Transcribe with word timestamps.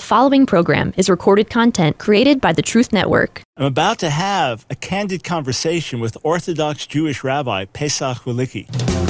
The 0.00 0.06
following 0.06 0.46
program 0.46 0.94
is 0.96 1.10
recorded 1.10 1.50
content 1.50 1.98
created 1.98 2.40
by 2.40 2.54
the 2.54 2.62
Truth 2.62 2.90
Network. 2.90 3.42
I'm 3.58 3.66
about 3.66 3.98
to 3.98 4.08
have 4.08 4.64
a 4.70 4.74
candid 4.74 5.24
conversation 5.24 6.00
with 6.00 6.16
Orthodox 6.22 6.86
Jewish 6.86 7.22
Rabbi 7.22 7.66
Pesach 7.66 8.24
Wolicki. 8.24 9.09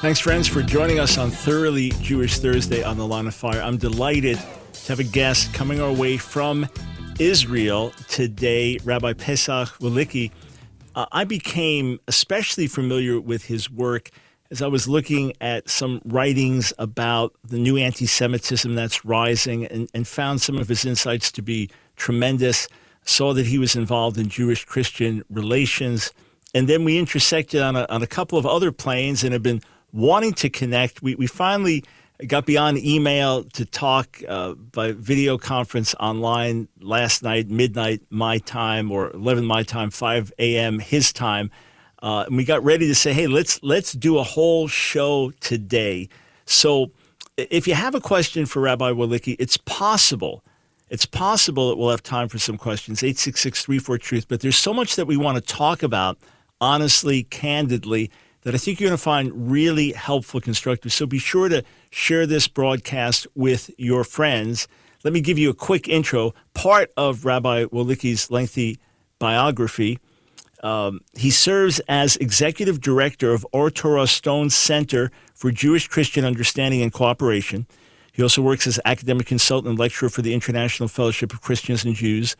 Thanks, 0.00 0.18
friends, 0.18 0.48
for 0.48 0.62
joining 0.62 0.98
us 0.98 1.18
on 1.18 1.30
Thoroughly 1.30 1.90
Jewish 2.00 2.38
Thursday 2.38 2.82
on 2.82 2.96
the 2.96 3.06
Line 3.06 3.26
of 3.26 3.34
Fire. 3.34 3.60
I'm 3.60 3.76
delighted 3.76 4.38
to 4.72 4.88
have 4.88 4.98
a 4.98 5.04
guest 5.04 5.52
coming 5.52 5.82
our 5.82 5.92
way 5.92 6.16
from 6.16 6.66
Israel 7.18 7.92
today, 8.08 8.78
Rabbi 8.82 9.12
Pesach 9.12 9.68
Wolicki. 9.78 10.30
Uh, 10.94 11.04
I 11.12 11.24
became 11.24 12.00
especially 12.08 12.66
familiar 12.66 13.20
with 13.20 13.44
his 13.44 13.70
work 13.70 14.08
as 14.50 14.62
I 14.62 14.68
was 14.68 14.88
looking 14.88 15.34
at 15.38 15.68
some 15.68 16.00
writings 16.06 16.72
about 16.78 17.34
the 17.46 17.58
new 17.58 17.76
anti 17.76 18.06
Semitism 18.06 18.74
that's 18.74 19.04
rising 19.04 19.66
and, 19.66 19.90
and 19.92 20.08
found 20.08 20.40
some 20.40 20.56
of 20.56 20.68
his 20.68 20.86
insights 20.86 21.30
to 21.32 21.42
be 21.42 21.68
tremendous. 21.96 22.68
Saw 23.04 23.34
that 23.34 23.44
he 23.44 23.58
was 23.58 23.76
involved 23.76 24.16
in 24.16 24.30
Jewish 24.30 24.64
Christian 24.64 25.24
relations. 25.28 26.10
And 26.54 26.68
then 26.70 26.84
we 26.84 26.98
intersected 26.98 27.60
on 27.60 27.76
a, 27.76 27.86
on 27.90 28.02
a 28.02 28.06
couple 28.06 28.38
of 28.38 28.46
other 28.46 28.72
planes 28.72 29.22
and 29.22 29.34
have 29.34 29.42
been 29.42 29.60
wanting 29.92 30.32
to 30.34 30.50
connect. 30.50 31.02
We, 31.02 31.14
we 31.14 31.26
finally 31.26 31.84
got 32.26 32.46
beyond 32.46 32.78
email 32.78 33.44
to 33.44 33.64
talk 33.64 34.22
uh, 34.28 34.54
by 34.54 34.92
video 34.92 35.38
conference 35.38 35.94
online 35.98 36.68
last 36.80 37.22
night, 37.22 37.48
midnight 37.48 38.02
my 38.10 38.38
time, 38.38 38.90
or 38.90 39.10
11 39.12 39.44
my 39.44 39.62
time, 39.62 39.90
5 39.90 40.32
a.m. 40.38 40.78
his 40.78 41.12
time. 41.12 41.50
Uh, 42.02 42.24
and 42.26 42.36
we 42.36 42.44
got 42.44 42.62
ready 42.64 42.86
to 42.88 42.94
say, 42.94 43.12
hey, 43.12 43.26
let's 43.26 43.62
let's 43.62 43.92
do 43.92 44.18
a 44.18 44.22
whole 44.22 44.68
show 44.68 45.32
today. 45.40 46.08
So, 46.46 46.90
if 47.36 47.68
you 47.68 47.74
have 47.74 47.94
a 47.94 48.00
question 48.00 48.46
for 48.46 48.60
Rabbi 48.60 48.90
Wolicki, 48.90 49.36
it's 49.38 49.56
possible. 49.58 50.42
It's 50.88 51.06
possible 51.06 51.68
that 51.68 51.76
we'll 51.76 51.90
have 51.90 52.02
time 52.02 52.28
for 52.28 52.38
some 52.38 52.56
questions. 52.56 53.02
866 53.02 54.00
Truth. 54.00 54.28
But 54.28 54.40
there's 54.40 54.58
so 54.58 54.74
much 54.74 54.96
that 54.96 55.06
we 55.06 55.16
want 55.16 55.36
to 55.36 55.40
talk 55.40 55.82
about, 55.82 56.18
honestly, 56.60 57.22
candidly 57.24 58.10
that 58.42 58.54
I 58.54 58.58
think 58.58 58.80
you're 58.80 58.88
going 58.88 58.96
to 58.96 59.02
find 59.02 59.50
really 59.50 59.92
helpful, 59.92 60.40
constructive. 60.40 60.92
So 60.92 61.06
be 61.06 61.18
sure 61.18 61.48
to 61.48 61.62
share 61.90 62.26
this 62.26 62.48
broadcast 62.48 63.26
with 63.34 63.70
your 63.78 64.04
friends. 64.04 64.66
Let 65.04 65.12
me 65.12 65.20
give 65.20 65.38
you 65.38 65.50
a 65.50 65.54
quick 65.54 65.88
intro. 65.88 66.34
Part 66.54 66.90
of 66.96 67.24
Rabbi 67.24 67.64
Wolicki's 67.64 68.30
lengthy 68.30 68.78
biography. 69.18 69.98
Um, 70.62 71.00
he 71.16 71.30
serves 71.30 71.80
as 71.88 72.16
executive 72.16 72.80
director 72.80 73.32
of 73.32 73.46
Ohr 73.52 73.70
Torah 73.70 74.06
Stone 74.06 74.50
Center 74.50 75.10
for 75.34 75.50
Jewish 75.50 75.88
Christian 75.88 76.24
Understanding 76.24 76.82
and 76.82 76.92
Cooperation. 76.92 77.66
He 78.12 78.22
also 78.22 78.42
works 78.42 78.66
as 78.66 78.78
academic 78.84 79.26
consultant 79.26 79.70
and 79.70 79.78
lecturer 79.78 80.10
for 80.10 80.20
the 80.20 80.34
International 80.34 80.88
Fellowship 80.88 81.32
of 81.32 81.40
Christians 81.40 81.84
and 81.84 81.94
Jews 81.94 82.36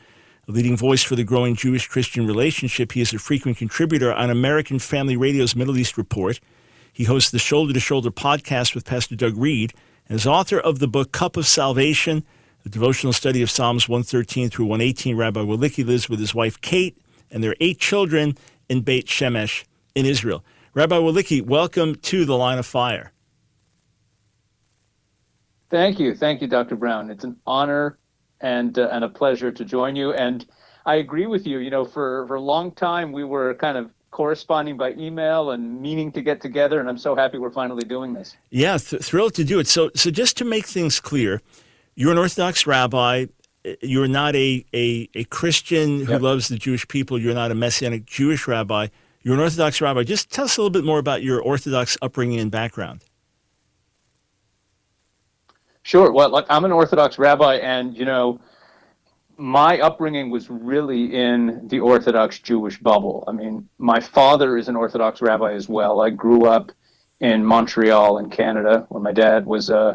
a 0.48 0.52
leading 0.52 0.76
voice 0.76 1.02
for 1.02 1.16
the 1.16 1.24
growing 1.24 1.54
Jewish 1.54 1.86
Christian 1.86 2.26
relationship, 2.26 2.92
he 2.92 3.00
is 3.00 3.12
a 3.12 3.18
frequent 3.18 3.58
contributor 3.58 4.12
on 4.12 4.30
American 4.30 4.78
Family 4.78 5.16
Radio's 5.16 5.54
Middle 5.54 5.76
East 5.76 5.98
Report. 5.98 6.40
He 6.92 7.04
hosts 7.04 7.30
the 7.30 7.38
Shoulder 7.38 7.72
to 7.72 7.80
Shoulder 7.80 8.10
podcast 8.10 8.74
with 8.74 8.84
Pastor 8.84 9.16
Doug 9.16 9.36
Reed 9.36 9.74
and 10.08 10.16
is 10.16 10.26
author 10.26 10.58
of 10.58 10.78
the 10.78 10.88
book 10.88 11.12
Cup 11.12 11.36
of 11.36 11.46
Salvation, 11.46 12.24
a 12.64 12.68
devotional 12.68 13.12
study 13.12 13.42
of 13.42 13.50
Psalms 13.50 13.88
113 13.88 14.50
through 14.50 14.66
118. 14.66 15.16
Rabbi 15.16 15.40
Wolicki 15.40 15.84
lives 15.84 16.08
with 16.08 16.18
his 16.18 16.34
wife 16.34 16.60
Kate 16.60 16.98
and 17.30 17.44
their 17.44 17.54
eight 17.60 17.78
children 17.78 18.36
in 18.68 18.80
Beit 18.80 19.06
Shemesh 19.06 19.64
in 19.94 20.06
Israel. 20.06 20.44
Rabbi 20.74 20.96
Wolicki, 20.96 21.42
welcome 21.42 21.94
to 21.96 22.24
the 22.24 22.36
Line 22.36 22.58
of 22.58 22.66
Fire. 22.66 23.12
Thank 25.70 26.00
you. 26.00 26.16
Thank 26.16 26.42
you, 26.42 26.48
Dr. 26.48 26.74
Brown. 26.74 27.10
It's 27.10 27.24
an 27.24 27.36
honor 27.46 27.98
and 28.40 28.78
uh, 28.78 28.88
and 28.92 29.04
a 29.04 29.08
pleasure 29.08 29.50
to 29.50 29.64
join 29.64 29.96
you. 29.96 30.12
And 30.12 30.46
I 30.86 30.96
agree 30.96 31.26
with 31.26 31.46
you. 31.46 31.58
You 31.58 31.70
know, 31.70 31.84
for 31.84 32.26
for 32.26 32.36
a 32.36 32.40
long 32.40 32.72
time 32.72 33.12
we 33.12 33.24
were 33.24 33.54
kind 33.54 33.76
of 33.76 33.90
corresponding 34.10 34.76
by 34.76 34.92
email 34.92 35.52
and 35.52 35.80
meaning 35.80 36.10
to 36.12 36.20
get 36.20 36.40
together, 36.40 36.80
and 36.80 36.88
I'm 36.88 36.98
so 36.98 37.14
happy 37.14 37.38
we're 37.38 37.50
finally 37.50 37.84
doing 37.84 38.12
this. 38.12 38.36
Yeah, 38.50 38.78
th- 38.78 39.02
thrilled 39.02 39.34
to 39.34 39.44
do 39.44 39.58
it. 39.58 39.68
So 39.68 39.90
so 39.94 40.10
just 40.10 40.36
to 40.38 40.44
make 40.44 40.66
things 40.66 41.00
clear, 41.00 41.40
you're 41.94 42.12
an 42.12 42.18
Orthodox 42.18 42.66
rabbi. 42.66 43.26
You're 43.82 44.08
not 44.08 44.34
a, 44.36 44.64
a, 44.72 45.06
a 45.14 45.24
Christian 45.24 46.06
who 46.06 46.12
yep. 46.12 46.22
loves 46.22 46.48
the 46.48 46.56
Jewish 46.56 46.88
people. 46.88 47.18
You're 47.18 47.34
not 47.34 47.50
a 47.50 47.54
Messianic 47.54 48.06
Jewish 48.06 48.48
rabbi. 48.48 48.88
You're 49.22 49.34
an 49.34 49.40
Orthodox 49.40 49.82
rabbi. 49.82 50.02
Just 50.02 50.30
tell 50.30 50.46
us 50.46 50.56
a 50.56 50.62
little 50.62 50.70
bit 50.70 50.82
more 50.82 50.98
about 50.98 51.22
your 51.22 51.42
Orthodox 51.42 51.98
upbringing 52.00 52.40
and 52.40 52.50
background. 52.50 53.04
Sure. 55.90 56.12
Well, 56.12 56.28
like 56.28 56.46
I'm 56.48 56.64
an 56.64 56.70
Orthodox 56.70 57.18
rabbi, 57.18 57.56
and 57.56 57.96
you 57.96 58.04
know, 58.04 58.38
my 59.36 59.80
upbringing 59.80 60.30
was 60.30 60.48
really 60.48 61.12
in 61.12 61.66
the 61.66 61.80
Orthodox 61.80 62.38
Jewish 62.38 62.78
bubble. 62.78 63.24
I 63.26 63.32
mean, 63.32 63.68
my 63.76 63.98
father 63.98 64.56
is 64.56 64.68
an 64.68 64.76
Orthodox 64.76 65.20
rabbi 65.20 65.52
as 65.52 65.68
well. 65.68 66.00
I 66.00 66.10
grew 66.10 66.46
up 66.46 66.70
in 67.18 67.44
Montreal, 67.44 68.18
in 68.18 68.30
Canada, 68.30 68.86
where 68.88 69.02
my 69.02 69.10
dad 69.10 69.44
was 69.44 69.68
a 69.68 69.76
uh, 69.76 69.94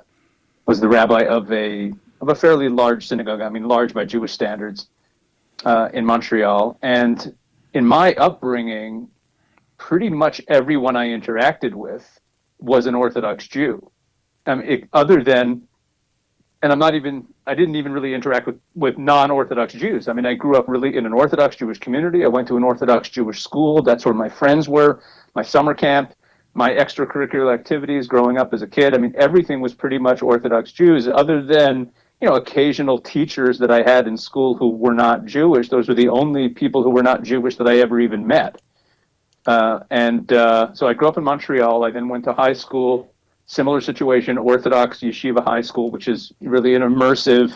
was 0.65 0.81
the 0.81 0.89
rabbi 0.89 1.21
of 1.21 1.49
a 1.53 1.93
of 2.19 2.27
a 2.27 2.35
fairly 2.35 2.67
large 2.67 3.07
synagogue. 3.07 3.39
I 3.39 3.47
mean, 3.47 3.65
large 3.65 3.93
by 3.93 4.03
Jewish 4.03 4.33
standards, 4.33 4.89
uh, 5.63 5.87
in 5.93 6.05
Montreal. 6.05 6.77
And 6.81 7.33
in 7.73 7.85
my 7.85 8.13
upbringing, 8.15 9.07
pretty 9.77 10.09
much 10.09 10.41
everyone 10.49 10.97
I 10.97 11.07
interacted 11.07 11.73
with 11.73 12.19
was 12.59 12.85
an 12.85 12.95
Orthodox 12.95 13.47
Jew. 13.47 13.89
I 14.45 14.55
mean, 14.55 14.67
it, 14.69 14.89
other 14.91 15.23
than 15.23 15.69
and 16.65 16.73
I'm 16.73 16.79
not 16.79 16.95
even 16.95 17.27
I 17.45 17.53
didn't 17.53 17.75
even 17.75 17.91
really 17.91 18.15
interact 18.15 18.47
with 18.47 18.59
with 18.73 18.97
non-Orthodox 18.97 19.75
Jews. 19.75 20.07
I 20.07 20.13
mean, 20.13 20.25
I 20.25 20.33
grew 20.33 20.57
up 20.57 20.67
really 20.67 20.97
in 20.97 21.05
an 21.05 21.13
Orthodox 21.13 21.55
Jewish 21.55 21.77
community. 21.77 22.25
I 22.25 22.27
went 22.27 22.47
to 22.47 22.57
an 22.57 22.63
Orthodox 22.63 23.07
Jewish 23.07 23.43
school. 23.43 23.83
That's 23.83 24.03
where 24.03 24.15
my 24.15 24.29
friends 24.29 24.67
were. 24.67 24.99
My 25.35 25.43
summer 25.43 25.75
camp, 25.75 26.15
my 26.55 26.71
extracurricular 26.71 27.53
activities 27.53 28.07
growing 28.07 28.39
up 28.39 28.51
as 28.51 28.63
a 28.63 28.67
kid. 28.67 28.95
I 28.95 28.97
mean, 28.97 29.13
everything 29.15 29.61
was 29.61 29.75
pretty 29.75 29.99
much 29.99 30.23
Orthodox 30.23 30.71
Jews, 30.71 31.07
other 31.07 31.39
than 31.43 31.91
you 32.19 32.27
know 32.27 32.33
occasional 32.33 32.97
teachers 32.97 33.59
that 33.59 33.69
I 33.69 33.83
had 33.83 34.07
in 34.07 34.17
school 34.17 34.57
who 34.57 34.69
were 34.69 34.95
not 34.95 35.23
Jewish. 35.25 35.69
Those 35.69 35.87
were 35.87 35.93
the 35.93 36.09
only 36.09 36.49
people 36.49 36.81
who 36.81 36.89
were 36.89 37.03
not 37.03 37.21
Jewish 37.21 37.57
that 37.57 37.67
I 37.67 37.77
ever 37.77 37.99
even 37.99 38.25
met. 38.25 38.59
Uh, 39.45 39.81
and 39.91 40.33
uh, 40.33 40.73
so 40.73 40.87
I 40.87 40.93
grew 40.95 41.07
up 41.09 41.17
in 41.19 41.23
Montreal. 41.23 41.85
I 41.85 41.91
then 41.91 42.09
went 42.09 42.23
to 42.23 42.33
high 42.33 42.53
school 42.53 43.13
Similar 43.47 43.81
situation, 43.81 44.37
Orthodox 44.37 44.99
Yeshiva 44.99 45.43
High 45.43 45.61
School, 45.61 45.91
which 45.91 46.07
is 46.07 46.33
really 46.41 46.75
an 46.75 46.81
immersive 46.81 47.53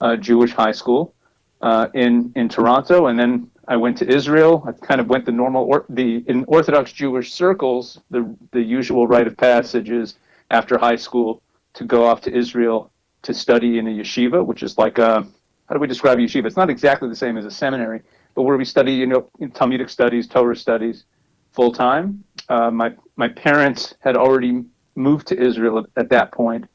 uh, 0.00 0.16
Jewish 0.16 0.52
high 0.52 0.72
school 0.72 1.14
uh, 1.60 1.88
in 1.94 2.32
in 2.36 2.48
Toronto, 2.48 3.06
and 3.06 3.18
then 3.18 3.50
I 3.66 3.76
went 3.76 3.98
to 3.98 4.08
Israel. 4.08 4.64
I 4.66 4.72
kind 4.72 5.00
of 5.00 5.08
went 5.08 5.26
the 5.26 5.32
normal 5.32 5.64
or, 5.64 5.84
the 5.88 6.24
in 6.26 6.44
Orthodox 6.46 6.92
Jewish 6.92 7.32
circles. 7.32 8.00
The 8.10 8.34
the 8.52 8.62
usual 8.62 9.06
rite 9.06 9.26
of 9.26 9.36
passage 9.36 9.90
is 9.90 10.14
after 10.50 10.78
high 10.78 10.96
school 10.96 11.42
to 11.74 11.84
go 11.84 12.06
off 12.06 12.20
to 12.22 12.34
Israel 12.34 12.90
to 13.22 13.34
study 13.34 13.78
in 13.78 13.86
a 13.86 13.90
yeshiva, 13.90 14.44
which 14.44 14.62
is 14.62 14.78
like 14.78 14.98
a 14.98 15.26
how 15.68 15.74
do 15.74 15.80
we 15.80 15.86
describe 15.86 16.18
yeshiva? 16.18 16.46
It's 16.46 16.56
not 16.56 16.70
exactly 16.70 17.08
the 17.08 17.16
same 17.16 17.36
as 17.36 17.44
a 17.44 17.50
seminary, 17.50 18.00
but 18.34 18.42
where 18.42 18.56
we 18.56 18.64
study 18.64 18.92
you 18.92 19.06
know 19.06 19.28
Talmudic 19.52 19.90
studies, 19.90 20.26
Torah 20.26 20.56
studies, 20.56 21.04
full 21.52 21.72
time. 21.72 22.24
Uh, 22.48 22.70
my 22.70 22.94
my 23.16 23.28
parents 23.28 23.94
had 24.00 24.16
already 24.16 24.64
moved 24.98 25.28
to 25.28 25.40
Israel 25.40 25.86
at 25.96 26.10
that 26.10 26.32
point. 26.32 26.66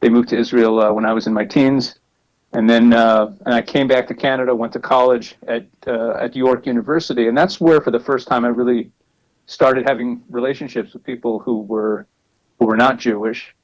They 0.00 0.08
moved 0.08 0.28
to 0.30 0.36
Israel 0.36 0.80
uh, 0.80 0.92
when 0.92 1.06
I 1.06 1.12
was 1.12 1.26
in 1.26 1.32
my 1.32 1.44
teens, 1.44 1.98
and 2.52 2.68
then 2.68 2.92
uh, 2.92 3.32
and 3.46 3.54
I 3.54 3.62
came 3.62 3.88
back 3.88 4.06
to 4.08 4.14
Canada, 4.14 4.54
went 4.54 4.72
to 4.74 4.80
college 4.80 5.36
at 5.46 5.66
uh, 5.86 6.12
at 6.24 6.36
York 6.36 6.66
University, 6.66 7.28
and 7.28 7.36
that's 7.36 7.60
where 7.60 7.80
for 7.80 7.90
the 7.90 8.00
first 8.00 8.28
time 8.28 8.44
I 8.44 8.48
really 8.48 8.90
started 9.46 9.88
having 9.88 10.22
relationships 10.28 10.92
with 10.92 11.02
people 11.04 11.38
who 11.38 11.62
were 11.62 12.06
who 12.58 12.66
were 12.66 12.76
not 12.76 12.98
Jewish. 12.98 13.54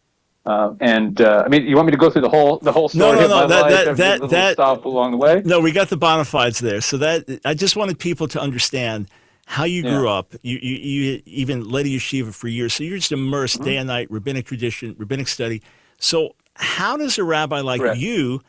Uh, 0.47 0.75
and 0.81 1.23
uh, 1.23 1.43
I 1.47 1.49
mean, 1.49 1.67
you 1.67 1.75
want 1.75 1.87
me 1.87 1.93
to 1.93 1.99
go 1.99 2.11
through 2.11 2.23
the 2.23 2.29
whole 2.29 2.59
the 2.59 2.73
whole 2.73 2.89
story 2.89 3.17
no, 3.17 3.29
no, 3.29 3.29
no, 3.29 3.47
that, 3.49 3.63
life, 3.63 3.97
that, 3.97 3.97
that, 3.97 4.31
that, 4.31 4.53
stop 4.55 4.85
along 4.85 5.13
the 5.13 5.17
way? 5.17 5.41
No, 5.45 5.61
we 5.61 5.73
got 5.73 5.89
the 5.89 5.97
bona 5.97 6.25
fides 6.25 6.59
there. 6.59 6.81
So 6.81 6.99
that 6.99 7.41
I 7.45 7.55
just 7.55 7.77
wanted 7.77 7.99
people 7.99 8.29
to 8.29 8.41
understand 8.41 9.09
how 9.47 9.65
you 9.65 9.83
grew 9.83 10.09
up. 10.09 10.35
You, 10.43 10.59
you, 10.61 10.77
you 10.77 11.23
even 11.27 11.69
led 11.69 11.87
a 11.87 11.91
yeshiva 11.91 12.35
for 12.35 12.49
years, 12.49 12.75
so 12.75 12.85
you're 12.85 12.99
just 12.99 13.13
immersed 13.13 13.57
mm-hmm. 13.57 13.65
day 13.65 13.77
and 13.77 13.89
night, 13.89 14.11
rabbinic 14.11 14.47
tradition, 14.47 14.95
rabbinic 14.99 15.29
study. 15.29 15.63
So, 15.99 16.35
how 16.55 16.97
does 16.97 17.19
a 17.19 17.25
rabbi 17.25 17.61
like 17.61 17.81
Correct. 17.81 17.99
you 17.99 18.41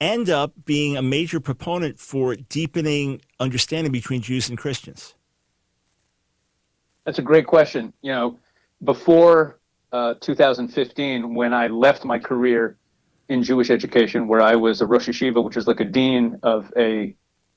end 0.00 0.28
up 0.28 0.52
being 0.64 0.96
a 0.96 1.02
major 1.02 1.38
proponent 1.40 1.98
for 2.00 2.34
deepening 2.34 3.20
understanding 3.38 3.92
between 3.92 4.20
Jews 4.20 4.48
and 4.48 4.58
Christians? 4.58 5.14
That's 7.04 7.18
a 7.18 7.22
great 7.22 7.46
question. 7.46 7.92
You 8.02 8.12
know, 8.12 8.38
before 8.82 9.58
uh, 9.92 10.14
2015, 10.20 11.34
when 11.34 11.54
I 11.54 11.68
left 11.68 12.04
my 12.04 12.18
career 12.18 12.76
in 13.28 13.42
Jewish 13.42 13.70
education, 13.70 14.28
where 14.28 14.40
I 14.40 14.56
was 14.56 14.80
a 14.80 14.86
Rosh 14.86 15.08
Yeshiva, 15.08 15.42
which 15.42 15.56
is 15.56 15.66
like 15.66 15.80
a 15.80 15.84
dean 15.84 16.38
of 16.42 16.72
a 16.76 17.14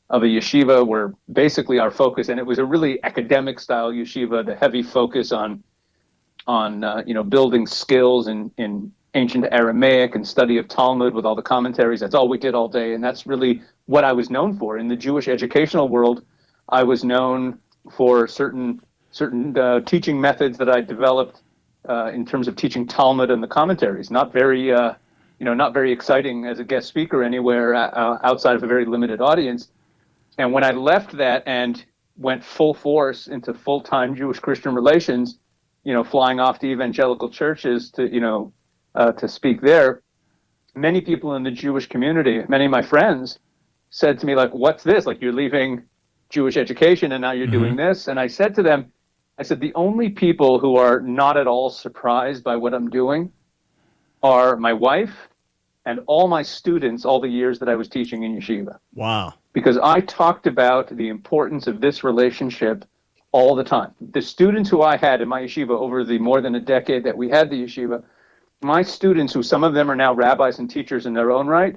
of 0.10 0.24
a 0.24 0.28
yeshiva, 0.28 0.86
where 0.86 1.14
basically 1.32 1.80
our 1.80 1.92
focus, 1.92 2.30
and 2.30 2.40
it 2.40 2.46
was 2.46 2.60
a 2.60 2.66
really 2.66 3.04
academic 3.04 3.60
style 3.60 3.92
yeshiva, 3.92 4.46
the 4.46 4.56
heavy 4.56 4.84
focus 4.84 5.32
on 5.32 5.64
on 6.48 6.84
uh, 6.84 7.04
you 7.06 7.14
know 7.14 7.24
building 7.24 7.66
skills 7.66 8.28
in 8.28 8.52
in 8.58 8.92
ancient 9.16 9.46
Aramaic 9.52 10.14
and 10.16 10.28
study 10.28 10.58
of 10.58 10.68
Talmud 10.68 11.14
with 11.14 11.26
all 11.26 11.36
the 11.36 11.42
commentaries. 11.42 12.02
That's 12.02 12.14
all 12.14 12.28
we 12.28 12.38
did 12.38 12.54
all 12.54 12.68
day, 12.68 12.94
and 12.94 13.04
that's 13.04 13.26
really 13.26 13.62
what 13.86 14.04
I 14.04 14.12
was 14.12 14.30
known 14.30 14.58
for 14.58 14.78
in 14.78 14.88
the 14.88 14.96
Jewish 14.96 15.28
educational 15.28 15.88
world. 15.88 16.24
I 16.70 16.84
was 16.84 17.04
known 17.04 17.60
for 17.92 18.28
certain 18.28 18.82
certain 19.12 19.58
uh, 19.58 19.80
teaching 19.82 20.20
methods 20.20 20.58
that 20.58 20.70
I 20.70 20.82
developed 20.82 21.42
uh, 21.88 22.12
in 22.14 22.26
terms 22.26 22.48
of 22.48 22.56
teaching 22.56 22.86
Talmud 22.86 23.32
and 23.32 23.42
the 23.42 23.48
commentaries. 23.48 24.12
Not 24.12 24.34
very, 24.34 24.74
uh, 24.74 24.94
you 25.40 25.46
know, 25.46 25.54
not 25.54 25.74
very 25.74 25.92
exciting 25.92 26.46
as 26.46 26.60
a 26.60 26.66
guest 26.66 26.88
speaker 26.88 27.24
anywhere 27.24 27.74
uh, 27.74 27.88
uh, 27.90 28.20
outside 28.24 28.56
of 28.56 28.64
a 28.64 28.68
very 28.68 28.86
limited 28.86 29.22
audience. 29.22 29.70
And 30.38 30.52
when 30.52 30.64
I 30.64 30.72
left 30.72 31.18
that 31.18 31.44
and 31.46 31.84
went 32.18 32.44
full 32.44 32.74
force 32.74 33.28
into 33.28 33.54
full-time 33.54 34.16
Jewish 34.16 34.40
Christian 34.40 34.74
relations, 34.74 35.40
you 35.84 35.94
know, 35.94 36.04
flying 36.04 36.40
off 36.40 36.60
to 36.60 36.68
evangelical 36.68 37.30
churches 37.30 37.92
to, 37.92 38.12
you 38.12 38.20
know, 38.20 38.54
uh, 38.96 39.12
to 39.14 39.28
speak 39.28 39.62
there, 39.62 40.02
many 40.76 41.02
people 41.02 41.36
in 41.36 41.44
the 41.44 41.52
Jewish 41.52 41.88
community, 41.88 42.42
many 42.48 42.66
of 42.66 42.72
my 42.72 42.82
friends, 42.82 43.40
said 43.90 44.20
to 44.20 44.26
me 44.26 44.36
like, 44.36 44.54
"What's 44.54 44.84
this? 44.84 45.06
Like 45.06 45.22
you're 45.22 45.34
leaving 45.34 45.84
Jewish 46.30 46.58
education 46.58 47.12
and 47.12 47.22
now 47.22 47.32
you're 47.32 47.48
mm-hmm. 47.48 47.60
doing 47.60 47.76
this?" 47.76 48.08
And 48.08 48.20
I 48.20 48.28
said 48.28 48.56
to 48.56 48.64
them, 48.64 48.92
I 49.38 49.44
said, 49.44 49.60
the 49.60 49.74
only 49.76 50.10
people 50.10 50.60
who 50.60 50.78
are 50.78 51.02
not 51.02 51.36
at 51.36 51.48
all 51.48 51.70
surprised 51.70 52.44
by 52.44 52.56
what 52.56 52.74
I'm 52.74 52.90
doing 52.90 53.32
are 54.24 54.56
my 54.56 54.72
wife 54.72 55.28
and 55.86 56.00
all 56.08 56.28
my 56.28 56.42
students 56.42 57.06
all 57.06 57.20
the 57.20 57.28
years 57.28 57.60
that 57.60 57.70
I 57.70 57.76
was 57.76 57.88
teaching 57.88 58.24
in 58.24 58.36
yeshiva. 58.36 58.80
Wow. 58.94 59.34
Because 59.54 59.78
I 59.78 60.02
talked 60.02 60.48
about 60.48 60.96
the 60.96 61.10
importance 61.10 61.68
of 61.68 61.80
this 61.82 62.04
relationship 62.04 62.86
all 63.32 63.56
the 63.56 63.64
time. 63.64 63.94
The 64.00 64.22
students 64.22 64.70
who 64.70 64.82
I 64.82 64.98
had 64.98 65.22
in 65.22 65.28
my 65.28 65.42
yeshiva 65.42 65.72
over 65.72 66.04
the 66.04 66.18
more 66.20 66.42
than 66.42 66.56
a 66.56 66.60
decade 66.60 67.04
that 67.04 67.18
we 67.18 67.30
had 67.30 67.50
the 67.50 67.64
yeshiva, 67.64 68.04
my 68.62 68.82
students, 68.82 69.34
who 69.34 69.44
some 69.44 69.64
of 69.64 69.74
them 69.74 69.92
are 69.92 69.96
now 69.96 70.14
rabbis 70.14 70.60
and 70.60 70.70
teachers 70.70 71.06
in 71.06 71.14
their 71.14 71.32
own 71.32 71.48
right, 71.48 71.76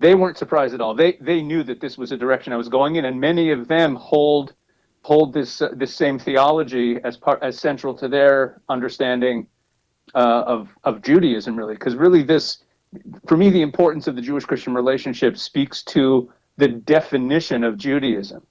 they 0.00 0.14
weren't 0.14 0.38
surprised 0.38 0.74
at 0.74 0.80
all. 0.80 0.94
They 0.94 1.18
they 1.20 1.42
knew 1.42 1.62
that 1.64 1.80
this 1.80 1.98
was 1.98 2.12
a 2.12 2.16
direction 2.16 2.52
I 2.52 2.56
was 2.56 2.68
going 2.68 2.96
in, 2.96 3.04
and 3.04 3.20
many 3.20 3.50
of 3.50 3.68
them 3.68 3.94
hold 3.96 4.54
hold 5.02 5.32
this 5.32 5.60
uh, 5.60 5.70
this 5.74 5.94
same 5.94 6.18
theology 6.18 6.98
as 7.04 7.16
part 7.16 7.42
as 7.42 7.58
central 7.58 7.94
to 7.94 8.08
their 8.08 8.60
understanding 8.68 9.46
uh, 10.14 10.44
of 10.46 10.68
of 10.84 11.02
Judaism, 11.02 11.56
really, 11.56 11.74
because 11.74 11.94
really 11.94 12.22
this, 12.22 12.58
for 13.26 13.36
me, 13.36 13.50
the 13.50 13.62
importance 13.62 14.06
of 14.06 14.16
the 14.16 14.22
Jewish 14.22 14.44
Christian 14.44 14.74
relationship 14.74 15.36
speaks 15.36 15.82
to 15.84 16.32
the 16.56 16.68
definition 16.68 17.64
of 17.64 17.76
Judaism. 17.76 18.46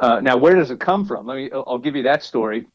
Uh, 0.00 0.20
now, 0.20 0.36
where 0.36 0.54
does 0.54 0.70
it 0.70 0.80
come 0.80 1.04
from? 1.04 1.26
Let 1.26 1.36
me. 1.36 1.50
I'll 1.52 1.78
give 1.78 1.94
you 1.94 2.02
that 2.04 2.22
story. 2.22 2.66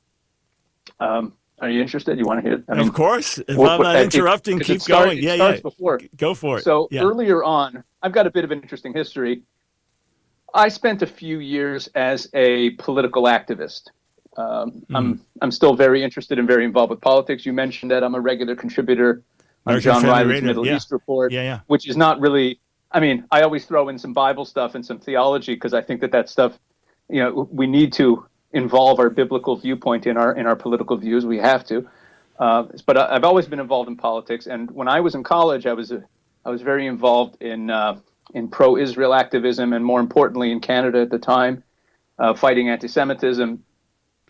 Um, 1.00 1.34
are 1.60 1.70
you 1.70 1.82
interested? 1.82 2.18
You 2.20 2.26
want 2.26 2.44
to 2.44 2.50
hear 2.50 2.60
it? 2.60 2.64
I 2.70 2.76
mean, 2.76 2.88
of 2.88 2.94
course. 2.94 3.40
If 3.40 3.58
well, 3.58 3.72
I'm 3.72 3.82
not 3.82 4.02
interrupting, 4.02 4.60
keep 4.60 4.82
start, 4.82 5.08
going. 5.08 5.18
Yeah, 5.18 5.34
yeah. 5.34 5.60
Before. 5.60 6.00
Go 6.16 6.34
for 6.34 6.60
it. 6.60 6.64
So 6.64 6.88
yeah. 6.92 7.02
earlier 7.02 7.44
on, 7.44 7.84
I've 8.02 8.14
got 8.14 8.28
a 8.28 8.32
bit 8.32 8.44
of 8.44 8.52
an 8.52 8.62
interesting 8.62 8.94
history. 8.94 9.42
I 10.54 10.70
spent 10.70 11.02
a 11.02 11.08
few 11.08 11.40
years 11.40 11.88
as 11.96 12.30
a 12.34 12.72
political 12.72 13.24
activist. 13.24 13.90
Um, 14.38 14.72
mm. 14.72 14.96
I'm 14.96 15.22
I'm 15.42 15.52
still 15.52 15.74
very 15.74 16.04
interested 16.04 16.38
and 16.38 16.48
very 16.48 16.64
involved 16.64 16.92
with 16.92 17.02
politics. 17.02 17.46
You 17.46 17.54
mentioned 17.54 17.92
that 17.92 18.04
I'm 18.04 18.16
a 18.16 18.22
regular 18.22 18.56
contributor 18.56 19.24
on 19.68 19.80
John 19.82 20.04
Riley's 20.04 20.44
Middle 20.44 20.66
yeah. 20.66 20.76
East 20.76 20.92
report, 20.92 21.32
yeah, 21.32 21.44
yeah. 21.44 21.60
which 21.68 21.88
is 21.88 21.98
not 21.98 22.20
really. 22.20 22.60
I 22.92 23.00
mean, 23.00 23.26
I 23.32 23.42
always 23.42 23.66
throw 23.66 23.90
in 23.90 24.00
some 24.00 24.14
Bible 24.14 24.46
stuff 24.46 24.74
and 24.74 24.86
some 24.86 25.00
theology 25.00 25.54
because 25.54 25.74
I 25.74 25.82
think 25.82 26.00
that 26.02 26.12
that 26.14 26.30
stuff, 26.30 26.58
you 27.10 27.22
know, 27.22 27.48
we 27.52 27.68
need 27.68 27.92
to 27.94 28.26
involve 28.54 29.00
our 29.00 29.10
biblical 29.10 29.58
viewpoint 29.58 30.08
in 30.08 30.18
our 30.18 30.34
in 30.34 30.48
our 30.48 30.56
political 30.56 30.98
views. 30.98 31.26
We 31.26 31.38
have 31.38 31.66
to. 31.66 31.88
Uh, 32.40 32.66
but 32.86 32.98
I've 32.98 33.24
always 33.24 33.48
been 33.48 33.60
involved 33.60 33.90
in 33.90 33.98
politics, 33.98 34.48
and 34.48 34.70
when 34.72 34.88
I 34.88 35.00
was 35.00 35.16
in 35.16 35.24
college, 35.24 35.66
I 35.66 35.74
was 35.74 35.92
a, 35.92 36.04
I 36.46 36.50
was 36.52 36.62
very 36.62 36.86
involved 36.86 37.42
in 37.42 37.70
uh, 37.70 38.00
in 38.34 38.48
pro-Israel 38.48 39.14
activism, 39.14 39.74
and 39.74 39.84
more 39.84 40.00
importantly, 40.00 40.52
in 40.52 40.60
Canada 40.60 41.02
at 41.02 41.10
the 41.10 41.20
time, 41.20 41.64
uh, 42.20 42.34
fighting 42.34 42.70
anti-Semitism. 42.70 43.64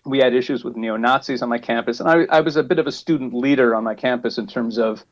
We 0.05 0.19
had 0.19 0.33
issues 0.33 0.63
with 0.63 0.77
neo 0.77 0.95
Nazis 0.95 1.41
on 1.41 1.49
my 1.49 1.57
campus, 1.57 1.99
and 1.99 2.09
I, 2.09 2.37
I, 2.37 2.39
was 2.39 2.55
a 2.55 2.63
bit 2.63 2.79
of 2.79 2.87
a 2.87 2.91
student 2.93 3.33
leader 3.33 3.75
on 3.75 3.83
my 3.83 3.93
campus 3.93 4.37
in 4.37 4.47
terms 4.47 4.77
of 4.77 5.03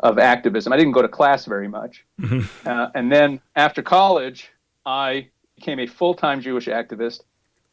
of 0.00 0.18
activism. 0.18 0.72
I 0.72 0.76
didn't 0.76 0.92
go 0.92 1.02
to 1.02 1.08
class 1.08 1.44
very 1.44 1.68
much, 1.68 2.04
mm-hmm. 2.20 2.68
uh, 2.68 2.88
and 2.94 3.12
then 3.12 3.40
after 3.54 3.82
college, 3.82 4.50
I 4.84 5.28
became 5.56 5.78
a 5.78 5.86
full-time 5.86 6.40
Jewish 6.40 6.66
activist. 6.66 7.20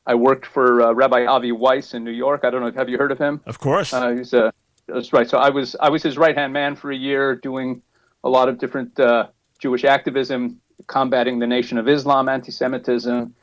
I 0.05 0.15
worked 0.15 0.45
for 0.45 0.81
uh, 0.81 0.93
Rabbi 0.93 1.25
Avi 1.25 1.51
Weiss 1.51 1.93
in 1.93 2.03
New 2.03 2.11
York. 2.11 2.41
I 2.43 2.49
don't 2.49 2.61
know. 2.61 2.67
If 2.67 2.75
have 2.75 2.89
you 2.89 2.97
heard 2.97 3.11
of 3.11 3.17
him? 3.17 3.41
Of 3.45 3.59
course. 3.59 3.93
Uh, 3.93 4.11
he's 4.11 4.33
a 4.33 4.53
that's 4.87 5.11
right. 5.11 5.29
So 5.29 5.37
I 5.37 5.49
was 5.49 5.75
I 5.79 5.89
was 5.89 6.01
his 6.01 6.17
right 6.17 6.35
hand 6.35 6.53
man 6.53 6.75
for 6.75 6.91
a 6.91 6.95
year, 6.95 7.35
doing 7.35 7.81
a 8.23 8.29
lot 8.29 8.49
of 8.49 8.57
different 8.57 8.97
uh, 8.99 9.27
Jewish 9.59 9.83
activism, 9.83 10.61
combating 10.87 11.39
the 11.39 11.47
Nation 11.47 11.77
of 11.77 11.87
Islam, 11.87 12.29
anti-Semitism, 12.29 13.33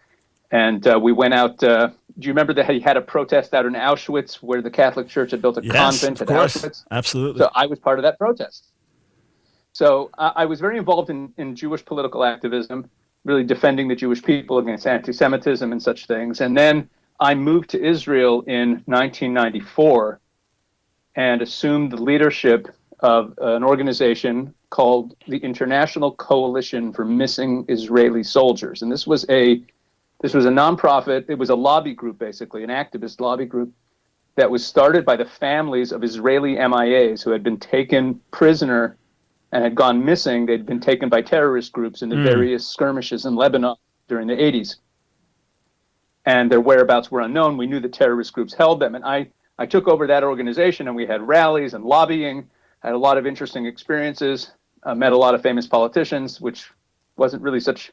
and 0.50 0.87
uh, 0.87 0.98
we 1.00 1.12
went 1.12 1.34
out. 1.34 1.62
Uh, 1.62 1.88
do 2.19 2.26
you 2.26 2.32
remember 2.32 2.54
that 2.54 2.70
he 2.70 2.80
had 2.80 2.96
a 2.96 3.02
protest 3.02 3.54
out 3.54 3.66
in 3.66 3.75
Auschwitz 3.75 4.37
where 4.37 4.62
the 4.62 4.70
Catholic 4.70 5.08
Church 5.08 5.32
had 5.32 5.42
built 5.42 5.58
a 5.58 5.64
yes, 5.64 5.75
convent 5.75 6.22
at 6.22 6.28
course. 6.28 6.56
Auschwitz? 6.56 6.84
Absolutely. 6.90 7.40
So 7.40 7.50
I 7.54 7.66
was 7.66 7.78
part 7.78 7.98
of 7.98 8.04
that 8.04 8.19
protest. 8.19 8.70
So 9.75 10.11
uh, 10.19 10.31
I 10.37 10.47
was 10.47 10.61
very 10.61 10.79
involved 10.79 11.11
in, 11.11 11.32
in 11.37 11.56
Jewish 11.56 11.85
political 11.85 12.25
activism, 12.25 12.88
really 13.25 13.43
defending 13.43 13.88
the 13.88 13.97
Jewish 13.97 14.23
people 14.23 14.59
against 14.59 14.87
anti-Semitism 14.87 15.73
and 15.73 15.82
such 15.82 16.06
things. 16.06 16.41
And 16.41 16.56
then 16.56 16.88
I 17.19 17.35
moved 17.35 17.71
to 17.71 17.85
Israel 17.85 18.43
in 18.43 18.82
1994 18.87 20.21
and 21.17 21.43
assumed 21.43 21.91
the 21.91 22.00
leadership 22.00 22.69
of 23.00 23.35
an 23.38 23.65
organization 23.65 24.55
called 24.71 25.17
the 25.26 25.38
International 25.38 26.12
Coalition 26.12 26.93
for 26.93 27.05
Missing 27.05 27.65
Israeli 27.69 28.23
Soldiers, 28.23 28.82
and 28.82 28.91
this 28.91 29.06
was 29.06 29.26
a 29.29 29.62
this 30.21 30.32
was 30.32 30.47
a 30.47 30.50
nonprofit. 30.50 31.26
It 31.28 31.35
was 31.35 31.50
a 31.50 31.54
lobby 31.54 31.93
group, 31.93 32.19
basically, 32.19 32.64
an 32.64 32.71
activist 32.71 33.21
lobby 33.21 33.45
group 33.45 33.73
that 34.37 34.50
was 34.50 34.64
started 34.64 35.04
by 35.04 35.16
the 35.16 35.26
families 35.26 35.93
of 35.93 36.02
Israeli 36.02 36.54
MIAs 36.54 37.23
who 37.23 37.31
had 37.31 37.43
been 37.43 37.59
taken 37.59 38.21
prisoner 38.31 38.97
and 39.54 39.62
had 39.62 39.76
gone 39.76 40.04
missing. 40.04 40.44
They'd 40.44 40.66
been 40.66 40.80
taken 40.80 41.08
by 41.08 41.23
terrorist 41.23 41.73
groups 41.73 42.02
in 42.02 42.08
the 42.08 42.16
mm. 42.16 42.25
various 42.25 42.66
skirmishes 42.66 43.25
in 43.25 43.37
Lebanon 43.37 43.76
during 44.08 44.26
the 44.26 44.34
80s. 44.34 44.76
And 46.26 46.50
their 46.50 46.61
whereabouts 46.61 47.11
were 47.12 47.20
unknown. 47.20 47.56
We 47.56 47.68
knew 47.68 47.78
the 47.78 47.88
terrorist 47.88 48.32
groups 48.32 48.52
held 48.52 48.80
them. 48.80 48.96
And 48.96 49.04
I, 49.04 49.28
I 49.56 49.66
took 49.66 49.87
over 49.87 50.08
that 50.08 50.25
organization, 50.25 50.88
and 50.88 50.96
we 50.96 51.06
had 51.06 51.23
rallies 51.23 51.75
and 51.75 51.84
lobbying, 51.84 52.50
had 52.82 52.94
a 52.94 52.99
lot 52.99 53.16
of 53.16 53.26
interesting 53.26 53.64
experiences 53.64 54.50
uh, 54.82 54.94
met 54.94 55.12
a 55.12 55.16
lot 55.16 55.37
of 55.37 55.42
famous 55.42 55.68
politicians, 55.68 56.40
which 56.40 56.68
wasn't 57.16 57.40
really 57.40 57.61
such. 57.61 57.92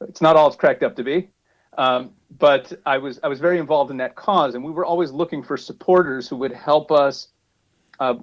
It's 0.00 0.20
not 0.20 0.34
all 0.34 0.48
it's 0.48 0.56
cracked 0.56 0.82
up 0.82 0.96
to 0.96 1.04
be. 1.04 1.30
Um, 1.76 2.10
but 2.38 2.72
I 2.84 2.98
was 2.98 3.20
I 3.22 3.28
was 3.28 3.38
very 3.38 3.58
involved 3.58 3.92
in 3.92 3.98
that 3.98 4.16
cause, 4.16 4.56
and 4.56 4.64
we 4.64 4.72
were 4.72 4.84
always 4.84 5.12
looking 5.12 5.44
for 5.44 5.56
supporters 5.56 6.28
who 6.28 6.36
would 6.36 6.52
help 6.52 6.90
us 6.90 7.28
uh, 8.00 8.14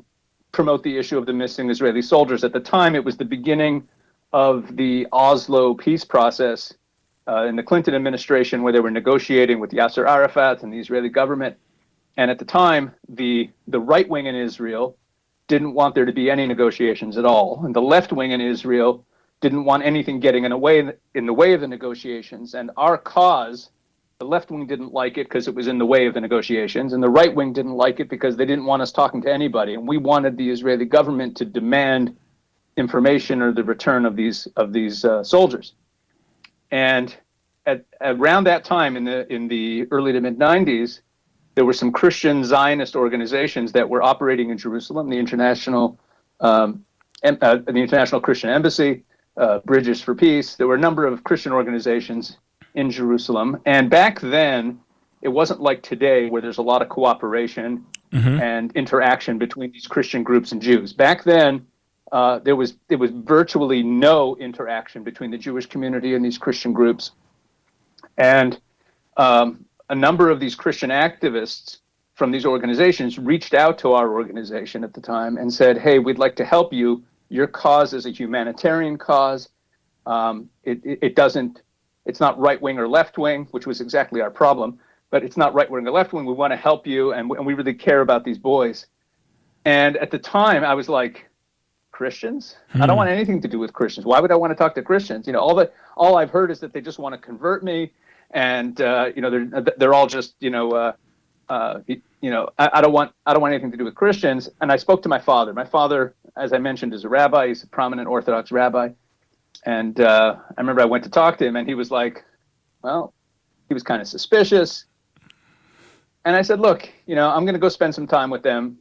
promote 0.56 0.82
the 0.84 0.98
issue 0.98 1.18
of 1.18 1.26
the 1.26 1.34
missing 1.34 1.70
Israeli 1.70 2.02
soldiers. 2.02 2.44
At 2.44 2.54
the 2.54 2.62
time, 2.62 2.96
it 2.96 3.04
was 3.04 3.18
the 3.18 3.26
beginning 3.26 3.88
of 4.32 4.76
the 4.78 5.06
Oslo 5.12 5.74
peace 5.74 6.06
process 6.06 6.74
uh, 7.28 7.44
in 7.50 7.56
the 7.56 7.64
Clinton 7.64 7.94
administration, 7.94 8.64
where 8.64 8.74
they 8.74 8.80
were 8.80 8.92
negotiating 9.02 9.60
with 9.60 9.72
Yasser 9.72 10.08
Arafat 10.08 10.64
and 10.64 10.72
the 10.72 10.80
Israeli 10.80 11.10
government. 11.10 11.58
And 12.18 12.32
at 12.32 12.40
the 12.40 12.46
time, 12.46 12.92
the 13.10 13.50
the 13.68 13.80
right 13.80 14.08
wing 14.08 14.26
in 14.28 14.36
Israel 14.36 14.98
didn't 15.48 15.74
want 15.74 15.94
there 15.94 16.06
to 16.06 16.14
be 16.14 16.32
any 16.32 16.46
negotiations 16.48 17.18
at 17.18 17.26
all. 17.26 17.62
And 17.66 17.76
the 17.76 17.82
left 17.82 18.12
wing 18.14 18.32
in 18.32 18.42
Israel 18.42 19.06
didn't 19.42 19.66
want 19.66 19.84
anything 19.84 20.20
getting 20.20 20.46
in, 20.46 20.52
a 20.52 20.58
way, 20.58 20.92
in 21.14 21.26
the 21.26 21.34
way 21.34 21.54
of 21.54 21.62
the 21.62 21.68
negotiations. 21.68 22.56
And 22.56 22.72
our 22.78 22.98
cause, 22.98 23.70
the 24.20 24.26
left 24.26 24.50
wing 24.50 24.66
didn't 24.66 24.94
like 24.94 25.18
it 25.18 25.28
because 25.28 25.48
it 25.48 25.56
was 25.56 25.68
in 25.68 25.78
the 25.78 25.86
way 25.86 26.06
of 26.06 26.14
the 26.14 26.22
negotiations. 26.22 26.94
And 26.94 27.04
the 27.04 27.10
right 27.10 27.34
wing 27.34 27.52
didn't 27.52 27.74
like 27.74 28.00
it 28.00 28.10
because 28.10 28.38
they 28.38 28.46
didn't 28.46 28.66
want 28.66 28.82
us 28.82 28.92
talking 28.92 29.22
to 29.24 29.32
anybody. 29.32 29.74
And 29.74 29.88
we 29.88 29.98
wanted 29.98 30.38
the 30.38 30.50
Israeli 30.50 30.86
government 30.86 31.36
to 31.38 31.46
demand 31.46 32.16
information 32.78 33.42
or 33.42 33.52
the 33.54 33.64
return 33.64 34.06
of 34.06 34.16
these 34.16 34.48
of 34.56 34.72
these 34.72 35.04
uh, 35.04 35.24
soldiers. 35.24 35.74
And 36.72 37.16
at, 37.66 37.86
around 38.00 38.46
that 38.46 38.64
time 38.64 38.96
in 38.96 39.04
the 39.04 39.32
in 39.32 39.50
the 39.50 39.86
early 39.92 40.14
to 40.14 40.22
mid 40.22 40.40
90s, 40.40 41.02
there 41.56 41.66
were 41.66 41.74
some 41.74 41.92
Christian 41.92 42.44
Zionist 42.46 42.96
organizations 42.96 43.74
that 43.74 43.90
were 43.90 44.02
operating 44.02 44.50
in 44.50 44.58
Jerusalem, 44.58 45.10
the 45.10 45.18
International, 45.18 46.00
um, 46.40 46.86
uh, 47.24 47.58
the 47.58 47.76
International 47.76 48.22
Christian 48.22 48.50
Embassy, 48.50 49.04
uh, 49.36 49.60
Bridges 49.60 50.02
for 50.02 50.16
Peace. 50.16 50.56
There 50.56 50.68
were 50.68 50.76
a 50.76 50.80
number 50.80 51.06
of 51.06 51.26
Christian 51.26 51.52
organizations 51.52 52.38
in 52.76 52.92
Jerusalem. 52.92 53.60
And 53.66 53.90
back 53.90 54.20
then, 54.22 54.80
it 55.22 55.30
wasn't 55.30 55.60
like 55.60 55.82
today 55.82 56.30
where 56.30 56.42
there's 56.42 56.60
a 56.60 56.62
lot 56.62 56.82
of 56.82 56.90
cooperation 56.90 57.86
mm-hmm. 58.12 58.40
and 58.42 58.72
interaction 58.76 59.38
between 59.38 59.72
these 59.72 59.88
Christian 59.88 60.24
groups 60.24 60.52
and 60.52 60.62
Jews. 60.62 60.94
Back 60.94 61.24
then, 61.24 61.66
uh, 62.12 62.40
there 62.40 62.56
was 62.56 62.76
there 62.88 62.98
was 62.98 63.12
virtually 63.12 63.82
no 63.82 64.36
interaction 64.38 65.04
between 65.04 65.32
the 65.32 65.38
Jewish 65.38 65.66
community 65.66 66.14
and 66.14 66.24
these 66.24 66.38
Christian 66.38 66.72
groups, 66.72 67.12
and 68.18 68.60
um, 69.18 69.66
a 69.90 69.96
number 69.96 70.30
of 70.30 70.40
these 70.40 70.56
Christian 70.56 70.92
activists 70.92 71.80
from 72.14 72.32
these 72.32 72.46
organizations 72.46 73.18
reached 73.18 73.54
out 73.54 73.78
to 73.80 73.94
our 73.94 74.14
organization 74.14 74.84
at 74.84 74.94
the 74.94 75.02
time 75.02 75.38
and 75.38 75.52
said, 75.52 75.78
"Hey, 75.78 76.00
we'd 76.00 76.20
like 76.20 76.36
to 76.36 76.46
help 76.46 76.72
you. 76.72 77.04
Your 77.30 77.48
cause 77.48 77.94
is 77.94 78.06
a 78.06 78.12
humanitarian 78.12 78.98
cause. 78.98 79.50
Um, 80.06 80.50
it, 80.64 80.86
it, 80.86 81.00
it 81.02 81.16
doesn't. 81.16 81.64
It's 82.06 82.20
not 82.20 82.40
right 82.40 82.62
wing 82.62 82.78
or 82.78 82.88
left 82.88 83.18
wing, 83.18 83.48
which 83.52 83.66
was 83.66 83.82
exactly 83.82 84.22
our 84.22 84.32
problem 84.32 84.80
but 85.12 85.24
it's 85.24 85.38
not 85.38 85.54
right 85.54 85.70
wing 85.70 85.88
or 85.88 85.92
left 85.92 86.12
wing. 86.12 86.26
We 86.26 86.34
want 86.34 86.52
to 86.52 86.58
help 86.58 86.86
you, 86.86 87.14
and, 87.14 87.32
and 87.32 87.46
we 87.46 87.54
really 87.54 87.74
care 87.74 88.02
about 88.02 88.26
these 88.26 88.38
boys. 88.38 88.88
And 89.64 89.96
at 89.98 90.12
the 90.12 90.20
time, 90.20 90.64
I 90.64 90.74
was 90.74 90.90
like, 90.90 91.30
Christians? 91.92 92.58
Hmm. 92.72 92.82
I 92.82 92.86
don't 92.86 92.96
hmm. 92.96 92.98
want 92.98 93.10
anything 93.10 93.42
to 93.42 93.48
do 93.48 93.58
with 93.58 93.72
Christians. 93.72 94.06
Why 94.06 94.20
would 94.20 94.32
I 94.32 94.36
want 94.36 94.52
to 94.52 94.56
talk 94.56 94.76
to 94.76 94.82
Christians? 94.82 95.28
You 95.28 95.32
know, 95.34 95.40
all 95.40 95.56
the 95.56 95.72
all 95.96 96.18
I've 96.18 96.30
heard 96.30 96.52
is 96.52 96.60
that 96.60 96.74
they 96.74 96.82
just 96.82 97.00
want 97.00 97.14
to 97.14 97.18
convert 97.18 97.64
me, 97.64 97.94
and 98.32 98.80
uh, 98.82 99.12
you 99.16 99.22
know, 99.22 99.30
they're 99.30 99.64
they're 99.78 99.94
all 99.94 100.08
just 100.08 100.36
you 100.40 100.50
know. 100.50 100.72
Uh, 100.72 100.94
uh, 101.48 101.80
you 101.88 102.32
know, 102.32 102.50
I, 102.58 102.72
I, 102.74 102.82
don't 102.82 102.92
want 102.92 103.12
I 103.28 103.32
don't 103.32 103.42
want 103.42 103.54
anything 103.54 103.70
to 103.70 103.78
do 103.78 103.86
with 103.86 103.94
Christians. 103.94 104.50
And 104.62 104.72
I 104.72 104.78
spoke 104.78 105.04
to 105.04 105.10
my 105.10 105.20
father. 105.20 105.54
My 105.54 105.64
father, 105.64 106.16
as 106.36 106.54
I 106.54 106.58
mentioned, 106.58 106.92
is 106.92 107.04
a 107.04 107.10
rabbi. 107.10 107.50
He's 107.50 107.62
a 107.62 107.68
prominent 107.68 108.08
Orthodox 108.08 108.52
rabbi. 108.52 108.90
And 109.66 110.00
uh, 110.00 110.36
I 110.58 110.62
remember 110.62 110.82
I 110.82 110.86
went 110.86 111.04
to 111.06 111.10
talk 111.10 111.38
to 111.40 111.46
him, 111.46 111.56
and 111.56 111.68
he 111.68 111.74
was 111.74 111.92
like, 111.92 112.24
"Well, 112.84 113.14
he 113.68 113.74
was 113.74 113.84
kind 113.84 114.02
of 114.02 114.08
suspicious 114.08 114.86
and 116.26 116.36
I 116.36 116.42
said, 116.42 116.60
look, 116.60 116.90
you 117.06 117.16
know, 117.16 117.30
I'm 117.30 117.46
going 117.46 117.54
to 117.54 117.60
go 117.60 117.70
spend 117.70 117.94
some 117.94 118.08
time 118.08 118.32
with 118.32 118.42
them. 118.42 118.80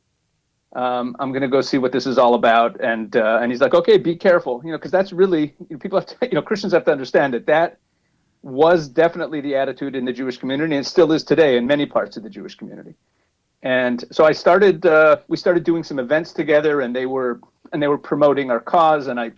Um, 0.75 1.15
I'm 1.21 1.31
going 1.31 1.43
to 1.43 1.49
go 1.49 1.61
see 1.61 1.77
what 1.77 1.93
this 1.93 2.07
is 2.07 2.17
all 2.19 2.35
about. 2.35 2.81
And 2.81 3.15
uh, 3.15 3.39
and 3.41 3.53
he's 3.53 3.61
like, 3.61 3.75
okay, 3.75 3.99
be 3.99 4.17
careful, 4.17 4.63
you 4.65 4.73
know, 4.73 4.79
because 4.79 4.91
that's 4.91 5.13
really 5.13 5.55
you 5.61 5.67
know, 5.71 5.79
people 5.79 6.01
have 6.01 6.09
to, 6.09 6.17
you 6.23 6.35
know, 6.35 6.43
Christians 6.43 6.73
have 6.73 6.87
to 6.87 6.91
understand 6.91 7.35
that 7.35 7.47
that 7.47 7.79
was 8.43 8.89
definitely 8.89 9.41
the 9.41 9.55
attitude 9.55 9.95
in 9.95 10.05
the 10.05 10.13
Jewish 10.13 10.39
community, 10.39 10.75
and 10.75 10.87
still 10.87 11.13
is 11.13 11.23
today 11.23 11.57
in 11.57 11.67
many 11.67 11.87
parts 11.87 12.17
of 12.17 12.23
the 12.23 12.31
Jewish 12.31 12.57
community. 12.57 12.95
And 13.63 14.05
so 14.11 14.27
I 14.27 14.33
started, 14.33 14.85
uh, 14.85 15.17
we 15.29 15.39
started 15.39 15.65
doing 15.65 15.83
some 15.85 15.99
events 15.99 16.33
together, 16.33 16.81
and 16.81 16.97
they 16.97 17.07
were 17.07 17.41
and 17.73 17.83
they 17.83 17.89
were 17.89 17.99
promoting 17.99 18.51
our 18.51 18.61
cause. 18.61 19.07
And 19.07 19.21
I 19.21 19.33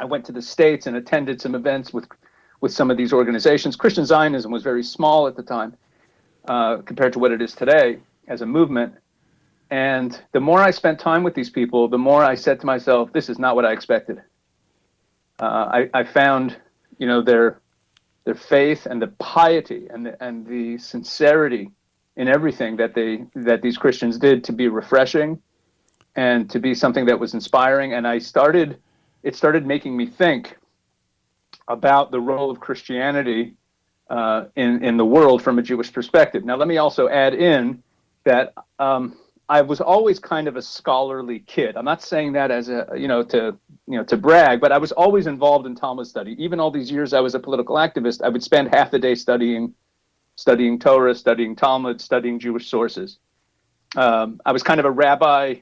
I 0.00 0.04
went 0.06 0.24
to 0.26 0.32
the 0.32 0.42
states 0.42 0.86
and 0.86 0.96
attended 0.96 1.40
some 1.40 1.54
events 1.54 1.92
with 1.92 2.06
with 2.60 2.72
some 2.72 2.90
of 2.90 2.96
these 2.96 3.12
organizations. 3.12 3.76
Christian 3.76 4.04
Zionism 4.04 4.50
was 4.50 4.62
very 4.62 4.82
small 4.82 5.26
at 5.26 5.36
the 5.36 5.42
time 5.42 5.74
uh, 6.46 6.78
compared 6.78 7.12
to 7.14 7.18
what 7.18 7.32
it 7.32 7.40
is 7.40 7.54
today 7.54 8.00
as 8.28 8.42
a 8.42 8.46
movement. 8.46 8.94
And 9.70 10.20
the 10.32 10.40
more 10.40 10.60
I 10.60 10.70
spent 10.70 10.98
time 10.98 11.22
with 11.22 11.34
these 11.34 11.48
people, 11.48 11.88
the 11.88 11.98
more 11.98 12.24
I 12.24 12.34
said 12.34 12.60
to 12.60 12.66
myself, 12.66 13.12
"This 13.12 13.28
is 13.28 13.38
not 13.38 13.54
what 13.56 13.64
I 13.64 13.72
expected." 13.72 14.22
Uh, 15.38 15.44
I, 15.78 15.90
I, 15.94 16.04
found, 16.04 16.56
you 16.98 17.06
know, 17.06 17.22
their 17.22 17.60
their 18.24 18.34
faith 18.34 18.86
and 18.86 19.00
the 19.00 19.08
piety 19.18 19.86
and 19.88 20.04
the, 20.04 20.22
and 20.22 20.46
the 20.46 20.76
sincerity 20.76 21.70
in 22.16 22.28
everything 22.28 22.76
that 22.76 22.94
they 22.94 23.24
that 23.34 23.62
these 23.62 23.78
Christians 23.78 24.18
did 24.18 24.44
to 24.44 24.52
be 24.52 24.68
refreshing 24.68 25.40
and 26.16 26.50
to 26.50 26.58
be 26.58 26.74
something 26.74 27.06
that 27.06 27.18
was 27.18 27.34
inspiring. 27.34 27.94
And 27.94 28.06
I 28.06 28.18
started, 28.18 28.78
it 29.22 29.36
started 29.36 29.66
making 29.66 29.96
me 29.96 30.06
think 30.06 30.56
about 31.68 32.10
the 32.10 32.20
role 32.20 32.50
of 32.50 32.60
Christianity 32.60 33.54
uh, 34.08 34.46
in 34.56 34.84
in 34.84 34.96
the 34.96 35.04
world 35.04 35.42
from 35.42 35.58
a 35.58 35.62
Jewish 35.62 35.92
perspective. 35.92 36.44
Now, 36.44 36.56
let 36.56 36.68
me 36.68 36.78
also 36.78 37.08
add 37.08 37.34
in 37.34 37.82
that 38.24 38.52
um, 38.78 39.16
I 39.48 39.62
was 39.62 39.80
always 39.80 40.18
kind 40.18 40.48
of 40.48 40.56
a 40.56 40.62
scholarly 40.62 41.40
kid. 41.40 41.76
I'm 41.76 41.84
not 41.84 42.02
saying 42.02 42.32
that 42.32 42.50
as 42.50 42.68
a 42.68 42.88
you 42.96 43.08
know 43.08 43.22
to 43.24 43.56
you 43.86 43.98
know 43.98 44.04
to 44.04 44.16
brag, 44.16 44.60
but 44.60 44.72
I 44.72 44.78
was 44.78 44.92
always 44.92 45.26
involved 45.26 45.66
in 45.66 45.74
Talmud 45.74 46.06
study. 46.06 46.34
Even 46.42 46.60
all 46.60 46.70
these 46.70 46.90
years 46.90 47.12
I 47.12 47.20
was 47.20 47.34
a 47.34 47.40
political 47.40 47.76
activist, 47.76 48.22
I 48.22 48.28
would 48.28 48.42
spend 48.42 48.74
half 48.74 48.90
the 48.90 48.98
day 48.98 49.14
studying 49.14 49.74
studying 50.36 50.78
Torah, 50.78 51.14
studying 51.14 51.54
Talmud, 51.54 52.00
studying 52.00 52.38
Jewish 52.38 52.68
sources. 52.68 53.18
Um, 53.96 54.40
I 54.46 54.52
was 54.52 54.62
kind 54.62 54.80
of 54.80 54.86
a 54.86 54.90
rabbi 54.90 55.56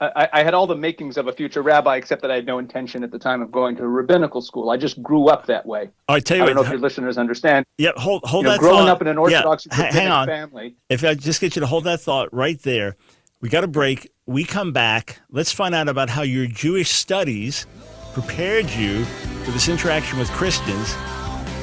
I, 0.00 0.28
I, 0.32 0.42
had 0.44 0.54
all 0.54 0.68
the 0.68 0.76
makings 0.76 1.16
of 1.16 1.26
a 1.26 1.32
future 1.32 1.60
rabbi, 1.60 1.96
except 1.96 2.22
that 2.22 2.30
I 2.30 2.36
had 2.36 2.46
no 2.46 2.58
intention 2.60 3.02
at 3.02 3.10
the 3.10 3.18
time 3.18 3.42
of 3.42 3.50
going 3.50 3.74
to 3.76 3.82
a 3.82 3.88
rabbinical 3.88 4.40
school. 4.40 4.70
I 4.70 4.76
just 4.76 5.02
grew 5.02 5.28
up 5.28 5.46
that 5.46 5.66
way. 5.66 5.90
I 6.08 6.20
tell 6.20 6.36
you, 6.36 6.44
I 6.44 6.46
don't 6.46 6.56
what, 6.56 6.62
know 6.62 6.66
if 6.66 6.72
your 6.72 6.80
listeners 6.80 7.18
understand. 7.18 7.66
Yeah, 7.78 7.90
hold 7.96 8.22
hold 8.24 8.44
you 8.44 8.48
know, 8.48 8.52
that 8.52 8.60
growing 8.60 8.86
thought. 8.86 8.88
up 8.88 9.02
in 9.02 9.08
an 9.08 9.18
Orthodox 9.18 9.66
yeah, 9.66 9.92
hang 9.92 10.08
on. 10.08 10.28
family. 10.28 10.76
If 10.88 11.02
I 11.02 11.14
just 11.14 11.40
get 11.40 11.56
you 11.56 11.60
to 11.60 11.66
hold 11.66 11.84
that 11.84 12.00
thought 12.00 12.32
right 12.32 12.60
there, 12.62 12.96
we 13.40 13.48
got 13.48 13.64
a 13.64 13.68
break. 13.68 14.10
We 14.24 14.44
come 14.44 14.72
back. 14.72 15.20
Let's 15.30 15.52
find 15.52 15.74
out 15.74 15.88
about 15.88 16.10
how 16.10 16.22
your 16.22 16.46
Jewish 16.46 16.90
studies 16.90 17.66
prepared 18.12 18.70
you 18.70 19.04
for 19.44 19.50
this 19.50 19.68
interaction 19.68 20.18
with 20.20 20.30
Christians. 20.30 20.94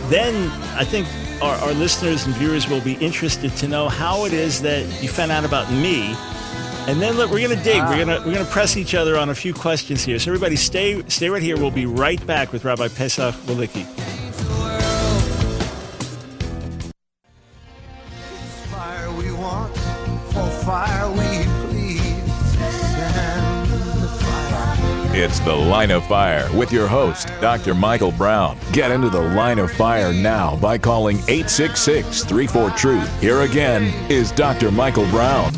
Then 0.10 0.52
I 0.78 0.84
think 0.84 1.08
our, 1.42 1.56
our 1.56 1.74
listeners 1.74 2.26
and 2.26 2.36
viewers 2.36 2.68
will 2.68 2.82
be 2.82 2.94
interested 2.96 3.52
to 3.58 3.68
know 3.68 3.88
how 3.88 4.26
it 4.26 4.34
is 4.34 4.62
that 4.62 4.82
you 5.02 5.08
found 5.08 5.32
out 5.32 5.46
about 5.46 5.72
me 5.72 6.16
and 6.88 7.02
then 7.02 7.16
look, 7.16 7.32
we're 7.32 7.48
gonna 7.48 7.62
dig. 7.64 7.82
We're 7.84 8.06
gonna 8.06 8.22
we're 8.26 8.34
gonna 8.34 8.46
press 8.46 8.78
each 8.78 8.94
other 8.94 9.18
on 9.18 9.30
a 9.30 9.36
few 9.36 9.54
questions 9.54 10.04
here. 10.04 10.20
So 10.20 10.30
everybody, 10.32 10.56
stay 10.56 11.04
stay 11.10 11.30
right 11.30 11.42
here. 11.42 11.58
We'll 11.58 11.72
be 11.72 11.86
right 11.86 12.26
back 12.28 12.52
with 12.52 12.64
Rabbi 12.64 12.88
Pesach 12.90 13.34
Wolicki. 13.46 13.86
It's 25.18 25.40
the 25.40 25.56
Line 25.56 25.92
of 25.92 26.06
Fire 26.06 26.50
with 26.56 26.74
your 26.74 26.88
host, 26.88 27.30
Dr. 27.40 27.74
Michael 27.74 28.12
Brown. 28.12 28.60
Get 28.74 28.92
into 28.92 29.10
the 29.10 29.22
Line 29.22 29.60
of 29.60 29.72
Fire 29.72 30.14
now 30.14 30.58
by 30.58 30.78
calling 30.78 31.18
866 31.30 32.26
34 32.26 32.70
Truth. 32.72 33.22
Here 33.22 33.42
again 33.42 33.84
is 34.12 34.32
Dr. 34.32 34.72
Michael 34.72 35.10
Brown. 35.12 35.54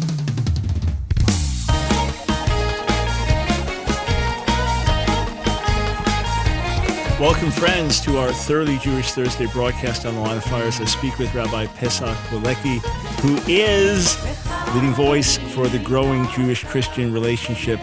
Welcome, 7.20 7.50
friends, 7.50 8.00
to 8.02 8.20
our 8.20 8.32
Thoroughly 8.32 8.78
Jewish 8.78 9.12
Thursday 9.12 9.48
broadcast 9.48 10.06
on 10.06 10.14
the 10.14 10.22
Line 10.22 10.38
of 10.38 10.44
Fires. 10.44 10.80
I 10.80 10.86
speak 10.86 11.18
with 11.18 11.34
Rabbi 11.34 11.66
Pesach 11.66 12.16
Wolicki, 12.30 12.78
who 13.22 13.40
is 13.52 14.24
leading 14.76 14.94
voice 14.94 15.40
for 15.56 15.68
the 15.68 15.80
growing 15.80 16.28
Jewish 16.28 16.64
Christian 16.64 17.12
relationship 17.12 17.80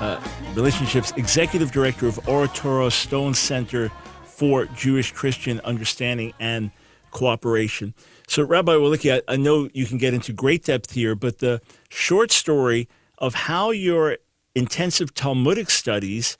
uh, 0.00 0.20
relationships 0.56 1.12
executive 1.16 1.70
director 1.70 2.08
of 2.08 2.28
Ohr 2.28 2.48
Torah 2.48 2.90
Stone 2.90 3.34
Center 3.34 3.92
for 4.24 4.64
Jewish 4.64 5.12
Christian 5.12 5.60
Understanding 5.60 6.32
and 6.40 6.72
Cooperation. 7.12 7.94
So, 8.26 8.42
Rabbi 8.42 8.72
Wolicki, 8.72 9.14
I, 9.14 9.32
I 9.32 9.36
know 9.36 9.68
you 9.72 9.86
can 9.86 9.98
get 9.98 10.14
into 10.14 10.32
great 10.32 10.64
depth 10.64 10.90
here, 10.90 11.14
but 11.14 11.38
the 11.38 11.60
short 11.90 12.32
story 12.32 12.88
of 13.18 13.34
how 13.34 13.70
your 13.70 14.18
intensive 14.56 15.14
Talmudic 15.14 15.70
studies 15.70 16.36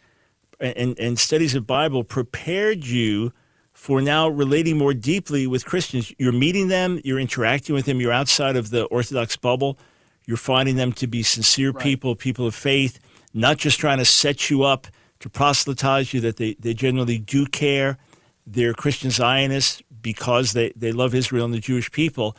and, 0.61 0.99
and 0.99 1.19
studies 1.19 1.55
of 1.55 1.67
Bible 1.67 2.05
prepared 2.05 2.85
you 2.85 3.33
for 3.73 4.01
now 4.01 4.29
relating 4.29 4.77
more 4.77 4.93
deeply 4.93 5.47
with 5.47 5.65
Christians. 5.65 6.13
You're 6.19 6.33
meeting 6.33 6.69
them, 6.69 7.01
you're 7.05 7.21
interacting 7.21 7.75
with 7.75 7.87
them, 7.87 8.01
you're 8.01 8.13
outside 8.13 8.57
of 8.57 8.71
the 8.71 8.85
Orthodox 8.87 9.37
bubble. 9.37 9.79
You're 10.27 10.37
finding 10.37 10.77
them 10.77 10.93
to 10.95 11.07
be 11.07 11.23
sincere 11.23 11.71
right. 11.71 11.83
people, 11.83 12.15
people 12.15 12.47
of 12.47 12.55
faith, 12.55 12.99
not 13.33 13.57
just 13.57 13.79
trying 13.79 13.99
to 13.99 14.05
set 14.05 14.51
you 14.51 14.63
up 14.63 14.87
to 15.21 15.31
proselytize 15.31 16.13
you, 16.13 16.21
that 16.21 16.37
they, 16.37 16.55
they 16.59 16.75
generally 16.75 17.19
do 17.19 17.47
care. 17.47 17.99
They're 18.47 18.75
Christian 18.75 19.11
Zionists 19.11 19.83
because 20.03 20.53
they, 20.53 20.73
they 20.77 20.93
love 20.93 21.15
Israel 21.15 21.45
and 21.45 21.55
the 21.55 21.61
Jewish 21.61 21.91
people. 21.91 22.37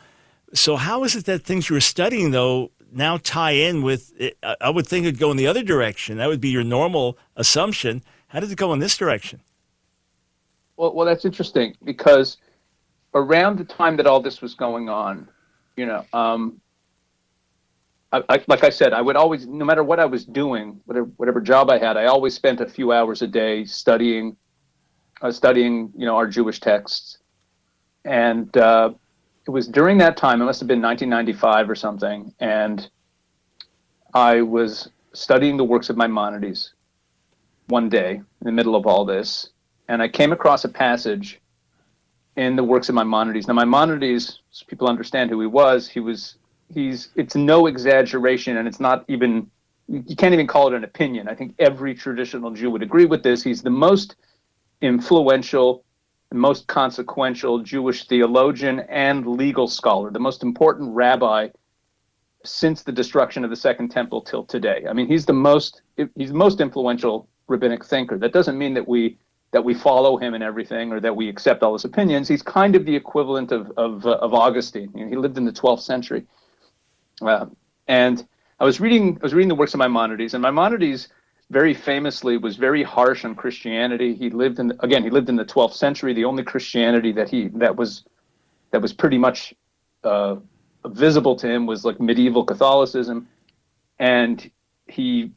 So, 0.52 0.76
how 0.76 1.04
is 1.04 1.16
it 1.16 1.26
that 1.26 1.44
things 1.44 1.68
you 1.68 1.74
were 1.74 1.80
studying, 1.80 2.32
though, 2.32 2.70
now 2.92 3.18
tie 3.18 3.52
in 3.52 3.82
with, 3.82 4.12
I 4.60 4.70
would 4.70 4.86
think 4.86 5.06
it'd 5.06 5.20
go 5.20 5.30
in 5.30 5.36
the 5.36 5.46
other 5.46 5.62
direction. 5.62 6.18
That 6.18 6.28
would 6.28 6.40
be 6.40 6.50
your 6.50 6.64
normal 6.64 7.18
assumption. 7.36 8.02
How 8.28 8.40
did 8.40 8.50
it 8.50 8.56
go 8.56 8.72
in 8.72 8.78
this 8.78 8.96
direction? 8.96 9.40
Well, 10.76 10.94
well, 10.94 11.06
that's 11.06 11.24
interesting 11.24 11.76
because 11.84 12.38
around 13.14 13.58
the 13.58 13.64
time 13.64 13.96
that 13.96 14.06
all 14.06 14.20
this 14.20 14.40
was 14.40 14.54
going 14.54 14.88
on, 14.88 15.28
you 15.76 15.86
know, 15.86 16.04
um, 16.12 16.60
I, 18.12 18.22
I, 18.28 18.44
like 18.48 18.64
I 18.64 18.70
said, 18.70 18.92
I 18.92 19.00
would 19.00 19.16
always, 19.16 19.46
no 19.46 19.64
matter 19.64 19.84
what 19.84 20.00
I 20.00 20.06
was 20.06 20.24
doing, 20.24 20.80
whatever, 20.86 21.06
whatever 21.16 21.40
job 21.40 21.70
I 21.70 21.78
had, 21.78 21.96
I 21.96 22.06
always 22.06 22.34
spent 22.34 22.60
a 22.60 22.66
few 22.66 22.92
hours 22.92 23.22
a 23.22 23.26
day 23.26 23.64
studying, 23.64 24.36
uh, 25.22 25.30
studying, 25.30 25.92
you 25.96 26.06
know, 26.06 26.16
our 26.16 26.26
Jewish 26.26 26.60
texts, 26.60 27.18
and 28.04 28.56
uh, 28.56 28.92
it 29.50 29.52
was 29.52 29.66
during 29.66 29.98
that 29.98 30.16
time, 30.16 30.40
it 30.40 30.44
must 30.44 30.60
have 30.60 30.68
been 30.68 30.80
1995 30.80 31.68
or 31.70 31.74
something, 31.74 32.32
and 32.38 32.88
I 34.14 34.42
was 34.42 34.90
studying 35.12 35.56
the 35.56 35.64
works 35.64 35.90
of 35.90 35.96
Maimonides 35.96 36.74
one 37.66 37.88
day 37.88 38.14
in 38.14 38.44
the 38.44 38.52
middle 38.52 38.76
of 38.76 38.86
all 38.86 39.04
this, 39.04 39.50
and 39.88 40.00
I 40.00 40.06
came 40.06 40.30
across 40.30 40.64
a 40.64 40.68
passage 40.68 41.40
in 42.36 42.54
the 42.54 42.62
works 42.62 42.88
of 42.88 42.94
Maimonides. 42.94 43.48
Now, 43.48 43.54
Maimonides, 43.54 44.40
so 44.52 44.64
people 44.68 44.88
understand 44.88 45.30
who 45.30 45.40
he 45.40 45.48
was. 45.48 45.88
He 45.88 45.98
was 45.98 46.36
he's 46.72 47.08
it's 47.16 47.34
no 47.34 47.66
exaggeration, 47.66 48.56
and 48.56 48.68
it's 48.68 48.78
not 48.78 49.04
even 49.08 49.50
you 49.88 50.14
can't 50.14 50.32
even 50.32 50.46
call 50.46 50.68
it 50.68 50.74
an 50.74 50.84
opinion. 50.84 51.28
I 51.28 51.34
think 51.34 51.56
every 51.58 51.92
traditional 51.92 52.52
Jew 52.52 52.70
would 52.70 52.84
agree 52.84 53.06
with 53.06 53.24
this. 53.24 53.42
He's 53.42 53.62
the 53.62 53.70
most 53.70 54.14
influential, 54.80 55.84
most 56.36 56.66
consequential 56.68 57.60
Jewish 57.62 58.06
theologian 58.06 58.80
and 58.80 59.26
legal 59.26 59.66
scholar, 59.66 60.10
the 60.10 60.20
most 60.20 60.42
important 60.42 60.94
rabbi 60.94 61.48
since 62.44 62.82
the 62.82 62.92
destruction 62.92 63.44
of 63.44 63.50
the 63.50 63.56
Second 63.56 63.90
Temple 63.90 64.22
till 64.22 64.44
today. 64.44 64.86
I 64.88 64.92
mean, 64.92 65.06
he's 65.06 65.26
the 65.26 65.32
most 65.32 65.82
he's 65.96 66.30
the 66.30 66.34
most 66.34 66.60
influential 66.60 67.28
rabbinic 67.48 67.84
thinker. 67.84 68.16
That 68.16 68.32
doesn't 68.32 68.56
mean 68.56 68.74
that 68.74 68.86
we 68.86 69.18
that 69.52 69.64
we 69.64 69.74
follow 69.74 70.16
him 70.16 70.34
in 70.34 70.42
everything 70.42 70.92
or 70.92 71.00
that 71.00 71.16
we 71.16 71.28
accept 71.28 71.62
all 71.62 71.72
his 71.72 71.84
opinions. 71.84 72.28
He's 72.28 72.42
kind 72.42 72.76
of 72.76 72.86
the 72.86 72.94
equivalent 72.94 73.52
of 73.52 73.72
of, 73.76 74.06
uh, 74.06 74.12
of 74.16 74.32
Augustine. 74.32 74.90
You 74.94 75.04
know, 75.04 75.10
he 75.10 75.16
lived 75.16 75.36
in 75.36 75.44
the 75.44 75.52
12th 75.52 75.80
century, 75.80 76.24
uh, 77.20 77.46
and 77.88 78.26
I 78.58 78.64
was 78.64 78.80
reading 78.80 79.18
I 79.20 79.24
was 79.24 79.34
reading 79.34 79.48
the 79.48 79.54
works 79.54 79.74
of 79.74 79.78
Maimonides, 79.78 80.34
and 80.34 80.42
Maimonides 80.42 81.08
very 81.50 81.74
famously 81.74 82.36
was 82.36 82.56
very 82.56 82.82
harsh 82.82 83.24
on 83.24 83.34
Christianity. 83.34 84.14
He 84.14 84.30
lived 84.30 84.58
in 84.60 84.72
again 84.80 85.02
he 85.02 85.10
lived 85.10 85.28
in 85.28 85.36
the 85.36 85.44
12th 85.44 85.74
century. 85.74 86.14
The 86.14 86.24
only 86.24 86.44
Christianity 86.44 87.12
that 87.12 87.28
he 87.28 87.48
that 87.54 87.76
was 87.76 88.04
that 88.70 88.80
was 88.80 88.92
pretty 88.92 89.18
much 89.18 89.52
uh, 90.04 90.36
visible 90.86 91.36
to 91.36 91.48
him 91.48 91.66
was 91.66 91.84
like 91.84 92.00
medieval 92.00 92.44
Catholicism, 92.44 93.28
and 93.98 94.50
he 94.86 95.32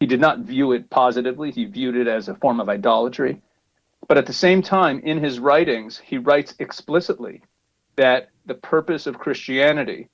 he 0.00 0.06
did 0.06 0.20
not 0.20 0.40
view 0.40 0.72
it 0.72 0.90
positively. 0.90 1.52
He 1.52 1.64
viewed 1.64 1.96
it 1.96 2.08
as 2.08 2.28
a 2.28 2.34
form 2.34 2.60
of 2.60 2.68
idolatry. 2.68 3.40
But 4.08 4.18
at 4.18 4.26
the 4.26 4.32
same 4.32 4.62
time, 4.62 4.98
in 5.00 5.22
his 5.22 5.38
writings, 5.38 5.98
he 5.98 6.18
writes 6.18 6.54
explicitly 6.58 7.42
that 7.96 8.30
the 8.46 8.54
purpose 8.54 9.06
of 9.06 9.18
Christianity 9.18 10.08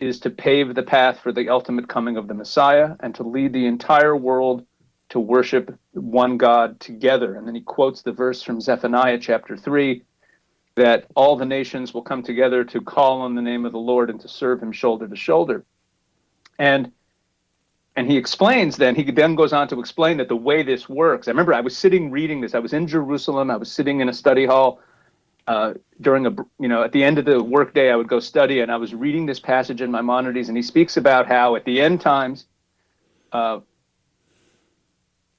is 0.00 0.20
to 0.20 0.30
pave 0.30 0.74
the 0.74 0.82
path 0.82 1.20
for 1.20 1.32
the 1.32 1.48
ultimate 1.48 1.88
coming 1.88 2.16
of 2.16 2.28
the 2.28 2.34
Messiah 2.34 2.96
and 3.00 3.14
to 3.14 3.22
lead 3.22 3.52
the 3.52 3.66
entire 3.66 4.16
world 4.16 4.66
to 5.08 5.20
worship 5.20 5.74
one 5.92 6.36
God 6.36 6.78
together. 6.80 7.36
And 7.36 7.46
then 7.46 7.54
he 7.54 7.60
quotes 7.60 8.02
the 8.02 8.12
verse 8.12 8.42
from 8.42 8.60
Zephaniah 8.60 9.18
chapter 9.18 9.56
3 9.56 10.02
that 10.74 11.06
all 11.14 11.36
the 11.36 11.46
nations 11.46 11.94
will 11.94 12.02
come 12.02 12.22
together 12.22 12.62
to 12.64 12.80
call 12.80 13.22
on 13.22 13.34
the 13.34 13.42
name 13.42 13.64
of 13.64 13.72
the 13.72 13.78
Lord 13.78 14.10
and 14.10 14.20
to 14.20 14.28
serve 14.28 14.62
him 14.62 14.72
shoulder 14.72 15.08
to 15.08 15.16
shoulder. 15.16 15.64
And 16.58 16.92
and 17.98 18.10
he 18.10 18.18
explains 18.18 18.76
then 18.76 18.94
he 18.94 19.10
then 19.10 19.34
goes 19.34 19.54
on 19.54 19.68
to 19.68 19.80
explain 19.80 20.18
that 20.18 20.28
the 20.28 20.36
way 20.36 20.62
this 20.62 20.86
works. 20.86 21.28
I 21.28 21.30
remember 21.30 21.54
I 21.54 21.62
was 21.62 21.74
sitting 21.74 22.10
reading 22.10 22.42
this. 22.42 22.54
I 22.54 22.58
was 22.58 22.74
in 22.74 22.86
Jerusalem. 22.86 23.50
I 23.50 23.56
was 23.56 23.72
sitting 23.72 24.00
in 24.00 24.10
a 24.10 24.12
study 24.12 24.44
hall 24.44 24.80
uh, 25.46 25.74
during 26.00 26.26
a 26.26 26.34
you 26.58 26.68
know 26.68 26.82
at 26.82 26.92
the 26.92 27.04
end 27.04 27.18
of 27.18 27.24
the 27.24 27.42
workday 27.42 27.90
I 27.90 27.96
would 27.96 28.08
go 28.08 28.20
study 28.20 28.60
and 28.60 28.70
I 28.70 28.76
was 28.76 28.94
reading 28.94 29.26
this 29.26 29.40
passage 29.40 29.80
in 29.80 29.90
Maimonides 29.90 30.48
and 30.48 30.56
he 30.56 30.62
speaks 30.62 30.96
about 30.96 31.26
how 31.26 31.56
at 31.56 31.64
the 31.64 31.80
end 31.80 32.00
times 32.00 32.46
uh, 33.32 33.60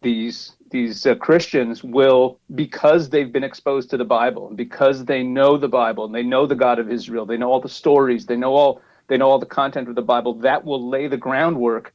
these 0.01 0.53
these 0.69 1.05
uh, 1.05 1.15
Christians 1.15 1.83
will, 1.83 2.39
because 2.55 3.09
they've 3.09 3.31
been 3.31 3.43
exposed 3.43 3.89
to 3.89 3.97
the 3.97 4.05
Bible, 4.05 4.49
and 4.49 4.57
because 4.57 5.05
they 5.05 5.23
know 5.23 5.57
the 5.57 5.67
Bible, 5.67 6.05
and 6.05 6.13
they 6.13 6.23
know 6.23 6.45
the 6.45 6.55
God 6.55 6.79
of 6.79 6.91
Israel, 6.91 7.25
they 7.25 7.37
know 7.37 7.51
all 7.51 7.61
the 7.61 7.69
stories, 7.69 8.25
they 8.25 8.35
know 8.35 8.53
all 8.53 8.81
they 9.07 9.17
know 9.17 9.29
all 9.29 9.39
the 9.39 9.45
content 9.45 9.87
of 9.87 9.95
the 9.95 10.01
Bible. 10.01 10.33
That 10.33 10.63
will 10.65 10.87
lay 10.89 11.07
the 11.07 11.17
groundwork 11.17 11.93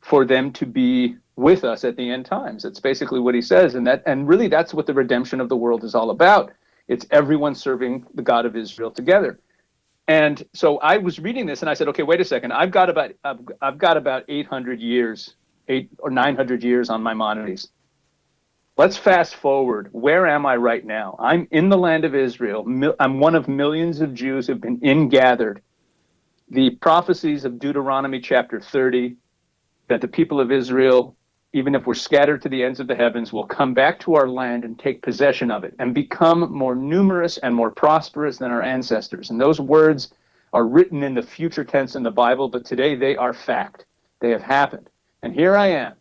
for 0.00 0.24
them 0.24 0.52
to 0.54 0.66
be 0.66 1.16
with 1.36 1.64
us 1.64 1.84
at 1.84 1.96
the 1.96 2.10
end 2.10 2.26
times. 2.26 2.62
That's 2.62 2.80
basically 2.80 3.20
what 3.20 3.34
he 3.34 3.42
says, 3.42 3.74
and 3.74 3.86
that 3.86 4.02
and 4.06 4.26
really 4.26 4.48
that's 4.48 4.74
what 4.74 4.86
the 4.86 4.94
redemption 4.94 5.40
of 5.40 5.48
the 5.48 5.56
world 5.56 5.84
is 5.84 5.94
all 5.94 6.10
about. 6.10 6.52
It's 6.88 7.06
everyone 7.10 7.54
serving 7.54 8.06
the 8.14 8.22
God 8.22 8.46
of 8.46 8.56
Israel 8.56 8.90
together. 8.90 9.40
And 10.08 10.44
so 10.54 10.78
I 10.78 10.98
was 10.98 11.20
reading 11.20 11.46
this, 11.46 11.62
and 11.62 11.70
I 11.70 11.74
said, 11.74 11.88
okay, 11.88 12.02
wait 12.02 12.20
a 12.20 12.24
second. 12.24 12.52
I've 12.52 12.70
got 12.72 12.90
about 12.90 13.12
I've, 13.24 13.40
I've 13.62 13.78
got 13.78 13.96
about 13.96 14.24
800 14.28 14.80
years, 14.80 15.36
eight 15.68 15.90
or 15.98 16.10
900 16.10 16.64
years 16.64 16.90
on 16.90 17.02
Maimonides 17.02 17.68
Let's 18.76 18.96
fast 18.96 19.36
forward. 19.36 19.90
Where 19.92 20.26
am 20.26 20.46
I 20.46 20.56
right 20.56 20.84
now? 20.84 21.16
I'm 21.20 21.46
in 21.52 21.68
the 21.68 21.78
land 21.78 22.04
of 22.06 22.14
Israel. 22.14 22.64
I'm 23.00 23.20
one 23.20 23.36
of 23.36 23.46
millions 23.46 24.00
of 24.00 24.14
Jews 24.14 24.46
who've 24.48 24.60
been 24.60 24.80
ingathered. 24.82 25.62
The 26.50 26.70
prophecies 26.70 27.44
of 27.44 27.60
Deuteronomy 27.60 28.20
chapter 28.20 28.60
30 28.60 29.16
that 29.88 30.00
the 30.00 30.08
people 30.08 30.40
of 30.40 30.52
Israel, 30.52 31.16
even 31.52 31.74
if 31.74 31.86
we're 31.86 31.94
scattered 31.94 32.40
to 32.42 32.48
the 32.48 32.62
ends 32.62 32.80
of 32.80 32.86
the 32.86 32.94
heavens, 32.94 33.32
will 33.32 33.46
come 33.46 33.74
back 33.74 34.00
to 34.00 34.14
our 34.14 34.28
land 34.28 34.64
and 34.64 34.78
take 34.78 35.02
possession 35.02 35.50
of 35.50 35.64
it 35.64 35.74
and 35.78 35.94
become 35.94 36.50
more 36.52 36.74
numerous 36.74 37.36
and 37.38 37.54
more 37.54 37.70
prosperous 37.70 38.38
than 38.38 38.50
our 38.50 38.62
ancestors. 38.62 39.30
And 39.30 39.40
those 39.40 39.60
words 39.60 40.12
are 40.52 40.66
written 40.66 41.02
in 41.02 41.14
the 41.14 41.22
future 41.22 41.64
tense 41.64 41.94
in 41.94 42.02
the 42.02 42.10
Bible, 42.10 42.48
but 42.48 42.64
today 42.64 42.94
they 42.94 43.16
are 43.16 43.34
fact. 43.34 43.84
They 44.20 44.30
have 44.30 44.42
happened. 44.42 44.88
And 45.22 45.34
here 45.34 45.56
I 45.56 45.68
am 45.68 45.94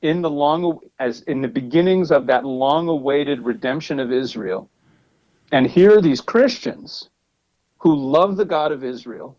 in 0.00 0.22
the 0.22 0.30
long 0.30 0.80
as 0.98 1.22
in 1.22 1.42
the 1.42 1.48
beginnings 1.48 2.10
of 2.10 2.26
that 2.26 2.44
long 2.44 2.88
awaited 2.88 3.44
redemption 3.44 4.00
of 4.00 4.12
Israel. 4.12 4.70
And 5.52 5.66
here 5.66 5.98
are 5.98 6.02
these 6.02 6.20
Christians 6.20 7.10
who 7.78 7.94
love 7.94 8.36
the 8.36 8.44
God 8.44 8.72
of 8.72 8.84
Israel 8.84 9.36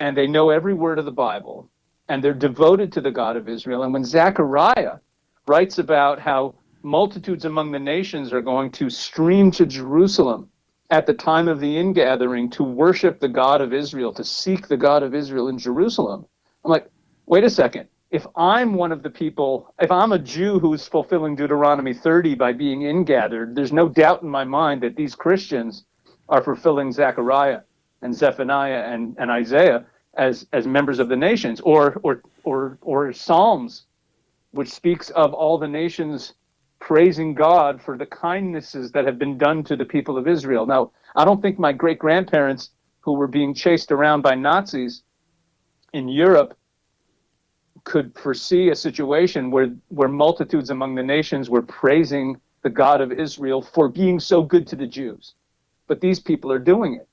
and 0.00 0.16
they 0.16 0.26
know 0.26 0.50
every 0.50 0.74
word 0.74 0.98
of 0.98 1.04
the 1.04 1.12
Bible 1.12 1.70
and 2.08 2.22
they're 2.22 2.34
devoted 2.34 2.92
to 2.92 3.00
the 3.00 3.10
God 3.10 3.36
of 3.36 3.48
Israel. 3.48 3.82
And 3.82 3.92
when 3.92 4.04
Zechariah 4.04 4.98
writes 5.46 5.78
about 5.78 6.20
how 6.20 6.54
multitudes 6.82 7.44
among 7.44 7.72
the 7.72 7.78
nations 7.78 8.32
are 8.32 8.42
going 8.42 8.70
to 8.72 8.88
stream 8.90 9.50
to 9.52 9.66
Jerusalem 9.66 10.48
at 10.90 11.06
the 11.06 11.14
time 11.14 11.48
of 11.48 11.58
the 11.58 11.76
ingathering 11.76 12.48
to 12.50 12.62
worship 12.62 13.18
the 13.18 13.28
God 13.28 13.60
of 13.60 13.72
Israel, 13.72 14.12
to 14.14 14.24
seek 14.24 14.68
the 14.68 14.76
God 14.76 15.02
of 15.02 15.14
Israel 15.14 15.48
in 15.48 15.58
Jerusalem, 15.58 16.26
I'm 16.64 16.70
like, 16.70 16.88
wait 17.26 17.44
a 17.44 17.50
second 17.50 17.88
if 18.10 18.26
I'm 18.36 18.74
one 18.74 18.92
of 18.92 19.02
the 19.02 19.10
people, 19.10 19.74
if 19.80 19.90
I'm 19.90 20.12
a 20.12 20.18
Jew 20.18 20.58
who's 20.58 20.86
fulfilling 20.86 21.34
Deuteronomy 21.34 21.92
30 21.92 22.34
by 22.36 22.52
being 22.52 22.82
ingathered, 22.82 23.56
there's 23.56 23.72
no 23.72 23.88
doubt 23.88 24.22
in 24.22 24.28
my 24.28 24.44
mind 24.44 24.82
that 24.82 24.96
these 24.96 25.14
Christians 25.14 25.84
are 26.28 26.42
fulfilling 26.42 26.92
Zechariah 26.92 27.60
and 28.02 28.14
Zephaniah 28.14 28.84
and, 28.92 29.16
and 29.18 29.30
Isaiah 29.30 29.84
as, 30.16 30.46
as 30.52 30.66
members 30.66 30.98
of 30.98 31.08
the 31.08 31.16
nations, 31.16 31.60
or, 31.60 32.00
or, 32.02 32.22
or, 32.44 32.78
or 32.82 33.12
Psalms, 33.12 33.84
which 34.52 34.70
speaks 34.70 35.10
of 35.10 35.34
all 35.34 35.58
the 35.58 35.68
nations 35.68 36.34
praising 36.78 37.34
God 37.34 37.80
for 37.80 37.96
the 37.96 38.06
kindnesses 38.06 38.92
that 38.92 39.04
have 39.04 39.18
been 39.18 39.38
done 39.38 39.64
to 39.64 39.76
the 39.76 39.84
people 39.84 40.16
of 40.18 40.28
Israel. 40.28 40.66
Now, 40.66 40.92
I 41.14 41.24
don't 41.24 41.40
think 41.40 41.58
my 41.58 41.72
great 41.72 41.98
grandparents, 41.98 42.70
who 43.00 43.12
were 43.12 43.28
being 43.28 43.54
chased 43.54 43.92
around 43.92 44.22
by 44.22 44.34
Nazis 44.34 45.02
in 45.92 46.08
Europe, 46.08 46.56
could 47.84 48.18
foresee 48.18 48.70
a 48.70 48.74
situation 48.74 49.50
where, 49.50 49.74
where 49.88 50.08
multitudes 50.08 50.70
among 50.70 50.96
the 50.96 51.02
nations 51.02 51.48
were 51.48 51.62
praising 51.62 52.40
the 52.62 52.70
God 52.70 53.00
of 53.00 53.12
Israel 53.12 53.62
for 53.62 53.88
being 53.88 54.18
so 54.18 54.42
good 54.42 54.66
to 54.66 54.76
the 54.76 54.86
Jews. 54.86 55.34
But 55.86 56.00
these 56.00 56.18
people 56.18 56.50
are 56.50 56.58
doing 56.58 56.94
it. 56.94 57.08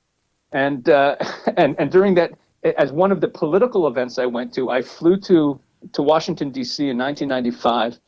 And, 0.52 0.89
uh, 0.89 1.16
and, 1.58 1.76
and 1.78 1.92
during 1.92 2.16
that, 2.16 2.32
as 2.63 2.91
one 2.91 3.12
of 3.12 3.21
the 3.21 3.28
political 3.28 3.88
events 3.88 4.17
I 4.17 4.26
went 4.26 4.54
to, 4.54 4.69
I 4.69 4.82
flew 4.82 5.17
to, 5.21 5.60
to 5.91 6.02
Washington, 6.02 6.49
D.C. 6.49 6.89
in 6.89 6.97
1995 6.97 7.99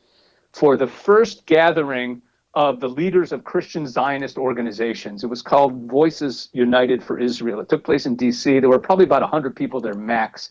for 0.52 0.76
the 0.76 0.86
first 0.86 1.46
gathering 1.46 2.22
of 2.54 2.80
the 2.80 2.88
leaders 2.88 3.32
of 3.32 3.44
Christian 3.44 3.86
Zionist 3.86 4.38
organizations. 4.38 5.22
It 5.22 5.26
was 5.26 5.42
called 5.42 5.90
Voices 5.90 6.48
United 6.54 7.04
for 7.04 7.18
Israel. 7.18 7.60
It 7.60 7.68
took 7.68 7.84
place 7.84 8.06
in 8.06 8.16
D.C. 8.16 8.60
There 8.60 8.70
were 8.70 8.78
probably 8.78 9.04
about 9.04 9.20
100 9.20 9.54
people 9.54 9.80
there 9.80 9.94
max. 9.94 10.50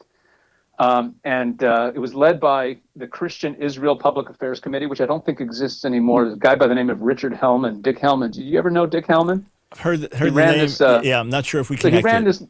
Um, 0.77 1.15
and 1.23 1.63
uh, 1.63 1.93
it 1.95 1.99
was 1.99 2.13
led 2.13 2.39
by 2.39 2.77
the 2.95 3.07
Christian 3.07 3.55
Israel 3.55 3.95
Public 3.95 4.29
Affairs 4.29 4.59
Committee, 4.59 4.85
which 4.85 5.01
I 5.01 5.05
don't 5.05 5.25
think 5.25 5.39
exists 5.39 5.85
anymore. 5.85 6.25
There's 6.25 6.35
a 6.35 6.39
guy 6.39 6.53
by 6.55 6.67
the 6.67 6.75
name 6.75 6.89
of 6.89 7.01
Richard 7.01 7.33
Hellman, 7.33 7.81
Dick 7.81 7.97
Hellman. 7.97 8.31
Did 8.31 8.43
you 8.43 8.59
ever 8.59 8.69
know 8.69 8.85
Dick 8.85 9.07
Hellman? 9.07 9.45
I've 9.71 9.79
heard, 9.79 10.13
heard 10.13 10.33
the 10.33 10.45
name. 10.45 10.59
This, 10.59 10.81
uh, 10.81 11.01
yeah, 11.03 11.19
I'm 11.19 11.29
not 11.29 11.45
sure 11.45 11.61
if 11.61 11.69
we 11.69 11.77
so 11.77 11.89
he 11.89 12.01
ran 12.01 12.23
this. 12.23 12.43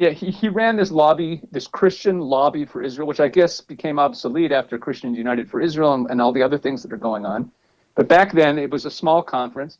Yeah, 0.00 0.12
he, 0.12 0.30
he 0.30 0.48
ran 0.48 0.76
this 0.76 0.90
lobby, 0.90 1.42
this 1.52 1.66
Christian 1.66 2.20
lobby 2.20 2.64
for 2.64 2.82
Israel, 2.82 3.06
which 3.06 3.20
I 3.20 3.28
guess 3.28 3.60
became 3.60 3.98
obsolete 3.98 4.50
after 4.50 4.78
Christians 4.78 5.18
United 5.18 5.50
for 5.50 5.60
Israel 5.60 5.92
and, 5.92 6.10
and 6.10 6.22
all 6.22 6.32
the 6.32 6.42
other 6.42 6.56
things 6.56 6.82
that 6.82 6.90
are 6.90 6.96
going 6.96 7.26
on. 7.26 7.52
But 7.96 8.08
back 8.08 8.32
then, 8.32 8.58
it 8.58 8.70
was 8.70 8.86
a 8.86 8.90
small 8.90 9.22
conference, 9.22 9.76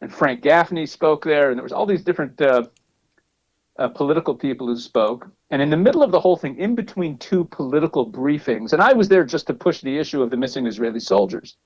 and 0.00 0.12
Frank 0.12 0.42
Gaffney 0.42 0.86
spoke 0.86 1.24
there, 1.24 1.50
and 1.50 1.56
there 1.56 1.62
was 1.62 1.70
all 1.70 1.86
these 1.86 2.02
different 2.02 2.42
uh, 2.42 2.64
uh, 3.78 3.86
political 3.90 4.34
people 4.34 4.66
who 4.66 4.76
spoke. 4.76 5.28
And 5.50 5.62
in 5.62 5.70
the 5.70 5.76
middle 5.76 6.02
of 6.02 6.10
the 6.10 6.18
whole 6.18 6.36
thing, 6.36 6.58
in 6.58 6.74
between 6.74 7.16
two 7.18 7.44
political 7.44 8.04
briefings, 8.04 8.72
and 8.72 8.82
I 8.82 8.92
was 8.92 9.08
there 9.08 9.22
just 9.24 9.46
to 9.46 9.54
push 9.54 9.82
the 9.82 9.98
issue 9.98 10.20
of 10.20 10.30
the 10.30 10.36
missing 10.36 10.66
Israeli 10.66 10.98
soldiers. 10.98 11.56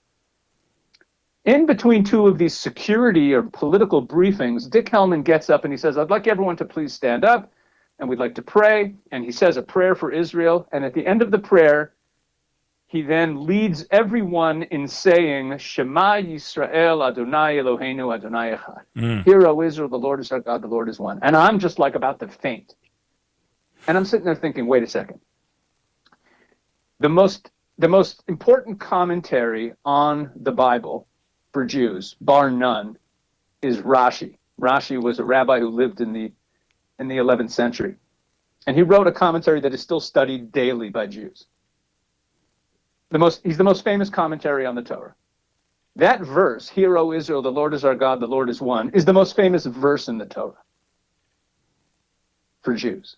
In 1.46 1.64
between 1.64 2.04
two 2.04 2.26
of 2.26 2.36
these 2.36 2.54
security 2.54 3.32
or 3.32 3.44
political 3.44 4.06
briefings, 4.06 4.68
Dick 4.68 4.90
Hellman 4.90 5.24
gets 5.24 5.48
up 5.48 5.64
and 5.64 5.72
he 5.72 5.78
says, 5.78 5.96
I'd 5.96 6.10
like 6.10 6.26
everyone 6.26 6.56
to 6.56 6.66
please 6.66 6.92
stand 6.92 7.24
up 7.24 7.50
and 7.98 8.08
we'd 8.08 8.18
like 8.18 8.34
to 8.36 8.42
pray. 8.42 8.94
And 9.12 9.24
he 9.24 9.32
says 9.32 9.56
a 9.56 9.62
prayer 9.62 9.94
for 9.94 10.10
Israel. 10.10 10.68
And 10.72 10.84
at 10.84 10.94
the 10.94 11.06
end 11.06 11.22
of 11.22 11.30
the 11.30 11.38
prayer, 11.38 11.94
he 12.86 13.02
then 13.02 13.46
leads 13.46 13.84
everyone 13.90 14.62
in 14.64 14.86
saying, 14.86 15.58
Shema 15.58 16.14
Yisrael 16.16 17.06
Adonai 17.08 17.56
Eloheinu 17.56 18.14
Adonai 18.14 18.56
Echad. 18.56 18.82
Mm. 18.96 19.24
Hear, 19.24 19.46
O 19.46 19.62
Israel, 19.62 19.88
the 19.88 19.96
Lord 19.96 20.20
is 20.20 20.30
our 20.30 20.40
God, 20.40 20.62
the 20.62 20.68
Lord 20.68 20.88
is 20.88 20.98
one. 20.98 21.18
And 21.22 21.36
I'm 21.36 21.58
just 21.58 21.78
like 21.78 21.94
about 21.94 22.20
to 22.20 22.28
faint. 22.28 22.74
And 23.86 23.96
I'm 23.96 24.04
sitting 24.04 24.24
there 24.24 24.34
thinking, 24.34 24.66
wait 24.66 24.82
a 24.82 24.86
second. 24.86 25.20
The 27.00 27.08
most 27.08 27.50
the 27.76 27.88
most 27.88 28.22
important 28.28 28.78
commentary 28.78 29.72
on 29.84 30.30
the 30.36 30.52
Bible 30.52 31.08
for 31.52 31.64
Jews, 31.64 32.14
bar 32.20 32.50
none, 32.50 32.96
is 33.62 33.78
Rashi. 33.78 34.38
Rashi 34.60 35.02
was 35.02 35.18
a 35.18 35.24
rabbi 35.24 35.58
who 35.58 35.70
lived 35.70 36.00
in 36.00 36.12
the 36.12 36.32
in 36.98 37.08
the 37.08 37.16
11th 37.16 37.50
century. 37.50 37.96
And 38.66 38.76
he 38.76 38.82
wrote 38.82 39.06
a 39.06 39.12
commentary 39.12 39.60
that 39.60 39.74
is 39.74 39.82
still 39.82 40.00
studied 40.00 40.52
daily 40.52 40.90
by 40.90 41.06
Jews. 41.06 41.46
The 43.10 43.18
most, 43.18 43.42
he's 43.44 43.58
the 43.58 43.64
most 43.64 43.84
famous 43.84 44.10
commentary 44.10 44.66
on 44.66 44.74
the 44.74 44.82
Torah. 44.82 45.14
That 45.96 46.22
verse, 46.22 46.68
Hear, 46.68 46.98
O 46.98 47.12
Israel, 47.12 47.42
the 47.42 47.52
Lord 47.52 47.74
is 47.74 47.84
our 47.84 47.94
God, 47.94 48.20
the 48.20 48.26
Lord 48.26 48.50
is 48.50 48.60
one, 48.60 48.90
is 48.90 49.04
the 49.04 49.12
most 49.12 49.36
famous 49.36 49.66
verse 49.66 50.08
in 50.08 50.18
the 50.18 50.26
Torah 50.26 50.54
for 52.62 52.74
Jews. 52.74 53.16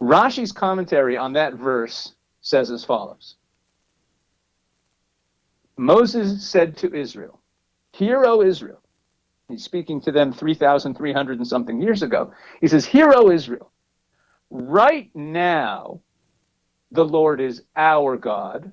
Rashi's 0.00 0.52
commentary 0.52 1.16
on 1.16 1.34
that 1.34 1.54
verse 1.54 2.14
says 2.40 2.70
as 2.70 2.84
follows 2.84 3.36
Moses 5.76 6.48
said 6.48 6.76
to 6.78 6.94
Israel, 6.94 7.40
Hear, 7.92 8.24
O 8.24 8.42
Israel. 8.42 8.80
He's 9.48 9.64
speaking 9.64 10.00
to 10.02 10.12
them 10.12 10.32
3,300 10.32 11.38
and 11.38 11.46
something 11.46 11.80
years 11.80 12.02
ago. 12.02 12.32
He 12.60 12.68
says, 12.68 12.86
Hear, 12.86 13.12
O 13.14 13.30
Israel. 13.30 13.70
Right 14.50 15.10
now, 15.14 16.00
the 16.90 17.04
Lord 17.04 17.40
is 17.40 17.62
our 17.76 18.16
God, 18.16 18.70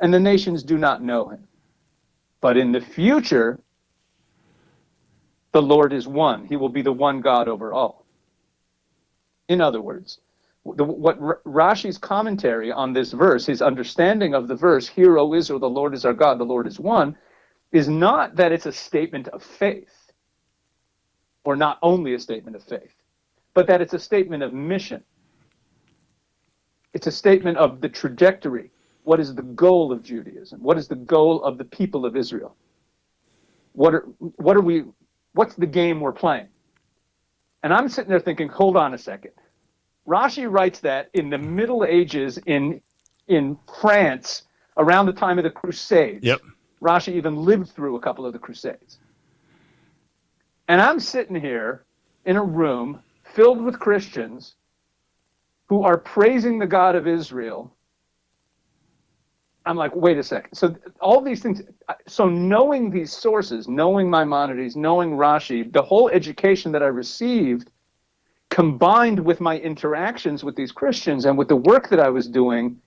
and 0.00 0.12
the 0.12 0.20
nations 0.20 0.62
do 0.62 0.78
not 0.78 1.02
know 1.02 1.28
him. 1.28 1.46
But 2.40 2.56
in 2.56 2.72
the 2.72 2.80
future, 2.80 3.60
the 5.52 5.62
Lord 5.62 5.92
is 5.92 6.06
one. 6.08 6.46
He 6.46 6.56
will 6.56 6.68
be 6.68 6.82
the 6.82 6.92
one 6.92 7.20
God 7.20 7.48
over 7.48 7.72
all. 7.72 8.06
In 9.48 9.60
other 9.60 9.80
words, 9.80 10.20
the, 10.64 10.84
what 10.84 11.18
Rashi's 11.44 11.98
commentary 11.98 12.70
on 12.70 12.92
this 12.92 13.12
verse, 13.12 13.46
his 13.46 13.62
understanding 13.62 14.34
of 14.34 14.48
the 14.48 14.54
verse, 14.54 14.88
Hear, 14.88 15.18
O 15.18 15.34
Israel, 15.34 15.58
the 15.60 15.68
Lord 15.68 15.94
is 15.94 16.04
our 16.04 16.12
God, 16.12 16.38
the 16.38 16.44
Lord 16.44 16.66
is 16.66 16.78
one, 16.78 17.16
is 17.72 17.88
not 17.88 18.36
that 18.36 18.52
it's 18.52 18.66
a 18.66 18.72
statement 18.72 19.28
of 19.28 19.42
faith, 19.42 20.12
or 21.44 21.56
not 21.56 21.78
only 21.82 22.14
a 22.14 22.18
statement 22.18 22.56
of 22.56 22.62
faith, 22.62 22.94
but 23.54 23.66
that 23.66 23.80
it's 23.80 23.94
a 23.94 23.98
statement 23.98 24.42
of 24.42 24.52
mission. 24.52 25.02
It's 26.94 27.06
a 27.06 27.12
statement 27.12 27.58
of 27.58 27.80
the 27.80 27.88
trajectory. 27.88 28.70
What 29.04 29.20
is 29.20 29.34
the 29.34 29.42
goal 29.42 29.92
of 29.92 30.02
Judaism? 30.02 30.62
What 30.62 30.78
is 30.78 30.88
the 30.88 30.96
goal 30.96 31.42
of 31.42 31.58
the 31.58 31.64
people 31.64 32.04
of 32.04 32.16
Israel? 32.16 32.56
What 33.72 33.94
are, 33.94 34.00
what 34.18 34.56
are 34.56 34.60
we, 34.60 34.84
what's 35.34 35.54
the 35.54 35.66
game 35.66 36.00
we're 36.00 36.12
playing? 36.12 36.48
And 37.62 37.72
I'm 37.72 37.88
sitting 37.88 38.10
there 38.10 38.20
thinking, 38.20 38.48
hold 38.48 38.76
on 38.76 38.94
a 38.94 38.98
second. 38.98 39.32
Rashi 40.06 40.50
writes 40.50 40.80
that 40.80 41.10
in 41.12 41.28
the 41.28 41.38
Middle 41.38 41.84
Ages 41.84 42.38
in, 42.46 42.80
in 43.26 43.58
France 43.80 44.42
around 44.76 45.06
the 45.06 45.12
time 45.12 45.38
of 45.38 45.44
the 45.44 45.50
Crusades. 45.50 46.24
Yep. 46.24 46.40
Rashi 46.82 47.14
even 47.14 47.36
lived 47.36 47.70
through 47.70 47.96
a 47.96 48.00
couple 48.00 48.24
of 48.24 48.32
the 48.32 48.38
Crusades. 48.38 48.98
And 50.68 50.80
I'm 50.80 51.00
sitting 51.00 51.34
here 51.34 51.84
in 52.24 52.36
a 52.36 52.42
room 52.42 53.00
filled 53.34 53.62
with 53.62 53.78
Christians 53.78 54.54
who 55.66 55.82
are 55.82 55.98
praising 55.98 56.58
the 56.58 56.66
God 56.66 56.94
of 56.94 57.06
Israel. 57.06 57.74
I'm 59.66 59.76
like, 59.76 59.94
wait 59.94 60.16
a 60.18 60.22
second. 60.22 60.54
So 60.54 60.74
all 61.00 61.20
these 61.20 61.42
things. 61.42 61.62
So 62.06 62.28
knowing 62.28 62.90
these 62.90 63.12
sources, 63.12 63.68
knowing 63.68 64.08
Maimonides, 64.08 64.76
knowing 64.76 65.10
Rashi, 65.10 65.70
the 65.70 65.82
whole 65.82 66.08
education 66.08 66.72
that 66.72 66.82
I 66.82 66.86
received, 66.86 67.70
combined 68.50 69.20
with 69.20 69.40
my 69.40 69.58
interactions 69.58 70.42
with 70.42 70.56
these 70.56 70.72
Christians 70.72 71.26
and 71.26 71.36
with 71.36 71.48
the 71.48 71.56
work 71.56 71.90
that 71.90 72.00
I 72.00 72.08
was 72.08 72.28
doing, 72.28 72.80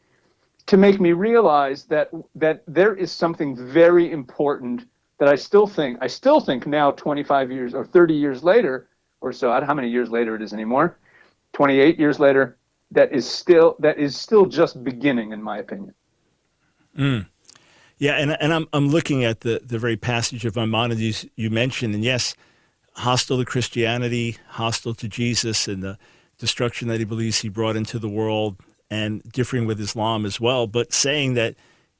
to 0.67 0.77
make 0.77 0.99
me 0.99 1.13
realize 1.13 1.85
that 1.85 2.09
that 2.35 2.63
there 2.67 2.95
is 2.95 3.11
something 3.11 3.55
very 3.55 4.11
important 4.11 4.85
that 5.17 5.29
I 5.29 5.35
still 5.35 5.67
think 5.67 5.97
I 6.01 6.07
still 6.07 6.39
think 6.39 6.65
now 6.67 6.91
25 6.91 7.51
years 7.51 7.73
or 7.73 7.85
30 7.85 8.13
years 8.13 8.43
later 8.43 8.87
or 9.21 9.31
so 9.31 9.49
I 9.49 9.53
don't 9.55 9.61
know 9.61 9.67
how 9.67 9.73
many 9.73 9.89
years 9.89 10.09
later 10.09 10.35
it 10.35 10.41
is 10.41 10.53
anymore 10.53 10.97
28 11.53 11.99
years 11.99 12.19
later 12.19 12.57
that 12.91 13.11
is 13.11 13.29
still 13.29 13.75
that 13.79 13.97
is 13.97 14.15
still 14.15 14.45
just 14.45 14.83
beginning 14.83 15.31
in 15.31 15.41
my 15.41 15.57
opinion 15.57 15.93
mm. 16.97 17.25
yeah 17.97 18.13
and, 18.13 18.37
and 18.41 18.53
I'm, 18.53 18.67
I'm 18.73 18.89
looking 18.89 19.23
at 19.23 19.41
the, 19.41 19.61
the 19.63 19.79
very 19.79 19.97
passage 19.97 20.45
of 20.45 20.55
Maimonides 20.55 21.25
you 21.35 21.49
mentioned 21.49 21.95
and 21.95 22.03
yes 22.03 22.35
hostile 22.95 23.37
to 23.37 23.45
Christianity 23.45 24.37
hostile 24.49 24.93
to 24.95 25.07
Jesus 25.07 25.67
and 25.67 25.81
the 25.81 25.97
destruction 26.37 26.87
that 26.87 26.99
he 26.99 27.05
believes 27.05 27.39
he 27.39 27.49
brought 27.49 27.75
into 27.75 27.99
the 27.99 28.09
world 28.09 28.57
and 28.91 29.23
differing 29.23 29.65
with 29.65 29.79
Islam 29.79 30.25
as 30.25 30.39
well, 30.39 30.67
but 30.67 30.93
saying 30.93 31.33
that 31.35 31.55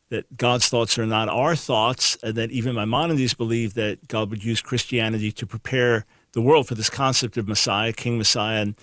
that 0.09 0.35
God's 0.35 0.67
thoughts 0.67 0.99
are 0.99 1.05
not 1.05 1.29
our 1.29 1.55
thoughts, 1.55 2.17
and 2.21 2.35
that 2.35 2.51
even 2.51 2.75
Maimonides 2.75 3.33
believed 3.33 3.77
that 3.77 4.09
God 4.09 4.29
would 4.29 4.43
use 4.43 4.61
Christianity 4.61 5.31
to 5.31 5.47
prepare 5.47 6.05
the 6.33 6.41
world 6.41 6.67
for 6.67 6.75
this 6.75 6.89
concept 6.89 7.37
of 7.37 7.47
Messiah, 7.47 7.93
King 7.93 8.17
Messiah, 8.17 8.61
and 8.61 8.75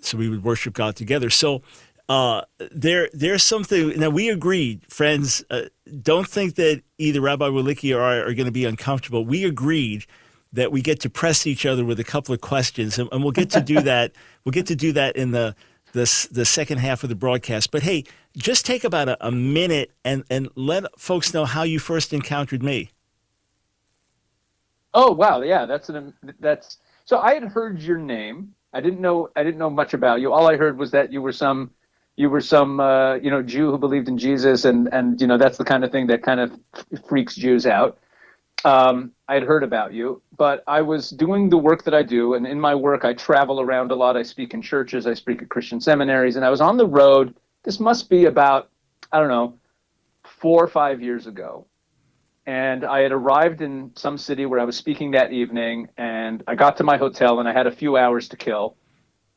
so 0.00 0.16
we 0.16 0.30
would 0.30 0.42
worship 0.42 0.72
God 0.72 0.96
together. 0.96 1.28
So 1.28 1.60
uh, 2.08 2.42
there, 2.70 3.10
there's 3.12 3.42
something. 3.42 3.90
Now 4.00 4.08
we 4.08 4.30
agreed, 4.30 4.86
friends. 4.88 5.44
Uh, 5.50 5.64
don't 6.00 6.26
think 6.26 6.54
that 6.54 6.82
either 6.96 7.20
Rabbi 7.20 7.48
Wolicki 7.48 7.94
or 7.94 8.00
I 8.00 8.16
are 8.16 8.32
going 8.32 8.46
to 8.46 8.50
be 8.50 8.64
uncomfortable. 8.64 9.26
We 9.26 9.44
agreed 9.44 10.06
that 10.54 10.72
we 10.72 10.80
get 10.80 10.98
to 11.00 11.10
press 11.10 11.46
each 11.46 11.66
other 11.66 11.84
with 11.84 12.00
a 12.00 12.04
couple 12.04 12.34
of 12.34 12.40
questions, 12.40 12.98
and, 12.98 13.06
and 13.12 13.22
we'll 13.22 13.32
get 13.32 13.50
to 13.50 13.60
do 13.60 13.80
that. 13.82 14.12
we'll 14.46 14.52
get 14.52 14.66
to 14.68 14.76
do 14.76 14.92
that 14.92 15.14
in 15.16 15.32
the 15.32 15.54
the 15.92 16.28
the 16.30 16.44
second 16.44 16.78
half 16.78 17.02
of 17.02 17.08
the 17.08 17.14
broadcast. 17.14 17.70
But 17.70 17.82
hey, 17.82 18.04
just 18.36 18.64
take 18.64 18.84
about 18.84 19.08
a, 19.08 19.26
a 19.26 19.30
minute 19.30 19.92
and, 20.04 20.24
and 20.30 20.48
let 20.54 20.84
folks 20.98 21.34
know 21.34 21.44
how 21.44 21.62
you 21.62 21.78
first 21.78 22.12
encountered 22.12 22.62
me. 22.62 22.90
Oh 24.92 25.12
wow, 25.12 25.42
yeah, 25.42 25.66
that's 25.66 25.88
an 25.88 26.14
that's 26.40 26.78
so 27.04 27.18
I 27.18 27.34
had 27.34 27.44
heard 27.44 27.80
your 27.80 27.98
name. 27.98 28.54
I 28.72 28.80
didn't 28.80 29.00
know 29.00 29.30
I 29.36 29.42
didn't 29.42 29.58
know 29.58 29.70
much 29.70 29.94
about 29.94 30.20
you. 30.20 30.32
All 30.32 30.48
I 30.48 30.56
heard 30.56 30.78
was 30.78 30.90
that 30.92 31.12
you 31.12 31.22
were 31.22 31.32
some 31.32 31.70
you 32.16 32.28
were 32.28 32.40
some 32.40 32.80
uh, 32.80 33.14
you 33.14 33.30
know 33.30 33.42
Jew 33.42 33.70
who 33.70 33.78
believed 33.78 34.08
in 34.08 34.18
Jesus, 34.18 34.64
and 34.64 34.88
and 34.92 35.20
you 35.20 35.26
know 35.26 35.38
that's 35.38 35.58
the 35.58 35.64
kind 35.64 35.84
of 35.84 35.92
thing 35.92 36.08
that 36.08 36.22
kind 36.22 36.40
of 36.40 36.52
freaks 37.08 37.34
Jews 37.34 37.66
out 37.66 37.98
um, 38.64 39.12
I 39.28 39.34
had 39.34 39.42
heard 39.42 39.62
about 39.62 39.92
you, 39.92 40.22
but 40.36 40.62
I 40.66 40.82
was 40.82 41.10
doing 41.10 41.48
the 41.48 41.58
work 41.58 41.84
that 41.84 41.94
I 41.94 42.02
do, 42.02 42.34
and 42.34 42.46
in 42.46 42.60
my 42.60 42.74
work, 42.74 43.04
I 43.04 43.14
travel 43.14 43.60
around 43.60 43.90
a 43.90 43.94
lot. 43.94 44.16
I 44.16 44.22
speak 44.22 44.54
in 44.54 44.62
churches, 44.62 45.06
I 45.06 45.14
speak 45.14 45.42
at 45.42 45.48
Christian 45.48 45.80
seminaries, 45.80 46.36
and 46.36 46.44
I 46.44 46.50
was 46.50 46.60
on 46.60 46.76
the 46.76 46.86
road. 46.86 47.34
This 47.62 47.80
must 47.80 48.10
be 48.10 48.26
about, 48.26 48.68
I 49.12 49.18
don't 49.18 49.28
know, 49.28 49.58
four 50.24 50.62
or 50.62 50.68
five 50.68 51.00
years 51.00 51.26
ago. 51.26 51.66
And 52.46 52.84
I 52.84 53.00
had 53.00 53.12
arrived 53.12 53.60
in 53.60 53.92
some 53.94 54.18
city 54.18 54.46
where 54.46 54.58
I 54.58 54.64
was 54.64 54.76
speaking 54.76 55.12
that 55.12 55.32
evening, 55.32 55.88
and 55.96 56.42
I 56.46 56.54
got 56.54 56.76
to 56.78 56.84
my 56.84 56.96
hotel, 56.96 57.38
and 57.40 57.48
I 57.48 57.52
had 57.52 57.66
a 57.66 57.72
few 57.72 57.96
hours 57.96 58.28
to 58.28 58.36
kill. 58.36 58.76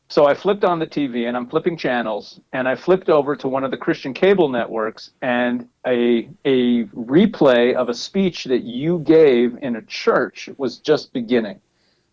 So 0.10 0.26
I 0.28 0.36
flipped 0.36 0.64
on 0.64 0.78
the 0.78 0.86
TV 0.86 1.28
and 1.28 1.36
I'm 1.36 1.48
flipping 1.48 1.76
channels 1.76 2.40
and 2.52 2.68
I 2.68 2.76
flipped 2.76 3.10
over 3.10 3.36
to 3.36 3.48
one 3.48 3.64
of 3.64 3.72
the 3.72 3.78
Christian 3.78 4.14
cable 4.14 4.48
networks 4.48 5.12
and 5.22 5.68
a 5.88 6.30
a 6.46 6.86
replay 6.86 7.74
of 7.74 7.90
a 7.90 7.94
speech 7.94 8.44
that 8.46 8.64
you 8.64 9.00
gave 9.00 9.58
in 9.62 9.76
a 9.78 9.82
church 9.82 10.50
was 10.58 10.78
just 10.78 11.14
beginning. 11.14 11.60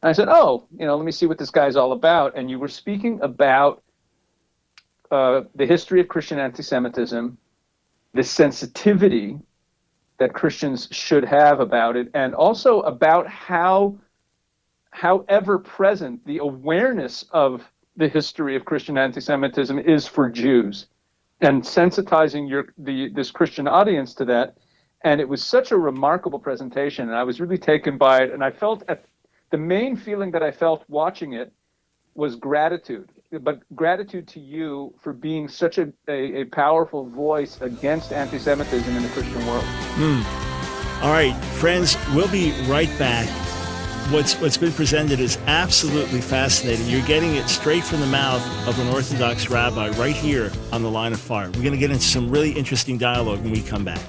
And 0.02 0.08
I 0.08 0.12
said, 0.12 0.28
"Oh, 0.28 0.64
you 0.78 0.86
know, 0.86 0.96
let 0.96 1.04
me 1.04 1.12
see 1.12 1.26
what 1.26 1.36
this 1.36 1.50
guy's 1.50 1.76
all 1.76 1.92
about." 1.92 2.36
And 2.36 2.48
you 2.48 2.58
were 2.58 2.68
speaking 2.68 3.20
about 3.20 3.82
uh, 5.10 5.42
the 5.54 5.66
history 5.66 6.00
of 6.00 6.08
Christian 6.08 6.38
anti-Semitism, 6.38 7.36
the 8.14 8.22
sensitivity 8.22 9.38
that 10.18 10.32
Christians 10.32 10.88
should 10.90 11.24
have 11.24 11.60
about 11.60 11.96
it, 11.96 12.08
and 12.14 12.34
also 12.34 12.80
about 12.80 13.26
how, 13.26 13.98
how 14.90 15.24
ever 15.28 15.58
present 15.58 16.24
the 16.26 16.38
awareness 16.38 17.24
of 17.32 17.68
the 18.00 18.08
history 18.08 18.56
of 18.56 18.64
Christian 18.64 18.98
anti-Semitism 18.98 19.78
is 19.78 20.08
for 20.08 20.28
Jews, 20.28 20.86
and 21.40 21.62
sensitizing 21.62 22.48
your 22.48 22.64
the 22.78 23.10
this 23.10 23.30
Christian 23.30 23.68
audience 23.68 24.14
to 24.14 24.24
that. 24.24 24.56
And 25.02 25.20
it 25.20 25.28
was 25.28 25.42
such 25.42 25.70
a 25.70 25.78
remarkable 25.78 26.38
presentation, 26.38 27.08
and 27.08 27.16
I 27.16 27.24
was 27.24 27.40
really 27.40 27.56
taken 27.58 27.96
by 27.96 28.22
it. 28.22 28.32
And 28.32 28.42
I 28.44 28.50
felt 28.50 28.82
at 28.88 29.04
the 29.50 29.56
main 29.56 29.96
feeling 29.96 30.30
that 30.32 30.42
I 30.42 30.50
felt 30.50 30.84
watching 30.88 31.32
it 31.32 31.52
was 32.14 32.36
gratitude, 32.36 33.08
but 33.40 33.60
gratitude 33.74 34.26
to 34.28 34.40
you 34.40 34.92
for 35.00 35.12
being 35.12 35.48
such 35.48 35.78
a, 35.78 35.92
a, 36.08 36.42
a 36.42 36.44
powerful 36.44 37.08
voice 37.08 37.60
against 37.62 38.12
anti-Semitism 38.12 38.94
in 38.94 39.02
the 39.02 39.08
Christian 39.10 39.46
world. 39.46 39.64
Mm. 39.94 40.22
All 41.02 41.12
right, 41.12 41.34
friends, 41.54 41.96
we'll 42.14 42.28
be 42.28 42.52
right 42.68 42.92
back 42.98 43.28
what's 44.10 44.34
what's 44.40 44.56
been 44.56 44.72
presented 44.72 45.20
is 45.20 45.38
absolutely 45.46 46.20
fascinating. 46.20 46.86
You're 46.86 47.06
getting 47.06 47.36
it 47.36 47.48
straight 47.48 47.84
from 47.84 48.00
the 48.00 48.06
mouth 48.06 48.42
of 48.66 48.78
an 48.78 48.88
Orthodox 48.88 49.48
rabbi 49.48 49.90
right 49.90 50.16
here 50.16 50.50
on 50.72 50.82
the 50.82 50.90
line 50.90 51.12
of 51.12 51.20
fire. 51.20 51.46
We're 51.46 51.62
going 51.62 51.72
to 51.72 51.78
get 51.78 51.90
into 51.90 52.04
some 52.04 52.30
really 52.30 52.50
interesting 52.52 52.98
dialogue 52.98 53.40
when 53.40 53.52
we 53.52 53.62
come 53.62 53.84
back. 53.84 54.00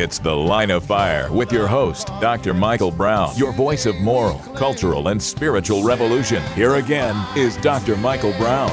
It's 0.00 0.18
The 0.18 0.34
Line 0.34 0.70
of 0.70 0.86
Fire 0.86 1.30
with 1.30 1.52
your 1.52 1.66
host, 1.66 2.06
Dr. 2.22 2.54
Michael 2.54 2.90
Brown, 2.90 3.36
your 3.36 3.52
voice 3.52 3.84
of 3.84 3.96
moral, 3.96 4.38
cultural, 4.56 5.08
and 5.08 5.22
spiritual 5.22 5.84
revolution. 5.84 6.42
Here 6.54 6.76
again 6.76 7.14
is 7.36 7.58
Dr. 7.58 7.98
Michael 7.98 8.32
Brown. 8.38 8.70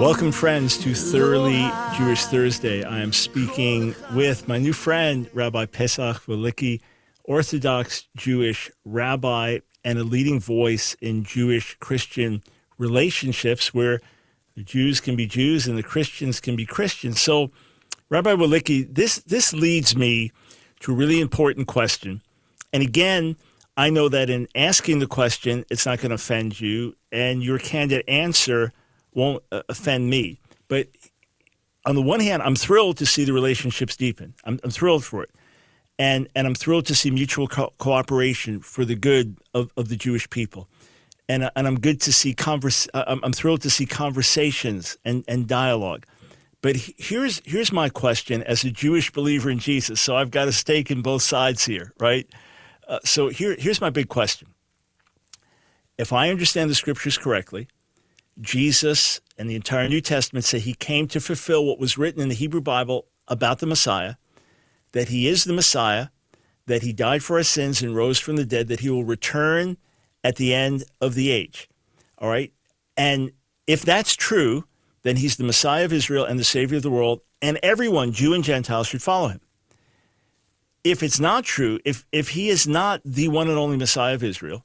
Welcome, 0.00 0.32
friends, 0.32 0.78
to 0.78 0.94
Thoroughly 0.94 1.70
Jewish 1.98 2.24
Thursday. 2.24 2.82
I 2.82 3.00
am 3.00 3.12
speaking 3.12 3.94
with 4.14 4.48
my 4.48 4.56
new 4.56 4.72
friend, 4.72 5.28
Rabbi 5.34 5.66
Pesach 5.66 6.22
Wolicki, 6.22 6.80
Orthodox 7.24 8.08
Jewish 8.16 8.70
rabbi 8.86 9.58
and 9.84 9.98
a 9.98 10.04
leading 10.04 10.40
voice 10.40 10.94
in 11.00 11.24
Jewish 11.24 11.76
Christian 11.80 12.42
relationships 12.78 13.72
where 13.72 14.00
the 14.56 14.62
Jews 14.62 15.00
can 15.00 15.16
be 15.16 15.26
Jews 15.26 15.66
and 15.66 15.78
the 15.78 15.82
Christians 15.82 16.40
can 16.40 16.56
be 16.56 16.66
Christians. 16.66 17.20
So, 17.20 17.50
Rabbi 18.10 18.34
Wolicki, 18.34 18.92
this, 18.92 19.18
this 19.20 19.52
leads 19.52 19.96
me 19.96 20.32
to 20.80 20.92
a 20.92 20.94
really 20.94 21.20
important 21.20 21.66
question. 21.66 22.22
And 22.72 22.82
again, 22.82 23.36
I 23.76 23.90
know 23.90 24.08
that 24.08 24.30
in 24.30 24.48
asking 24.54 24.98
the 24.98 25.06
question, 25.06 25.64
it's 25.70 25.86
not 25.86 25.98
going 25.98 26.10
to 26.10 26.16
offend 26.16 26.60
you, 26.60 26.96
and 27.12 27.42
your 27.42 27.58
candid 27.58 28.02
answer 28.08 28.72
won't 29.14 29.42
uh, 29.52 29.62
offend 29.68 30.10
me. 30.10 30.40
But 30.66 30.88
on 31.84 31.94
the 31.94 32.02
one 32.02 32.20
hand, 32.20 32.42
I'm 32.42 32.56
thrilled 32.56 32.96
to 32.98 33.06
see 33.06 33.24
the 33.24 33.32
relationships 33.32 33.96
deepen. 33.96 34.34
I'm, 34.44 34.58
I'm 34.64 34.70
thrilled 34.70 35.04
for 35.04 35.22
it 35.22 35.30
and 35.98 36.28
and 36.34 36.46
I'm 36.46 36.54
thrilled 36.54 36.86
to 36.86 36.94
see 36.94 37.10
mutual 37.10 37.48
co- 37.48 37.72
cooperation 37.78 38.60
for 38.60 38.84
the 38.84 38.94
good 38.94 39.36
of, 39.54 39.72
of 39.76 39.88
the 39.88 39.96
Jewish 39.96 40.30
people, 40.30 40.68
and 41.28 41.50
and 41.56 41.66
I'm 41.66 41.80
good 41.80 42.00
to 42.02 42.12
see 42.12 42.34
converse. 42.34 42.88
Uh, 42.94 43.04
I'm, 43.06 43.20
I'm 43.22 43.32
thrilled 43.32 43.62
to 43.62 43.70
see 43.70 43.86
conversations 43.86 44.96
and 45.04 45.24
and 45.26 45.46
dialogue. 45.46 46.06
But 46.60 46.76
here's 46.76 47.40
here's 47.44 47.72
my 47.72 47.88
question 47.88 48.42
as 48.42 48.64
a 48.64 48.70
Jewish 48.70 49.10
believer 49.12 49.50
in 49.50 49.58
Jesus. 49.58 50.00
So 50.00 50.16
I've 50.16 50.30
got 50.30 50.48
a 50.48 50.52
stake 50.52 50.90
in 50.90 51.02
both 51.02 51.22
sides 51.22 51.64
here, 51.64 51.92
right? 52.00 52.26
Uh, 52.86 52.98
so 53.04 53.28
here 53.28 53.56
here's 53.58 53.80
my 53.80 53.90
big 53.90 54.08
question. 54.08 54.48
If 55.96 56.12
I 56.12 56.30
understand 56.30 56.70
the 56.70 56.76
scriptures 56.76 57.18
correctly, 57.18 57.68
Jesus 58.40 59.20
and 59.36 59.50
the 59.50 59.56
entire 59.56 59.88
New 59.88 60.00
Testament 60.00 60.44
say 60.44 60.60
he 60.60 60.74
came 60.74 61.08
to 61.08 61.20
fulfill 61.20 61.64
what 61.64 61.78
was 61.80 61.98
written 61.98 62.20
in 62.20 62.28
the 62.28 62.34
Hebrew 62.36 62.60
Bible 62.60 63.06
about 63.26 63.58
the 63.58 63.66
Messiah 63.66 64.14
that 64.92 65.08
he 65.08 65.28
is 65.28 65.44
the 65.44 65.52
Messiah, 65.52 66.08
that 66.66 66.82
he 66.82 66.92
died 66.92 67.22
for 67.22 67.36
our 67.36 67.42
sins 67.42 67.82
and 67.82 67.94
rose 67.94 68.18
from 68.18 68.36
the 68.36 68.44
dead, 68.44 68.68
that 68.68 68.80
he 68.80 68.90
will 68.90 69.04
return 69.04 69.76
at 70.22 70.36
the 70.36 70.54
end 70.54 70.84
of 71.00 71.14
the 71.14 71.30
age. 71.30 71.68
All 72.18 72.28
right? 72.28 72.52
And 72.96 73.32
if 73.66 73.82
that's 73.82 74.14
true, 74.14 74.64
then 75.02 75.16
he's 75.16 75.36
the 75.36 75.44
Messiah 75.44 75.84
of 75.84 75.92
Israel 75.92 76.24
and 76.24 76.38
the 76.38 76.44
Savior 76.44 76.78
of 76.78 76.82
the 76.82 76.90
world, 76.90 77.20
and 77.40 77.58
everyone, 77.62 78.12
Jew 78.12 78.34
and 78.34 78.42
Gentile, 78.42 78.84
should 78.84 79.02
follow 79.02 79.28
him. 79.28 79.40
If 80.84 81.02
it's 81.02 81.20
not 81.20 81.44
true, 81.44 81.78
if, 81.84 82.04
if 82.12 82.30
he 82.30 82.48
is 82.48 82.66
not 82.66 83.00
the 83.04 83.28
one 83.28 83.48
and 83.48 83.58
only 83.58 83.76
Messiah 83.76 84.14
of 84.14 84.24
Israel, 84.24 84.64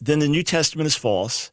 then 0.00 0.18
the 0.18 0.28
New 0.28 0.42
Testament 0.42 0.86
is 0.86 0.96
false. 0.96 1.50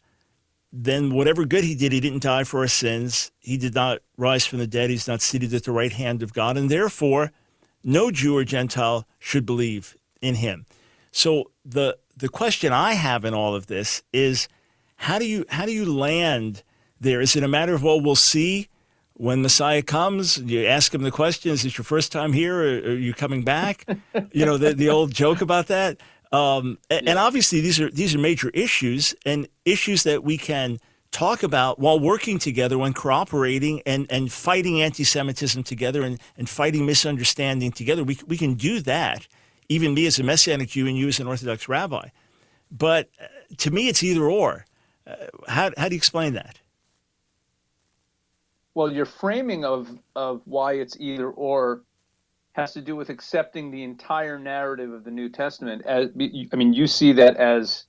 Then 0.74 1.14
whatever 1.14 1.46
good 1.46 1.64
he 1.64 1.76
did, 1.76 1.92
he 1.92 2.00
didn't 2.00 2.24
die 2.24 2.44
for 2.44 2.62
our 2.62 2.68
sins. 2.68 3.32
He 3.40 3.58
did 3.58 3.76
not 3.76 4.00
rise 4.18 4.46
from 4.46 4.60
the 4.60 4.68
dead. 4.68 4.90
He's 4.90 5.08
not 5.08 5.22
seated 5.22 5.54
at 5.54 5.66
the 5.66 5.72
right 5.72 5.92
hand 5.92 6.24
of 6.24 6.34
God. 6.34 6.58
And 6.58 6.70
therefore, 6.70 7.32
no 7.84 8.12
Jew 8.12 8.36
or 8.36 8.44
Gentile 8.44 9.08
should 9.20 9.46
believe 9.46 9.96
in 10.22 10.36
him. 10.36 10.66
So 11.12 11.52
the 11.66 11.98
the 12.16 12.30
question 12.30 12.72
I 12.72 12.94
have 12.94 13.26
in 13.26 13.34
all 13.34 13.56
of 13.56 13.68
this 13.68 14.04
is 14.14 14.48
how 14.96 15.20
do 15.20 15.26
you 15.26 15.46
how 15.50 15.66
do 15.66 15.72
you 15.72 15.92
land 15.92 16.64
there? 17.00 17.22
Is 17.22 17.36
it 17.36 17.44
a 17.44 17.48
matter 17.48 17.74
of 17.74 17.84
well 17.84 18.00
we'll 18.00 18.16
see 18.16 18.68
when 19.14 19.42
Messiah 19.42 19.82
comes? 19.82 20.38
You 20.38 20.66
ask 20.66 20.94
him 20.94 21.02
the 21.04 21.12
question: 21.12 21.52
Is 21.52 21.64
this 21.64 21.78
your 21.78 21.86
first 21.86 22.12
time 22.12 22.34
here, 22.34 22.56
or 22.56 22.92
are 22.92 22.96
you 22.96 23.14
coming 23.14 23.44
back? 23.44 23.86
you 24.32 24.46
know 24.46 24.58
the 24.58 24.74
the 24.74 24.90
old 24.90 25.14
joke 25.14 25.42
about 25.42 25.68
that. 25.68 25.98
Um, 26.32 26.78
and, 26.90 27.10
and 27.10 27.20
obviously 27.20 27.60
these 27.60 27.80
are 27.80 27.90
these 27.90 28.16
are 28.16 28.20
major 28.20 28.50
issues 28.54 29.14
and 29.26 29.48
issues 29.66 30.04
that 30.04 30.24
we 30.24 30.38
can 30.38 30.80
talk 31.12 31.44
about 31.44 31.80
while 31.80 32.00
working 32.00 32.40
together, 32.40 32.78
when 32.78 32.94
cooperating 32.94 33.82
and, 33.86 34.08
and 34.10 34.32
fighting 34.32 34.82
anti 34.82 35.04
Semitism 35.04 35.64
together 35.64 36.04
and, 36.04 36.20
and 36.38 36.50
fighting 36.50 36.86
misunderstanding 36.86 37.72
together. 37.72 38.04
We, 38.04 38.18
we 38.28 38.38
can 38.38 38.56
do 38.56 38.80
that, 38.82 39.28
even 39.70 39.94
me 39.94 40.06
as 40.06 40.20
a 40.20 40.24
Messianic 40.24 40.70
Jew 40.70 40.88
and 40.88 40.98
you 40.98 41.08
as 41.08 41.20
an 41.20 41.28
Orthodox 41.28 41.68
rabbi. 41.68 42.10
But 42.72 43.10
uh, 43.22 43.26
to 43.58 43.72
me, 43.72 43.90
it's 43.90 44.04
either 44.04 44.30
or. 44.30 44.66
Uh, 45.06 45.16
how, 45.48 45.72
how 45.78 45.90
do 45.90 45.96
you 45.96 45.98
explain 45.98 46.34
that? 46.34 46.60
Well, 48.74 48.92
your 48.92 49.06
framing 49.06 49.66
of, 49.66 49.90
of 50.16 50.42
why 50.46 50.74
it's 50.74 50.96
either 51.00 51.30
or 51.30 51.84
has 52.54 52.74
to 52.74 52.82
do 52.82 52.96
with 52.96 53.10
accepting 53.10 53.72
the 53.72 53.84
entire 53.84 54.40
narrative 54.40 54.92
of 54.94 55.04
the 55.04 55.12
New 55.12 55.30
Testament. 55.30 55.84
As, 55.86 56.10
I 56.16 56.56
mean, 56.56 56.74
you 56.74 56.88
see 56.88 57.12
that 57.14 57.38
as 57.38 57.86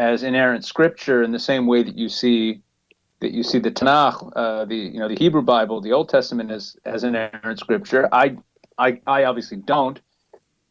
as 0.00 0.22
inerrant 0.22 0.64
scripture 0.64 1.22
in 1.22 1.30
the 1.30 1.38
same 1.38 1.66
way 1.66 1.82
that 1.82 1.94
you 1.94 2.08
see 2.08 2.62
that 3.20 3.32
you 3.32 3.42
see 3.42 3.58
the 3.58 3.70
Tanakh, 3.70 4.32
uh, 4.34 4.64
the 4.64 4.74
you 4.74 4.98
know 4.98 5.08
the 5.08 5.14
Hebrew 5.14 5.42
Bible, 5.42 5.82
the 5.82 5.92
Old 5.92 6.08
Testament 6.08 6.50
as 6.50 6.74
as 6.86 7.04
inerrant 7.04 7.58
scripture. 7.58 8.08
I 8.10 8.38
I 8.78 8.98
I 9.06 9.24
obviously 9.24 9.58
don't, 9.58 10.00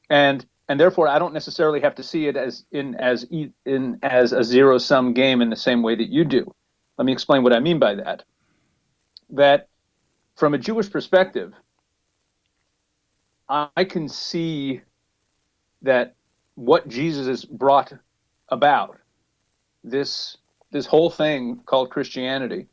and 0.10 0.44
and 0.68 0.80
therefore 0.80 1.08
I 1.08 1.20
don't 1.20 1.36
necessarily 1.36 1.80
have 1.82 1.94
to 1.96 2.04
see 2.04 2.26
it 2.26 2.36
as 2.36 2.66
in 2.72 2.96
as 2.96 3.28
in 3.66 4.00
as 4.02 4.34
a 4.34 4.44
zero 4.44 4.80
sum 4.80 5.14
game 5.14 5.44
in 5.44 5.52
the 5.52 5.56
same 5.56 5.84
way 5.84 5.94
that 5.94 6.10
you 6.10 6.26
do. 6.26 6.52
Let 6.98 7.06
me 7.06 7.12
explain 7.12 7.44
what 7.44 7.54
I 7.54 7.60
mean 7.60 7.78
by 7.78 7.94
that. 7.96 8.24
That 9.30 9.68
from 10.38 10.56
a 10.56 10.58
Jewish 10.58 10.90
perspective, 10.90 11.54
I 13.48 13.84
can 13.84 14.10
see 14.10 14.82
that 15.84 16.16
what 16.56 16.88
Jesus 16.88 17.28
has 17.28 17.46
brought 17.46 17.94
about 18.50 18.99
this 19.84 20.38
this 20.72 20.86
whole 20.86 21.10
thing 21.10 21.62
called 21.66 21.90
Christianity 21.90 22.68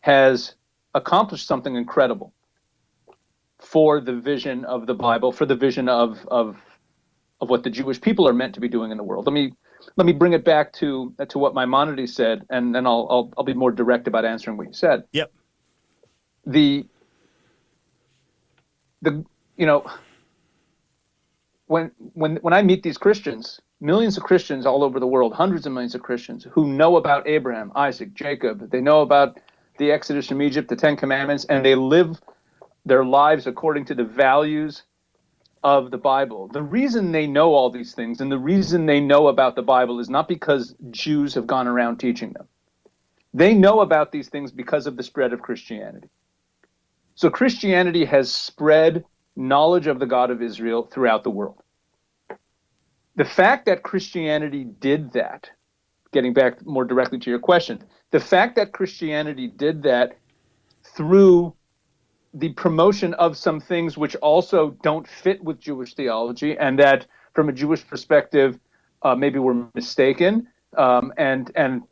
has 0.00 0.54
accomplished 0.94 1.46
something 1.46 1.76
incredible 1.76 2.32
for 3.58 4.00
the 4.00 4.14
vision 4.14 4.64
of 4.64 4.86
the 4.86 4.94
Bible, 4.94 5.32
for 5.32 5.46
the 5.46 5.56
vision 5.56 5.88
of 5.88 6.26
of 6.28 6.56
of 7.40 7.50
what 7.50 7.62
the 7.62 7.70
Jewish 7.70 8.00
people 8.00 8.28
are 8.28 8.32
meant 8.32 8.54
to 8.54 8.60
be 8.60 8.68
doing 8.68 8.90
in 8.90 8.96
the 8.96 9.02
world. 9.02 9.26
Let 9.26 9.32
me 9.32 9.52
let 9.96 10.06
me 10.06 10.12
bring 10.12 10.32
it 10.32 10.44
back 10.44 10.72
to 10.74 11.14
to 11.28 11.38
what 11.38 11.54
Maimonides 11.54 12.14
said, 12.14 12.44
and 12.50 12.74
then 12.74 12.86
I'll 12.86 13.06
I'll, 13.10 13.32
I'll 13.38 13.44
be 13.44 13.54
more 13.54 13.72
direct 13.72 14.08
about 14.08 14.24
answering 14.24 14.56
what 14.56 14.66
you 14.66 14.72
said. 14.72 15.04
Yep. 15.12 15.32
The 16.46 16.86
the 19.02 19.24
you 19.56 19.66
know 19.66 19.86
when 21.66 21.90
when 21.98 22.36
when 22.36 22.52
I 22.54 22.62
meet 22.62 22.82
these 22.82 22.98
Christians, 22.98 23.60
millions 23.84 24.16
of 24.16 24.22
Christians 24.22 24.64
all 24.64 24.82
over 24.82 24.98
the 24.98 25.06
world, 25.06 25.34
hundreds 25.34 25.66
of 25.66 25.72
millions 25.72 25.94
of 25.94 26.02
Christians 26.02 26.46
who 26.50 26.66
know 26.66 26.96
about 26.96 27.28
Abraham, 27.28 27.70
Isaac, 27.76 28.14
Jacob. 28.14 28.70
They 28.70 28.80
know 28.80 29.02
about 29.02 29.38
the 29.78 29.92
Exodus 29.92 30.26
from 30.26 30.40
Egypt, 30.40 30.68
the 30.68 30.76
Ten 30.76 30.96
Commandments, 30.96 31.44
and 31.44 31.64
they 31.64 31.74
live 31.74 32.18
their 32.86 33.04
lives 33.04 33.46
according 33.46 33.84
to 33.86 33.94
the 33.94 34.04
values 34.04 34.84
of 35.62 35.90
the 35.90 35.98
Bible. 35.98 36.48
The 36.48 36.62
reason 36.62 37.12
they 37.12 37.26
know 37.26 37.52
all 37.52 37.70
these 37.70 37.94
things 37.94 38.20
and 38.20 38.32
the 38.32 38.38
reason 38.38 38.86
they 38.86 39.00
know 39.00 39.28
about 39.28 39.54
the 39.54 39.62
Bible 39.62 40.00
is 40.00 40.08
not 40.08 40.28
because 40.28 40.74
Jews 40.90 41.34
have 41.34 41.46
gone 41.46 41.66
around 41.66 41.98
teaching 41.98 42.32
them. 42.32 42.48
They 43.34 43.54
know 43.54 43.80
about 43.80 44.12
these 44.12 44.28
things 44.28 44.50
because 44.50 44.86
of 44.86 44.96
the 44.96 45.02
spread 45.02 45.32
of 45.32 45.42
Christianity. 45.42 46.08
So 47.16 47.28
Christianity 47.30 48.06
has 48.06 48.32
spread 48.32 49.04
knowledge 49.36 49.88
of 49.88 49.98
the 49.98 50.06
God 50.06 50.30
of 50.30 50.40
Israel 50.40 50.88
throughout 50.90 51.24
the 51.24 51.30
world 51.30 51.63
the 53.16 53.24
fact 53.24 53.66
that 53.66 53.82
Christianity 53.82 54.64
did 54.64 55.12
that, 55.12 55.50
getting 56.12 56.32
back 56.32 56.64
more 56.66 56.84
directly 56.84 57.18
to 57.20 57.30
your 57.30 57.38
question, 57.38 57.82
the 58.10 58.20
fact 58.20 58.56
that 58.56 58.72
Christianity 58.72 59.48
did 59.48 59.82
that 59.84 60.16
through 60.82 61.54
the 62.34 62.52
promotion 62.54 63.14
of 63.14 63.36
some 63.36 63.60
things 63.60 63.96
which 63.96 64.16
also 64.16 64.70
don't 64.82 65.06
fit 65.06 65.42
with 65.42 65.60
Jewish 65.60 65.94
theology, 65.94 66.56
and 66.58 66.78
that 66.78 67.06
from 67.32 67.48
a 67.48 67.52
Jewish 67.52 67.86
perspective, 67.86 68.58
uh, 69.02 69.14
maybe 69.14 69.38
we're 69.38 69.66
mistaken. 69.74 70.48
Um, 70.76 71.12
and 71.16 71.52
and 71.54 71.82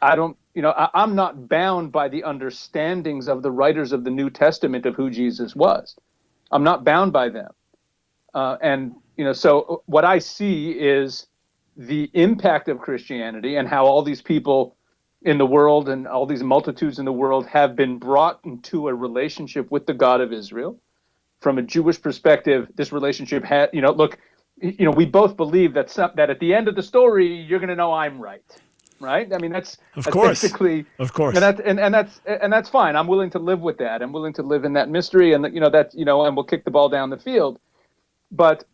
I 0.00 0.16
don't, 0.16 0.36
you 0.54 0.62
know, 0.62 0.70
I, 0.70 1.02
am 1.02 1.14
not 1.14 1.48
bound 1.48 1.92
by 1.92 2.08
the 2.08 2.22
understandings 2.22 3.28
of 3.28 3.42
the 3.42 3.50
writers 3.50 3.92
of 3.92 4.04
the 4.04 4.10
New 4.10 4.30
Testament 4.30 4.86
of 4.86 4.94
who 4.94 5.10
Jesus 5.10 5.54
was. 5.54 5.96
I'm 6.50 6.64
not 6.64 6.82
bound 6.84 7.12
by 7.12 7.28
them. 7.28 7.50
Uh, 8.32 8.56
and, 8.62 8.94
you 9.20 9.26
know, 9.26 9.34
so 9.34 9.60
uh, 9.60 9.76
what 9.84 10.06
I 10.06 10.18
see 10.18 10.70
is 10.70 11.26
the 11.76 12.10
impact 12.14 12.70
of 12.70 12.78
Christianity 12.78 13.56
and 13.56 13.68
how 13.68 13.84
all 13.84 14.00
these 14.00 14.22
people 14.22 14.76
in 15.20 15.36
the 15.36 15.44
world 15.44 15.90
and 15.90 16.08
all 16.08 16.24
these 16.24 16.42
multitudes 16.42 16.98
in 16.98 17.04
the 17.04 17.12
world 17.12 17.44
have 17.44 17.76
been 17.76 17.98
brought 17.98 18.40
into 18.44 18.88
a 18.88 18.94
relationship 18.94 19.70
with 19.70 19.84
the 19.84 19.92
God 19.92 20.22
of 20.22 20.32
Israel. 20.32 20.80
From 21.42 21.58
a 21.58 21.62
Jewish 21.62 22.00
perspective, 22.00 22.68
this 22.76 22.92
relationship 22.92 23.44
had, 23.44 23.68
you 23.74 23.82
know, 23.82 23.92
look, 23.92 24.18
you 24.62 24.86
know, 24.86 24.90
we 24.90 25.04
both 25.04 25.36
believe 25.36 25.74
that 25.74 25.90
some, 25.90 26.12
that 26.14 26.30
at 26.30 26.40
the 26.40 26.54
end 26.54 26.66
of 26.66 26.74
the 26.74 26.82
story, 26.82 27.26
you're 27.26 27.58
going 27.58 27.68
to 27.68 27.76
know 27.76 27.92
I'm 27.92 28.18
right, 28.18 28.42
right? 29.00 29.30
I 29.30 29.36
mean, 29.36 29.52
that's, 29.52 29.76
of 29.96 30.04
that's 30.04 30.14
course, 30.14 30.40
basically, 30.40 30.86
of 30.98 31.12
course, 31.12 31.36
and 31.36 31.42
that's 31.42 31.60
and, 31.60 31.78
and 31.78 31.92
that's 31.92 32.20
and 32.24 32.50
that's 32.50 32.70
fine. 32.70 32.96
I'm 32.96 33.06
willing 33.06 33.30
to 33.32 33.38
live 33.38 33.60
with 33.60 33.76
that. 33.78 34.00
I'm 34.00 34.12
willing 34.12 34.32
to 34.34 34.42
live 34.42 34.64
in 34.64 34.72
that 34.74 34.88
mystery, 34.88 35.34
and 35.34 35.44
you 35.54 35.60
know 35.60 35.70
that 35.70 35.94
you 35.94 36.06
know, 36.06 36.24
and 36.24 36.34
we'll 36.34 36.44
kick 36.44 36.64
the 36.64 36.70
ball 36.70 36.88
down 36.88 37.10
the 37.10 37.18
field. 37.18 37.58
But 38.30 38.64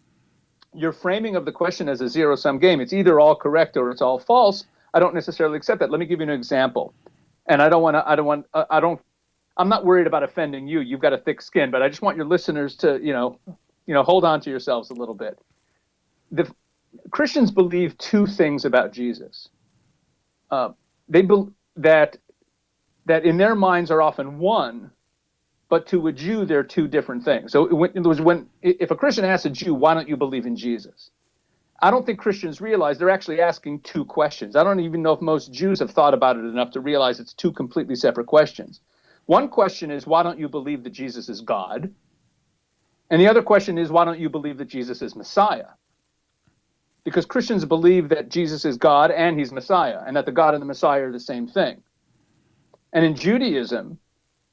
your 0.77 0.93
framing 0.93 1.37
of 1.37 1.45
the 1.45 1.53
question 1.53 1.89
as 1.89 2.01
a 2.01 2.09
zero 2.09 2.37
sum 2.37 2.59
game, 2.59 2.81
it's 2.81 2.93
either 2.93 3.19
all 3.21 3.35
correct 3.35 3.77
or 3.77 3.91
it's 3.91 4.03
all 4.03 4.19
false. 4.19 4.65
I 4.95 5.01
don't 5.01 5.15
necessarily 5.15 5.57
accept 5.57 5.81
that. 5.81 5.91
Let 5.91 6.01
me 6.01 6.07
give 6.07 6.21
you 6.21 6.25
an 6.25 6.31
example, 6.31 6.95
and 7.47 7.61
I 7.63 7.69
don't 7.69 7.83
want 7.83 7.97
to. 7.97 8.09
I 8.09 8.17
don't 8.17 8.27
want. 8.27 8.47
I 8.55 8.81
don't. 8.81 9.01
I'm 9.57 9.69
not 9.69 9.85
worried 9.85 10.07
about 10.07 10.23
offending 10.23 10.69
you. 10.69 10.81
You've 10.81 11.01
got 11.01 11.13
a 11.13 11.19
thick 11.19 11.41
skin, 11.43 11.71
but 11.71 11.83
I 11.83 11.89
just 11.89 12.03
want 12.03 12.17
your 12.17 12.27
listeners 12.27 12.77
to, 12.77 13.01
you 13.03 13.13
know, 13.13 13.39
you 13.87 13.95
know, 13.95 14.03
hold 14.03 14.25
on 14.25 14.41
to 14.43 14.51
yourselves 14.51 14.91
a 14.91 14.95
little 14.95 15.15
bit 15.15 15.39
the 16.31 16.53
Christians 17.11 17.51
believe 17.51 17.97
two 17.99 18.27
things 18.27 18.65
about 18.65 18.93
Jesus. 18.93 19.49
Uh, 20.51 20.71
they 21.09 21.23
believe 21.23 21.53
that 21.77 22.17
that 23.07 23.25
in 23.25 23.37
their 23.37 23.55
minds 23.55 23.91
are 23.91 24.03
often 24.03 24.39
one, 24.39 24.91
but 25.69 25.87
to 25.89 26.07
a 26.07 26.13
Jew 26.13 26.45
they're 26.45 26.63
two 26.63 26.89
different 26.89 27.25
things. 27.25 27.53
So 27.53 27.75
when, 27.75 27.91
other 27.97 28.09
words, 28.09 28.21
when 28.21 28.49
if 28.63 28.91
a 28.91 28.97
Christian 28.97 29.25
asks 29.25 29.47
a 29.47 29.51
Jew, 29.51 29.75
"Why 29.75 29.95
don't 29.95 30.09
you 30.09 30.17
believe 30.17 30.47
in 30.47 30.57
Jesus?" 30.57 31.11
I 31.83 31.91
don't 31.91 32.07
think 32.07 32.19
Christians 32.19 32.61
realize 32.61 32.99
they're 32.99 33.11
actually 33.11 33.41
asking 33.41 33.81
two 33.81 34.05
questions. 34.05 34.57
I 34.57 34.65
don't 34.65 34.81
even 34.81 35.03
know 35.03 35.13
if 35.13 35.21
most 35.21 35.53
Jews 35.53 35.81
have 35.81 35.91
thought 35.91 36.15
about 36.15 36.37
it 36.37 36.45
enough 36.45 36.71
to 36.73 36.81
realize 36.81 37.21
it's 37.21 37.35
two 37.35 37.53
completely 37.53 37.97
separate 37.97 38.27
questions. 38.27 38.81
One 39.27 39.49
question 39.49 39.91
is, 39.91 40.07
"Why 40.07 40.23
don't 40.23 40.39
you 40.39 40.49
believe 40.49 40.85
that 40.85 40.91
Jesus 40.91 41.29
is 41.29 41.43
God?" 41.43 41.93
And 43.11 43.21
the 43.21 43.29
other 43.29 43.43
question 43.43 43.77
is, 43.79 43.91
"Why 43.91 44.05
don't 44.05 44.19
you 44.19 44.31
believe 44.31 44.59
that 44.59 44.69
Jesus 44.69 45.03
is 45.03 45.15
Messiah?" 45.15 45.69
because 47.05 47.25
Christians 47.25 47.65
believe 47.65 48.09
that 48.09 48.31
Jesus 48.31 48.65
is 48.65 48.77
God 48.77 49.13
and 49.13 49.39
he's 49.39 49.53
Messiah, 49.53 50.03
and 50.05 50.17
that 50.17 50.27
the 50.27 50.33
God 50.33 50.55
and 50.55 50.61
the 50.61 50.67
Messiah 50.67 51.03
are 51.03 51.13
the 51.13 51.21
same 51.21 51.47
thing. 51.47 51.81
And 52.93 53.05
in 53.05 53.15
Judaism, 53.15 54.01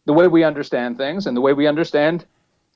the 0.06 0.14
way 0.14 0.28
we 0.28 0.44
understand 0.44 0.98
things 0.98 1.28
and 1.28 1.36
the 1.36 1.42
way 1.42 1.54
we 1.54 1.68
understand 1.68 2.26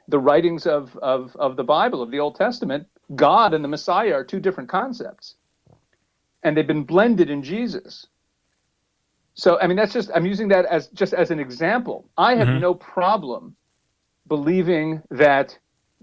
the 0.07 0.19
writings 0.19 0.65
of, 0.65 0.95
of, 0.97 1.35
of 1.35 1.55
the 1.57 1.63
Bible, 1.63 2.01
of 2.01 2.11
the 2.11 2.19
Old 2.19 2.35
Testament, 2.35 2.87
God 3.15 3.53
and 3.53 3.63
the 3.63 3.67
Messiah 3.67 4.13
are 4.13 4.23
two 4.23 4.39
different 4.39 4.69
concepts. 4.69 5.35
And 6.43 6.55
they've 6.55 6.67
been 6.67 6.83
blended 6.83 7.29
in 7.29 7.43
Jesus. 7.43 8.07
So, 9.33 9.59
I 9.59 9.67
mean, 9.67 9.77
that's 9.77 9.93
just, 9.93 10.09
I'm 10.15 10.25
using 10.25 10.47
that 10.49 10.65
as 10.65 10.87
just 10.87 11.13
as 11.13 11.29
an 11.29 11.39
example. 11.39 12.09
I 12.17 12.35
have 12.35 12.47
mm-hmm. 12.47 12.59
no 12.59 12.73
problem 12.73 13.55
believing 14.27 15.01
that 15.11 15.57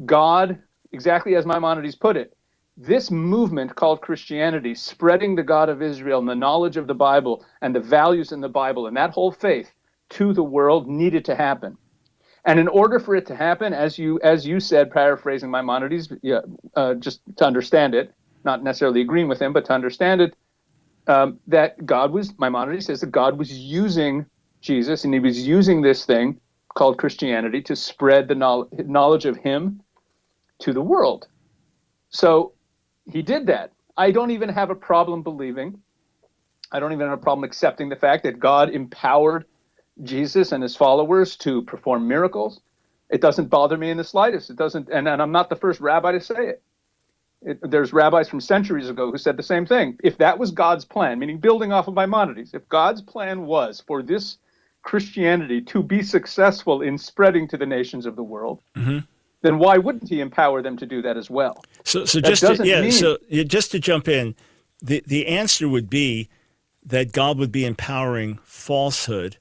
God, 0.05 0.59
exactly 0.93 1.35
as 1.35 1.47
Maimonides 1.47 1.95
put 1.95 2.17
it, 2.17 2.37
this 2.77 3.11
movement 3.11 3.75
called 3.75 4.01
Christianity, 4.01 4.75
spreading 4.75 5.35
the 5.35 5.43
God 5.43 5.69
of 5.69 5.81
Israel 5.81 6.19
and 6.19 6.29
the 6.29 6.35
knowledge 6.35 6.77
of 6.77 6.87
the 6.87 6.95
Bible 6.95 7.45
and 7.63 7.75
the 7.75 7.81
values 7.81 8.33
in 8.33 8.41
the 8.41 8.49
Bible 8.49 8.87
and 8.87 8.97
that 8.97 9.11
whole 9.11 9.33
faith 9.33 9.71
to 10.11 10.33
the 10.33 10.43
world 10.43 10.89
needed 10.89 11.25
to 11.27 11.35
happen. 11.35 11.77
And 12.45 12.61
in 12.61 12.69
order 12.69 12.99
for 13.01 13.17
it 13.17 13.27
to 13.27 13.37
happen, 13.37 13.73
as 13.73 13.99
you 13.99 14.21
as 14.23 14.47
you 14.47 14.61
said, 14.61 14.91
paraphrasing 14.91 15.51
Maimonides, 15.51 16.13
yeah, 16.23 16.41
uh, 16.77 16.95
just 16.95 17.21
to 17.37 17.47
understand 17.47 17.95
it, 17.95 18.13
not 18.45 18.63
necessarily 18.63 19.01
agreeing 19.01 19.29
with 19.29 19.41
him, 19.41 19.53
but 19.53 19.65
to 19.67 19.73
understand 19.73 20.21
it, 20.21 20.35
um, 21.07 21.39
that 21.47 21.87
God 21.87 22.13
was 22.13 22.39
Maimonides 22.39 22.87
says 22.87 23.01
that 23.01 23.11
God 23.11 23.39
was 23.39 23.53
using 23.53 24.27
Jesus 24.61 25.05
and 25.05 25.15
he 25.15 25.21
was 25.21 25.47
using 25.47 25.81
this 25.81 26.05
thing 26.05 26.39
called 26.75 26.99
Christianity 26.99 27.63
to 27.63 27.77
spread 27.77 28.29
the 28.29 28.35
knowledge 28.35 29.25
of 29.25 29.37
Him 29.37 29.81
to 30.61 30.73
the 30.73 30.83
world. 30.83 31.29
So 32.11 32.53
he 33.11 33.23
did 33.23 33.47
that. 33.47 33.73
I 33.97 34.11
don't 34.11 34.31
even 34.31 34.49
have 34.49 34.71
a 34.71 34.75
problem 34.75 35.23
believing. 35.23 35.81
I 36.73 36.81
don't 36.81 36.93
even 36.93 37.09
have 37.09 37.19
a 37.19 37.23
problem 37.23 37.45
accepting 37.45 37.89
the 37.89 37.97
fact 37.97 38.25
that 38.25 38.41
God 38.41 38.71
empowered 38.71 39.45
Jesus 40.03 40.53
and 40.53 40.63
his 40.63 40.77
followers 40.77 41.37
to 41.37 41.63
perform 41.63 42.09
miracles. 42.09 42.61
It 43.11 43.21
doesn't 43.21 43.49
bother 43.49 43.77
me 43.77 43.91
in 43.91 43.97
the 43.97 44.05
slightest. 44.05 44.51
It 44.51 44.57
doesn't, 44.57 44.89
and, 44.89 45.07
and 45.07 45.23
I'm 45.23 45.33
not 45.33 45.49
the 45.49 45.57
first 45.57 45.81
rabbi 45.81 46.13
to 46.13 46.21
say 46.21 46.49
it. 46.49 46.63
it. 47.43 47.71
There's 47.71 47.93
rabbis 47.93 48.29
from 48.29 48.41
centuries 48.41 48.89
ago 48.89 49.11
who 49.11 49.19
said 49.19 49.37
the 49.37 49.43
same 49.43 49.67
thing. 49.67 49.99
If 50.03 50.19
that 50.19 50.39
was 50.39 50.51
God's 50.51 50.85
plan, 50.85 51.19
meaning 51.19 51.39
building 51.39 51.73
off 51.73 51.87
of 51.87 51.95
Maimonides, 51.95 52.55
if 52.55 52.69
God's 52.69 53.03
plan 53.03 53.47
was 53.47 53.83
for 53.87 54.03
this 54.03 54.39
Christianity 54.83 55.61
to 55.63 55.83
be 55.83 56.03
successful 56.03 56.83
in 56.83 56.99
spreading 56.99 57.47
to 57.49 57.57
the 57.57 57.67
nations 57.67 58.07
of 58.07 58.17
the 58.17 58.23
world, 58.23 58.61
mm-hmm 58.75 58.99
then 59.45 59.59
why 59.59 59.77
wouldn't 59.77 60.09
he 60.09 60.21
empower 60.21 60.63
them 60.63 60.75
to 60.79 60.87
do 60.87 61.03
that 61.03 61.19
as 61.19 61.29
well? 61.29 61.63
So, 61.85 62.07
so 62.07 62.19
just 62.19 62.41
to, 62.41 62.67
yeah, 62.67 62.81
mean, 62.81 62.91
so 62.91 63.19
just 63.31 63.71
to 63.73 63.79
jump 63.79 64.09
in, 64.09 64.35
the 64.83 65.05
the 65.07 65.27
answer 65.27 65.69
would 65.69 65.91
be 65.91 66.31
that 66.83 67.13
God 67.13 67.39
would 67.39 67.53
be 67.53 67.67
empowering 67.67 68.39
falsehood 68.43 69.37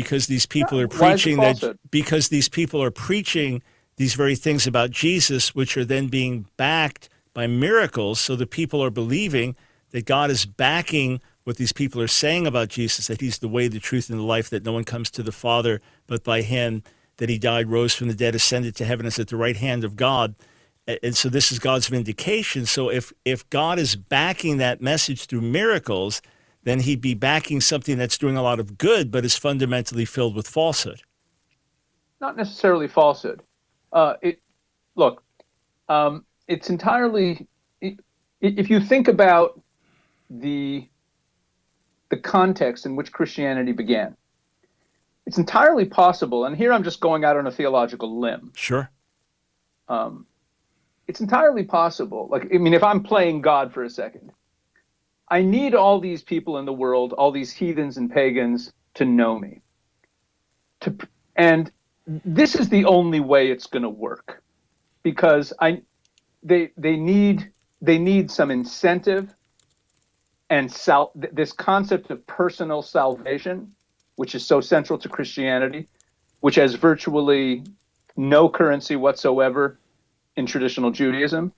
because 0.00 0.26
these 0.26 0.46
people 0.46 0.78
are 0.78 0.88
preaching 0.88 1.38
that 1.38 1.76
because 1.90 2.28
these 2.28 2.48
people 2.48 2.82
are 2.82 2.90
preaching 2.90 3.62
these 3.96 4.14
very 4.14 4.36
things 4.36 4.66
about 4.66 4.90
Jesus, 4.90 5.54
which 5.54 5.76
are 5.76 5.84
then 5.84 6.06
being 6.06 6.46
backed 6.56 7.08
by 7.34 7.46
miracles. 7.46 8.20
So 8.20 8.36
the 8.36 8.46
people 8.46 8.82
are 8.82 8.90
believing 8.90 9.56
that 9.90 10.04
God 10.06 10.30
is 10.30 10.46
backing 10.46 11.20
what 11.42 11.56
these 11.56 11.72
people 11.72 12.00
are 12.00 12.06
saying 12.08 12.46
about 12.46 12.68
Jesus, 12.68 13.08
that 13.08 13.20
He's 13.20 13.38
the 13.38 13.48
way, 13.48 13.66
the 13.68 13.80
truth, 13.80 14.08
and 14.08 14.18
the 14.18 14.24
life, 14.24 14.50
that 14.50 14.64
no 14.64 14.72
one 14.72 14.84
comes 14.84 15.10
to 15.12 15.22
the 15.22 15.32
Father 15.32 15.80
but 16.06 16.22
by 16.22 16.42
Him 16.42 16.82
that 17.18 17.28
he 17.28 17.38
died, 17.38 17.68
rose 17.68 17.94
from 17.94 18.08
the 18.08 18.14
dead, 18.14 18.34
ascended 18.34 18.74
to 18.76 18.84
heaven, 18.84 19.04
is 19.04 19.18
at 19.18 19.28
the 19.28 19.36
right 19.36 19.56
hand 19.56 19.84
of 19.84 19.96
God. 19.96 20.34
And 21.02 21.16
so 21.16 21.28
this 21.28 21.52
is 21.52 21.58
God's 21.58 21.88
vindication. 21.88 22.64
So 22.64 22.88
if, 22.88 23.12
if 23.24 23.48
God 23.50 23.78
is 23.78 23.94
backing 23.94 24.56
that 24.58 24.80
message 24.80 25.26
through 25.26 25.42
miracles, 25.42 26.22
then 26.64 26.80
he'd 26.80 27.00
be 27.00 27.14
backing 27.14 27.60
something 27.60 27.96
that's 27.96 28.18
doing 28.18 28.36
a 28.36 28.42
lot 28.42 28.60
of 28.60 28.78
good, 28.78 29.10
but 29.10 29.24
is 29.24 29.36
fundamentally 29.36 30.04
filled 30.04 30.34
with 30.34 30.46
falsehood. 30.46 31.02
Not 32.20 32.36
necessarily 32.36 32.88
falsehood. 32.88 33.42
Uh, 33.92 34.14
it, 34.20 34.40
look, 34.96 35.22
um, 35.88 36.24
it's 36.46 36.68
entirely, 36.68 37.46
if 38.40 38.68
you 38.68 38.80
think 38.80 39.08
about 39.08 39.60
the, 40.28 40.86
the 42.10 42.16
context 42.16 42.86
in 42.86 42.96
which 42.96 43.12
Christianity 43.12 43.72
began, 43.72 44.16
it's 45.26 45.38
entirely 45.38 45.84
possible, 45.84 46.46
and 46.46 46.56
here 46.56 46.72
I'm 46.72 46.82
just 46.82 47.00
going 47.00 47.24
out 47.24 47.36
on 47.36 47.46
a 47.46 47.52
theological 47.52 48.18
limb. 48.18 48.50
Sure. 48.56 48.90
Um, 49.88 50.26
it's 51.06 51.20
entirely 51.20 51.64
possible. 51.64 52.28
Like, 52.30 52.48
I 52.52 52.58
mean, 52.58 52.74
if 52.74 52.82
I'm 52.82 53.02
playing 53.02 53.42
God 53.42 53.72
for 53.72 53.84
a 53.84 53.90
second, 53.90 54.32
I 55.30 55.42
need 55.42 55.74
all 55.74 56.00
these 56.00 56.22
people 56.22 56.58
in 56.58 56.64
the 56.64 56.72
world, 56.72 57.12
all 57.12 57.30
these 57.30 57.52
heathens 57.52 57.96
and 57.96 58.10
pagans, 58.10 58.72
to 58.94 59.04
know 59.04 59.38
me. 59.38 59.60
To 60.80 60.96
and 61.36 61.70
this 62.06 62.54
is 62.54 62.68
the 62.68 62.84
only 62.84 63.20
way 63.20 63.50
it's 63.50 63.66
going 63.66 63.82
to 63.82 63.90
work, 63.90 64.42
because 65.02 65.52
I 65.60 65.82
they 66.42 66.70
they 66.76 66.96
need 66.96 67.52
they 67.80 67.98
need 67.98 68.30
some 68.30 68.50
incentive 68.50 69.34
and 70.50 70.72
sal- 70.72 71.12
this 71.14 71.52
concept 71.52 72.10
of 72.10 72.26
personal 72.26 72.82
salvation 72.82 73.72
which 74.18 74.34
is 74.34 74.44
so 74.44 74.60
central 74.60 74.98
to 74.98 75.08
Christianity, 75.08 75.86
which 76.40 76.56
has 76.56 76.74
virtually 76.74 77.62
no 78.16 78.48
currency 78.48 78.96
whatsoever 78.96 79.78
in 80.36 80.44
traditional 80.44 80.90
Judaism. 80.90 81.52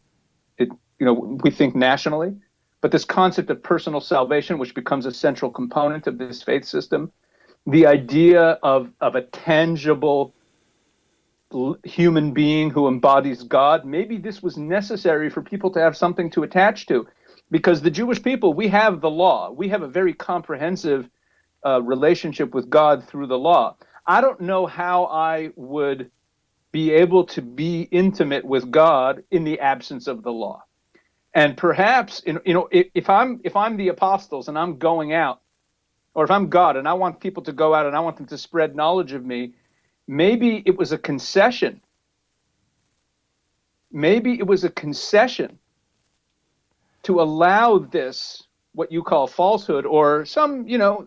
It, 0.58 0.68
you 0.98 1.06
know, 1.06 1.14
we 1.14 1.50
think 1.50 1.74
nationally, 1.74 2.34
but 2.80 2.90
this 2.90 3.04
concept 3.04 3.50
of 3.50 3.62
personal 3.62 4.00
salvation, 4.00 4.58
which 4.58 4.74
becomes 4.74 5.06
a 5.06 5.12
central 5.12 5.50
component 5.50 6.06
of 6.06 6.18
this 6.18 6.42
faith 6.42 6.64
system, 6.64 7.12
the 7.66 7.86
idea 7.86 8.58
of 8.62 8.90
of 9.00 9.14
a 9.14 9.22
tangible 9.22 10.34
human 11.84 12.32
being 12.32 12.70
who 12.70 12.86
embodies 12.86 13.42
God, 13.42 13.84
maybe 13.84 14.18
this 14.18 14.42
was 14.42 14.56
necessary 14.56 15.28
for 15.28 15.42
people 15.42 15.70
to 15.72 15.80
have 15.80 15.96
something 15.96 16.30
to 16.30 16.44
attach 16.44 16.86
to, 16.86 17.06
because 17.50 17.82
the 17.82 17.90
Jewish 17.90 18.22
people, 18.22 18.54
we 18.54 18.68
have 18.68 19.00
the 19.00 19.10
law, 19.10 19.50
we 19.50 19.68
have 19.68 19.82
a 19.82 19.88
very 19.88 20.14
comprehensive 20.14 21.08
uh, 21.66 21.82
relationship 21.82 22.54
with 22.54 22.70
God 22.70 23.06
through 23.06 23.26
the 23.26 23.38
law. 23.38 23.76
I 24.06 24.20
don't 24.20 24.40
know 24.40 24.66
how 24.66 25.06
I 25.06 25.50
would 25.56 26.10
be 26.72 26.92
able 26.92 27.24
to 27.24 27.42
be 27.42 27.82
intimate 27.90 28.44
with 28.44 28.70
God 28.70 29.24
in 29.30 29.44
the 29.44 29.58
absence 29.58 30.06
of 30.06 30.22
the 30.22 30.32
law. 30.32 30.62
And 31.34 31.56
perhaps, 31.56 32.22
you 32.26 32.54
know, 32.54 32.68
if, 32.72 33.08
I'm 33.08 33.40
if 33.44 33.54
I'm 33.54 33.76
the 33.76 33.88
apostles 33.88 34.48
and 34.48 34.58
I'm 34.58 34.78
going 34.78 35.12
out 35.12 35.40
or 36.14 36.24
if 36.24 36.30
I'm 36.30 36.48
God 36.48 36.76
and 36.76 36.88
I 36.88 36.92
want 36.94 37.20
people 37.20 37.42
to 37.44 37.52
go 37.52 37.72
out 37.74 37.86
and 37.86 37.96
I 37.96 38.00
want 38.00 38.16
them 38.16 38.26
to 38.26 38.38
spread 38.38 38.74
knowledge 38.74 39.12
of 39.12 39.24
me, 39.24 39.54
maybe 40.08 40.62
it 40.66 40.76
was 40.76 40.90
a 40.92 40.98
concession. 40.98 41.80
Maybe 43.92 44.38
it 44.38 44.46
was 44.46 44.64
a 44.64 44.70
concession 44.70 45.58
to 47.04 47.20
allow 47.20 47.78
this, 47.78 48.44
what 48.72 48.90
you 48.90 49.02
call 49.02 49.26
falsehood, 49.26 49.86
or 49.86 50.24
some, 50.24 50.66
you 50.68 50.78
know, 50.78 51.06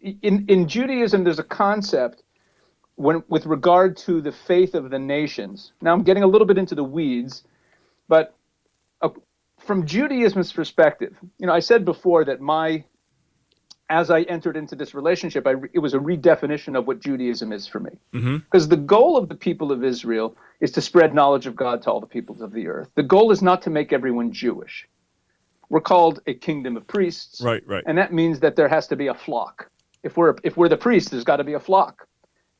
in, 0.00 0.44
in 0.48 0.68
Judaism, 0.68 1.24
there's 1.24 1.38
a 1.38 1.44
concept 1.44 2.22
when, 2.96 3.22
with 3.28 3.46
regard 3.46 3.96
to 3.98 4.20
the 4.20 4.32
faith 4.32 4.74
of 4.74 4.90
the 4.90 4.98
nations. 4.98 5.72
Now, 5.80 5.92
I'm 5.92 6.02
getting 6.02 6.24
a 6.24 6.26
little 6.26 6.46
bit 6.46 6.58
into 6.58 6.74
the 6.74 6.84
weeds, 6.84 7.44
but 8.08 8.34
from 9.68 9.84
Judaism's 9.86 10.50
perspective, 10.50 11.14
you 11.38 11.46
know, 11.46 11.52
I 11.52 11.60
said 11.60 11.84
before 11.84 12.24
that 12.24 12.40
my 12.40 12.84
as 13.90 14.10
I 14.10 14.22
entered 14.22 14.56
into 14.56 14.74
this 14.76 14.94
relationship, 14.94 15.46
I, 15.46 15.54
it 15.72 15.78
was 15.78 15.94
a 15.94 15.98
redefinition 15.98 16.76
of 16.76 16.86
what 16.86 17.00
Judaism 17.00 17.52
is 17.52 17.66
for 17.66 17.80
me. 17.80 17.92
Mm-hmm. 18.12 18.38
Because 18.38 18.64
mm-hmm. 18.64 18.70
the 18.70 18.86
goal 18.86 19.16
of 19.16 19.28
the 19.28 19.34
people 19.34 19.70
of 19.70 19.84
Israel 19.84 20.36
is 20.60 20.72
to 20.72 20.80
spread 20.82 21.14
knowledge 21.14 21.46
of 21.46 21.54
God 21.54 21.82
to 21.82 21.90
all 21.90 22.00
the 22.00 22.06
peoples 22.06 22.40
of 22.40 22.52
the 22.52 22.66
earth. 22.66 22.88
The 22.96 23.02
goal 23.02 23.30
is 23.30 23.40
not 23.40 23.62
to 23.62 23.70
make 23.70 23.92
everyone 23.92 24.32
Jewish. 24.32 24.86
We're 25.70 25.80
called 25.80 26.20
a 26.26 26.34
kingdom 26.34 26.76
of 26.76 26.86
priests. 26.86 27.40
Right, 27.42 27.62
right. 27.66 27.84
And 27.86 27.96
that 27.98 28.12
means 28.12 28.40
that 28.40 28.56
there 28.56 28.68
has 28.68 28.86
to 28.88 28.96
be 28.96 29.06
a 29.06 29.14
flock. 29.14 29.70
If 30.02 30.16
we're 30.16 30.34
if 30.44 30.56
we're 30.56 30.68
the 30.68 30.76
priests, 30.78 31.10
there's 31.10 31.24
got 31.24 31.36
to 31.36 31.44
be 31.44 31.54
a 31.54 31.60
flock, 31.60 32.06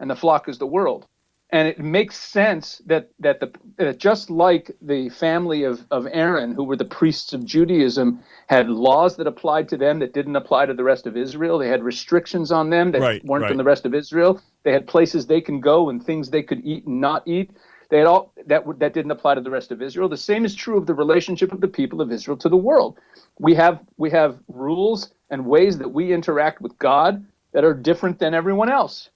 and 0.01 0.11
the 0.11 0.17
flock 0.17 0.49
is 0.49 0.59
the 0.59 0.67
world 0.67 1.07
and 1.51 1.67
it 1.67 1.79
makes 1.79 2.17
sense 2.17 2.83
that 2.87 3.11
that 3.21 3.41
the 3.41 3.53
uh, 3.79 3.93
just 3.95 4.29
like 4.29 4.71
the 4.83 5.09
family 5.09 5.65
of, 5.65 5.87
of 5.91 6.07
Aaron, 6.11 6.53
who 6.53 6.65
were 6.65 6.77
the 6.77 6.85
priests 6.85 7.33
of 7.33 7.45
Judaism, 7.45 8.21
had 8.49 8.69
laws 8.69 9.17
that 9.17 9.27
applied 9.27 9.69
to 9.71 9.79
them 9.79 9.99
that 10.01 10.13
didn't 10.13 10.37
apply 10.37 10.67
to 10.67 10.75
the 10.75 10.85
rest 10.85 11.07
of 11.07 11.17
Israel. 11.17 11.59
They 11.59 11.69
had 11.69 11.83
restrictions 11.83 12.53
on 12.53 12.69
them 12.69 12.93
that 12.93 13.01
right, 13.01 13.25
weren't 13.25 13.43
right. 13.43 13.49
from 13.49 13.57
the 13.57 13.65
rest 13.65 13.87
of 13.87 13.95
Israel. 13.95 14.43
They 14.63 14.73
had 14.73 14.87
places 14.87 15.27
they 15.27 15.41
can 15.41 15.61
go 15.61 15.89
and 15.89 16.05
things 16.05 16.29
they 16.29 16.43
could 16.43 16.61
eat 16.65 16.87
and 16.87 17.01
not 17.01 17.27
eat. 17.27 17.51
They 17.91 17.97
had 17.97 18.07
all 18.07 18.35
that 18.47 18.65
that 18.79 18.93
didn't 18.93 19.11
apply 19.11 19.37
to 19.37 19.41
the 19.41 19.51
rest 19.51 19.73
of 19.73 19.81
Israel. 19.81 20.11
The 20.11 20.19
same 20.19 20.45
is 20.45 20.55
true 20.55 20.77
of 20.77 20.87
the 20.87 20.95
relationship 20.95 21.53
of 21.53 21.63
the 21.63 21.69
people 21.69 22.03
of 22.03 22.13
Israel 22.13 22.37
to 22.39 22.51
the 22.51 22.57
world. 22.59 22.99
We 23.39 23.55
have 23.55 23.81
we 23.97 24.11
have 24.11 24.39
rules 24.49 25.15
and 25.31 25.47
ways 25.47 25.79
that 25.79 25.89
we 25.89 26.13
interact 26.13 26.61
with 26.61 26.79
God 26.79 27.25
that 27.53 27.65
are 27.65 27.73
different 27.73 28.19
than 28.19 28.35
everyone 28.35 28.69
else. 28.69 29.09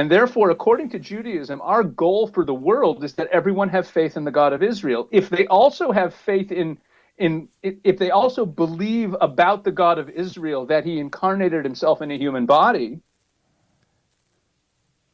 And 0.00 0.10
therefore, 0.10 0.48
according 0.50 0.88
to 0.92 0.98
Judaism, 0.98 1.60
our 1.62 1.84
goal 1.84 2.26
for 2.26 2.46
the 2.46 2.54
world 2.54 3.04
is 3.04 3.12
that 3.16 3.28
everyone 3.28 3.68
have 3.68 3.86
faith 3.86 4.16
in 4.16 4.24
the 4.24 4.30
God 4.30 4.54
of 4.54 4.64
Israel. 4.64 5.06
If 5.12 5.28
they 5.28 5.46
also 5.48 5.92
have 5.92 6.14
faith 6.14 6.50
in 6.52 6.78
in 7.18 7.50
if 7.62 7.98
they 7.98 8.10
also 8.10 8.46
believe 8.46 9.14
about 9.20 9.62
the 9.62 9.72
God 9.72 9.98
of 9.98 10.08
Israel 10.08 10.64
that 10.68 10.86
he 10.86 10.98
incarnated 11.00 11.66
himself 11.66 12.00
in 12.00 12.10
a 12.10 12.18
human 12.18 12.46
body, 12.46 13.02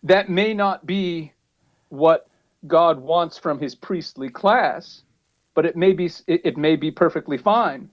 that 0.04 0.30
may 0.30 0.54
not 0.54 0.86
be 0.86 1.34
what 1.90 2.28
God 2.66 3.00
wants 3.00 3.38
from 3.38 3.58
his 3.60 3.74
priestly 3.74 4.30
class, 4.30 5.02
but 5.56 5.66
it 5.66 5.76
may 5.76 5.94
be 5.94 6.06
it, 6.28 6.42
it 6.44 6.56
may 6.58 6.76
be 6.76 6.92
perfectly 6.92 7.38
fine 7.38 7.90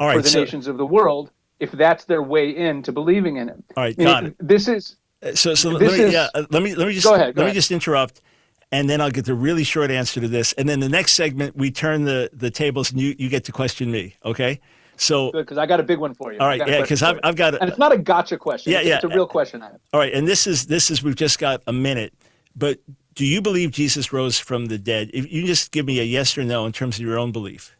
All 0.00 0.08
right, 0.08 0.16
for 0.16 0.22
the 0.22 0.30
so, 0.30 0.40
nations 0.40 0.68
of 0.68 0.78
the 0.78 0.86
world 0.86 1.32
if 1.60 1.72
that's 1.72 2.04
their 2.06 2.22
way 2.22 2.50
in 2.50 2.82
to 2.84 2.92
believing 2.92 3.38
in 3.38 3.48
him. 3.48 3.64
All 3.76 3.84
right, 3.84 3.98
got 3.98 4.26
it. 4.26 4.36
This 4.40 4.68
is 4.68 4.96
so, 5.34 5.54
so 5.54 5.70
let 5.70 5.80
me, 5.80 6.00
is- 6.00 6.12
yeah, 6.12 6.28
uh, 6.34 6.44
let 6.50 6.62
me 6.62 6.74
let 6.74 6.88
me 6.88 6.94
just 6.94 7.06
Go 7.06 7.14
ahead, 7.14 7.34
go 7.34 7.42
let 7.42 7.48
me 7.48 7.54
just 7.54 7.70
interrupt, 7.70 8.20
and 8.72 8.88
then 8.88 9.00
I'll 9.00 9.10
get 9.10 9.24
the 9.24 9.34
really 9.34 9.64
short 9.64 9.90
answer 9.90 10.20
to 10.20 10.28
this, 10.28 10.52
and 10.54 10.68
then 10.68 10.80
the 10.80 10.88
next 10.88 11.12
segment 11.12 11.56
we 11.56 11.70
turn 11.70 12.04
the 12.04 12.30
the 12.32 12.50
tables, 12.50 12.90
and 12.90 13.00
you 13.00 13.14
you 13.18 13.28
get 13.28 13.44
to 13.44 13.52
question 13.52 13.90
me, 13.90 14.14
okay? 14.24 14.60
So, 14.98 15.30
because 15.30 15.58
I 15.58 15.66
got 15.66 15.78
a 15.78 15.82
big 15.82 15.98
one 15.98 16.14
for 16.14 16.32
you. 16.32 16.38
all 16.38 16.46
right, 16.46 16.66
yeah, 16.66 16.80
because 16.80 17.02
I've. 17.02 17.20
I've 17.22 17.36
got 17.36 17.54
and 17.60 17.68
it's 17.68 17.78
not 17.78 17.92
a 17.92 17.98
gotcha 17.98 18.38
question. 18.38 18.72
Yeah, 18.72 18.78
it's, 18.78 18.88
yeah. 18.88 18.94
it's 18.96 19.04
a 19.04 19.08
real 19.08 19.26
question. 19.26 19.62
I 19.62 19.66
have. 19.66 19.80
all 19.92 20.00
right, 20.00 20.12
and 20.12 20.26
this 20.26 20.46
is 20.46 20.66
this 20.66 20.90
is 20.90 21.02
we've 21.02 21.16
just 21.16 21.38
got 21.38 21.62
a 21.66 21.72
minute, 21.72 22.14
but 22.56 22.78
do 23.14 23.24
you 23.24 23.42
believe 23.42 23.72
Jesus 23.72 24.12
rose 24.12 24.38
from 24.38 24.66
the 24.66 24.78
dead? 24.78 25.10
If 25.12 25.30
you 25.32 25.46
just 25.46 25.72
give 25.72 25.86
me 25.86 26.00
a 26.00 26.02
yes 26.02 26.36
or 26.38 26.44
no 26.44 26.66
in 26.66 26.72
terms 26.72 26.96
of 26.96 27.02
your 27.02 27.18
own 27.18 27.32
belief. 27.32 27.76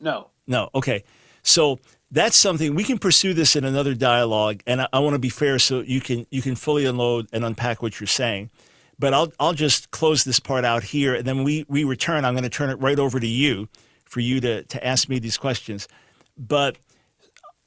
No. 0.00 0.30
No. 0.46 0.70
Okay. 0.74 1.04
So 1.42 1.78
that's 2.10 2.36
something 2.36 2.74
we 2.74 2.84
can 2.84 2.98
pursue 2.98 3.34
this 3.34 3.56
in 3.56 3.64
another 3.64 3.94
dialogue, 3.94 4.62
and 4.66 4.82
I, 4.82 4.88
I 4.92 4.98
want 5.00 5.14
to 5.14 5.18
be 5.18 5.28
fair, 5.28 5.58
so 5.58 5.80
you 5.80 6.00
can 6.00 6.26
you 6.30 6.42
can 6.42 6.54
fully 6.54 6.84
unload 6.84 7.28
and 7.32 7.44
unpack 7.44 7.82
what 7.82 8.00
you're 8.00 8.06
saying. 8.06 8.50
But 8.98 9.14
I'll 9.14 9.32
I'll 9.40 9.54
just 9.54 9.90
close 9.90 10.24
this 10.24 10.40
part 10.40 10.64
out 10.64 10.84
here, 10.84 11.14
and 11.14 11.26
then 11.26 11.44
we 11.44 11.64
we 11.68 11.84
return. 11.84 12.24
I'm 12.24 12.34
going 12.34 12.44
to 12.44 12.50
turn 12.50 12.70
it 12.70 12.80
right 12.80 12.98
over 12.98 13.18
to 13.18 13.26
you 13.26 13.68
for 14.04 14.20
you 14.20 14.40
to 14.40 14.62
to 14.62 14.86
ask 14.86 15.08
me 15.08 15.18
these 15.18 15.36
questions. 15.36 15.88
But 16.36 16.78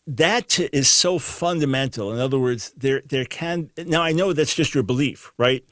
that 0.06 0.60
is 0.60 0.88
so 0.88 1.20
fundamental. 1.20 2.14
In 2.14 2.20
other 2.20 2.40
words, 2.40 2.74
there 2.78 3.02
there 3.06 3.26
can 3.26 3.70
now 3.78 4.02
I 4.02 4.14
know 4.14 4.32
that's 4.34 4.56
just 4.56 4.74
your 4.74 4.84
belief, 4.84 5.34
right? 5.38 5.64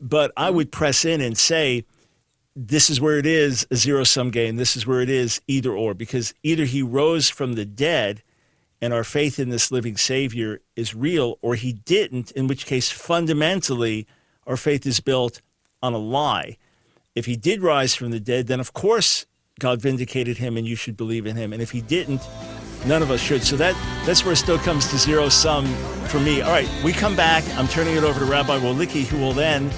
But 0.00 0.32
I 0.36 0.48
mm-hmm. 0.48 0.56
would 0.56 0.72
press 0.72 1.04
in 1.04 1.20
and 1.20 1.38
say 1.38 1.84
this 2.60 2.90
is 2.90 3.00
where 3.00 3.18
it 3.18 3.26
is 3.26 3.68
a 3.70 3.76
zero 3.76 4.02
sum 4.02 4.30
game. 4.32 4.56
This 4.56 4.74
is 4.74 4.84
where 4.84 5.00
it 5.00 5.08
is 5.08 5.40
either 5.46 5.72
or, 5.72 5.94
because 5.94 6.34
either 6.42 6.64
he 6.64 6.82
rose 6.82 7.30
from 7.30 7.52
the 7.52 7.64
dead 7.64 8.22
and 8.82 8.92
our 8.92 9.04
faith 9.04 9.38
in 9.38 9.48
this 9.48 9.70
living 9.70 9.96
Savior 9.96 10.60
is 10.74 10.94
real, 10.94 11.38
or 11.40 11.54
he 11.54 11.72
didn't, 11.72 12.32
in 12.32 12.48
which 12.48 12.66
case 12.66 12.90
fundamentally 12.90 14.06
our 14.44 14.56
faith 14.56 14.86
is 14.86 14.98
built 14.98 15.40
on 15.82 15.94
a 15.94 15.98
lie. 15.98 16.56
If 17.14 17.26
he 17.26 17.36
did 17.36 17.62
rise 17.62 17.94
from 17.94 18.10
the 18.10 18.20
dead, 18.20 18.48
then 18.48 18.58
of 18.58 18.72
course 18.72 19.26
God 19.60 19.80
vindicated 19.80 20.38
him 20.38 20.56
and 20.56 20.66
you 20.66 20.74
should 20.74 20.96
believe 20.96 21.26
in 21.26 21.36
him. 21.36 21.52
And 21.52 21.62
if 21.62 21.70
he 21.70 21.80
didn't, 21.80 22.22
none 22.86 23.02
of 23.02 23.10
us 23.12 23.20
should. 23.20 23.44
So 23.44 23.56
that 23.56 23.76
that's 24.04 24.24
where 24.24 24.32
it 24.32 24.36
still 24.36 24.58
comes 24.58 24.88
to 24.88 24.98
zero 24.98 25.28
sum 25.28 25.66
for 26.08 26.18
me. 26.18 26.40
All 26.40 26.50
right, 26.50 26.68
we 26.84 26.92
come 26.92 27.14
back. 27.14 27.44
I'm 27.56 27.68
turning 27.68 27.94
it 27.94 28.02
over 28.02 28.18
to 28.18 28.26
Rabbi 28.26 28.58
Wolicki, 28.58 29.04
who 29.04 29.18
will 29.18 29.32
then 29.32 29.70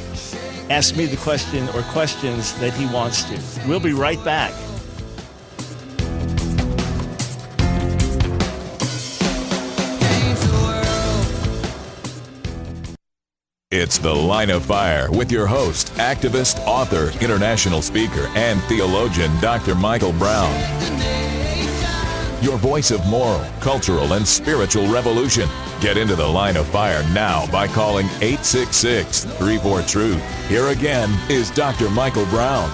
ask 0.71 0.97
me 0.97 1.05
the 1.05 1.17
question 1.17 1.69
or 1.71 1.83
questions 1.83 2.55
that 2.61 2.73
he 2.73 2.87
wants 2.87 3.25
to. 3.25 3.69
We'll 3.69 3.81
be 3.81 3.93
right 3.93 4.25
back. 4.25 4.55
It's 13.73 13.99
The 13.99 14.13
Line 14.13 14.51
of 14.51 14.65
Fire 14.65 15.11
with 15.13 15.31
your 15.31 15.47
host, 15.47 15.93
activist, 15.95 16.59
author, 16.67 17.13
international 17.21 17.83
speaker, 17.83 18.29
and 18.35 18.61
theologian, 18.65 19.31
Dr. 19.41 19.75
Michael 19.77 20.13
Brown. 20.13 21.30
Your 22.41 22.57
voice 22.57 22.91
of 22.91 23.07
moral, 23.07 23.45
cultural, 23.61 24.15
and 24.15 24.27
spiritual 24.27 24.87
revolution. 24.91 25.47
Get 25.79 25.99
into 25.99 26.17
The 26.17 26.27
Line 26.27 26.57
of 26.57 26.67
Fire 26.69 27.03
now 27.13 27.47
by 27.53 27.67
calling 27.67 28.07
866 28.23 29.25
34 29.25 29.83
Truth. 29.83 30.49
Here 30.49 30.69
again 30.69 31.11
is 31.29 31.51
Dr. 31.51 31.91
Michael 31.91 32.25
Brown. 32.27 32.71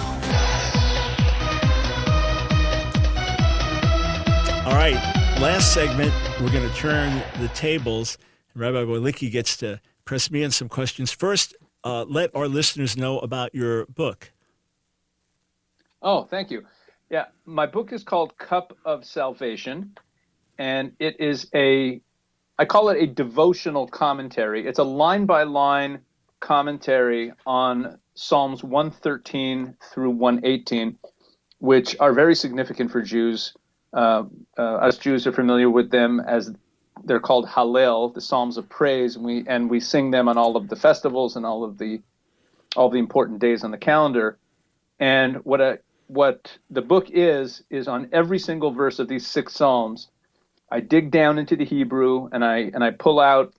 All 4.65 4.73
right, 4.73 4.95
last 5.41 5.73
segment, 5.73 6.13
we're 6.39 6.51
going 6.51 6.69
to 6.69 6.75
turn 6.75 7.21
the 7.41 7.49
tables. 7.49 8.17
Rabbi 8.55 8.85
Wolicki 8.85 9.29
gets 9.29 9.57
to 9.57 9.81
press 10.05 10.31
me 10.31 10.45
on 10.45 10.51
some 10.51 10.69
questions. 10.69 11.11
First, 11.11 11.55
uh, 11.83 12.05
let 12.05 12.33
our 12.33 12.47
listeners 12.47 12.95
know 12.95 13.19
about 13.19 13.53
your 13.53 13.85
book. 13.87 14.31
Oh, 16.01 16.23
thank 16.23 16.51
you. 16.51 16.65
Yeah, 17.09 17.25
my 17.45 17.65
book 17.65 17.93
is 17.93 18.03
called 18.03 18.37
Cup 18.37 18.77
of 18.83 19.05
Salvation, 19.05 19.97
and 20.57 20.91
it 20.99 21.21
is 21.21 21.49
a, 21.55 22.01
I 22.59 22.65
call 22.65 22.89
it 22.89 23.01
a 23.01 23.07
devotional 23.07 23.87
commentary. 23.87 24.67
It's 24.67 24.79
a 24.79 24.83
line 24.83 25.25
by 25.25 25.43
line 25.43 26.01
commentary 26.41 27.31
on 27.45 27.97
Psalms 28.15 28.61
113 28.61 29.75
through 29.93 30.09
118, 30.09 30.97
which 31.59 31.95
are 32.01 32.11
very 32.11 32.35
significant 32.35 32.91
for 32.91 33.01
Jews. 33.01 33.53
Uh, 33.93 34.23
uh, 34.57 34.61
us 34.61 34.97
Jews 34.97 35.25
are 35.25 35.31
familiar 35.31 35.69
with 35.69 35.89
them 35.89 36.19
as 36.19 36.51
they're 37.05 37.21
called 37.21 37.47
Hallel, 37.47 38.13
the 38.13 38.19
Psalms 38.19 38.57
of 38.57 38.67
praise, 38.67 39.15
and 39.15 39.23
we 39.23 39.45
and 39.47 39.69
we 39.69 39.79
sing 39.79 40.11
them 40.11 40.27
on 40.27 40.37
all 40.37 40.57
of 40.57 40.67
the 40.67 40.75
festivals 40.75 41.37
and 41.37 41.45
all 41.45 41.63
of 41.63 41.77
the 41.77 42.01
all 42.75 42.89
the 42.89 42.99
important 42.99 43.39
days 43.39 43.63
on 43.63 43.71
the 43.71 43.77
calendar. 43.77 44.37
And 44.99 45.37
what 45.45 45.61
a 45.61 45.79
what 46.07 46.57
the 46.69 46.81
book 46.81 47.09
is 47.09 47.63
is 47.69 47.87
on 47.87 48.09
every 48.11 48.39
single 48.39 48.71
verse 48.71 48.99
of 48.99 49.07
these 49.07 49.27
six 49.27 49.53
psalms. 49.53 50.09
I 50.71 50.79
dig 50.79 51.11
down 51.11 51.37
into 51.37 51.55
the 51.55 51.65
hebrew 51.65 52.29
and 52.31 52.43
i 52.43 52.71
and 52.73 52.83
i 52.83 52.91
pull 52.91 53.19
out 53.21 53.53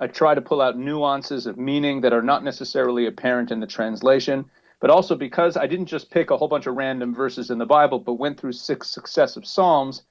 i 0.00 0.06
try 0.08 0.34
to 0.34 0.40
pull 0.40 0.60
out 0.60 0.76
nuances 0.76 1.46
of 1.46 1.56
meaning 1.56 2.00
that 2.00 2.12
are 2.12 2.22
not 2.22 2.42
necessarily 2.42 3.06
apparent 3.06 3.52
in 3.52 3.60
the 3.60 3.68
translation 3.68 4.44
but 4.80 4.90
also 4.90 5.14
because 5.14 5.56
i 5.56 5.66
didn't 5.68 5.86
just 5.86 6.10
pick 6.10 6.30
a 6.30 6.36
whole 6.36 6.48
bunch 6.48 6.66
of 6.66 6.74
random 6.74 7.14
verses 7.14 7.50
in 7.50 7.58
the 7.58 7.66
bible 7.66 8.00
but 8.00 8.14
went 8.14 8.38
through 8.38 8.50
six 8.50 8.90
successive 8.90 9.46
psalms 9.46 10.02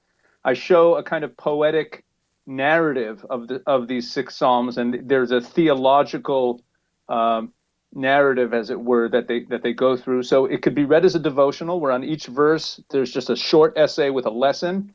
i 0.44 0.54
show 0.54 0.94
a 0.94 1.02
kind 1.02 1.24
of 1.24 1.36
poetic 1.36 2.04
narrative 2.46 3.24
of 3.30 3.48
the 3.48 3.62
of 3.66 3.88
these 3.88 4.10
six 4.10 4.36
psalms. 4.36 4.78
And 4.78 5.08
there's 5.08 5.30
a 5.30 5.40
theological 5.40 6.62
um, 7.08 7.52
narrative 7.94 8.54
as 8.54 8.70
it 8.70 8.80
were 8.80 9.08
that 9.08 9.26
they 9.28 9.40
that 9.44 9.62
they 9.62 9.72
go 9.72 9.96
through 9.96 10.22
so 10.22 10.46
it 10.46 10.62
could 10.62 10.74
be 10.74 10.84
read 10.84 11.04
as 11.04 11.14
a 11.16 11.18
devotional 11.18 11.80
where 11.80 11.90
on 11.90 12.04
each 12.04 12.26
verse 12.26 12.80
there's 12.90 13.12
just 13.12 13.30
a 13.30 13.36
short 13.36 13.76
essay 13.76 14.10
with 14.10 14.26
a 14.26 14.30
lesson 14.30 14.94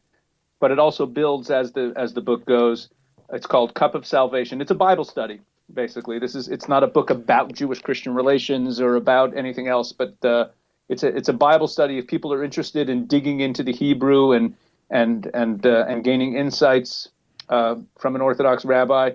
but 0.59 0.71
it 0.71 0.79
also 0.79 1.05
builds 1.05 1.49
as 1.51 1.71
the 1.73 1.93
as 1.95 2.13
the 2.13 2.21
book 2.21 2.45
goes. 2.45 2.89
It's 3.31 3.47
called 3.47 3.73
Cup 3.73 3.95
of 3.95 4.05
Salvation. 4.05 4.61
It's 4.61 4.71
a 4.71 4.75
Bible 4.75 5.03
study, 5.03 5.41
basically. 5.73 6.19
This 6.19 6.35
is 6.35 6.47
it's 6.47 6.67
not 6.67 6.83
a 6.83 6.87
book 6.87 7.09
about 7.09 7.53
Jewish 7.53 7.81
Christian 7.81 8.13
relations 8.13 8.79
or 8.79 8.95
about 8.95 9.35
anything 9.35 9.67
else, 9.67 9.91
but 9.91 10.15
uh, 10.23 10.47
it's 10.89 11.03
a 11.03 11.15
it's 11.15 11.29
a 11.29 11.33
Bible 11.33 11.67
study. 11.67 11.97
If 11.97 12.07
people 12.07 12.33
are 12.33 12.43
interested 12.43 12.89
in 12.89 13.05
digging 13.07 13.41
into 13.41 13.63
the 13.63 13.73
Hebrew 13.73 14.31
and 14.31 14.55
and 14.89 15.29
and 15.33 15.65
uh, 15.65 15.85
and 15.87 16.03
gaining 16.03 16.35
insights 16.35 17.09
uh, 17.49 17.75
from 17.99 18.15
an 18.15 18.21
Orthodox 18.21 18.65
rabbi 18.65 19.11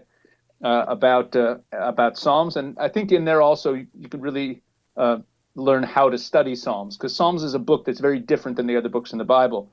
uh, 0.62 0.84
about 0.88 1.34
uh, 1.36 1.58
about 1.72 2.18
Psalms, 2.18 2.56
and 2.56 2.76
I 2.78 2.88
think 2.88 3.12
in 3.12 3.24
there 3.24 3.42
also 3.42 3.74
you, 3.74 3.86
you 3.98 4.08
could 4.08 4.22
really 4.22 4.62
uh, 4.96 5.18
learn 5.54 5.82
how 5.82 6.10
to 6.10 6.18
study 6.18 6.54
Psalms 6.54 6.96
because 6.96 7.14
Psalms 7.14 7.42
is 7.42 7.54
a 7.54 7.58
book 7.58 7.84
that's 7.84 8.00
very 8.00 8.18
different 8.18 8.56
than 8.56 8.66
the 8.66 8.76
other 8.76 8.88
books 8.88 9.12
in 9.12 9.18
the 9.18 9.24
Bible. 9.24 9.70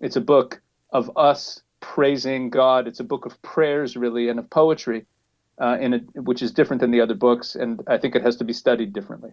It's 0.00 0.16
a 0.16 0.20
book 0.20 0.60
of 0.90 1.10
us 1.16 1.62
praising 1.80 2.50
God. 2.50 2.86
It's 2.86 3.00
a 3.00 3.04
book 3.04 3.26
of 3.26 3.40
prayers, 3.42 3.96
really, 3.96 4.28
and 4.28 4.38
of 4.38 4.48
poetry, 4.50 5.06
uh, 5.58 5.76
in 5.80 5.94
a, 5.94 5.98
which 6.20 6.42
is 6.42 6.52
different 6.52 6.80
than 6.80 6.90
the 6.90 7.00
other 7.00 7.14
books, 7.14 7.54
and 7.54 7.80
I 7.86 7.98
think 7.98 8.14
it 8.16 8.22
has 8.22 8.36
to 8.36 8.44
be 8.44 8.52
studied 8.52 8.92
differently. 8.92 9.32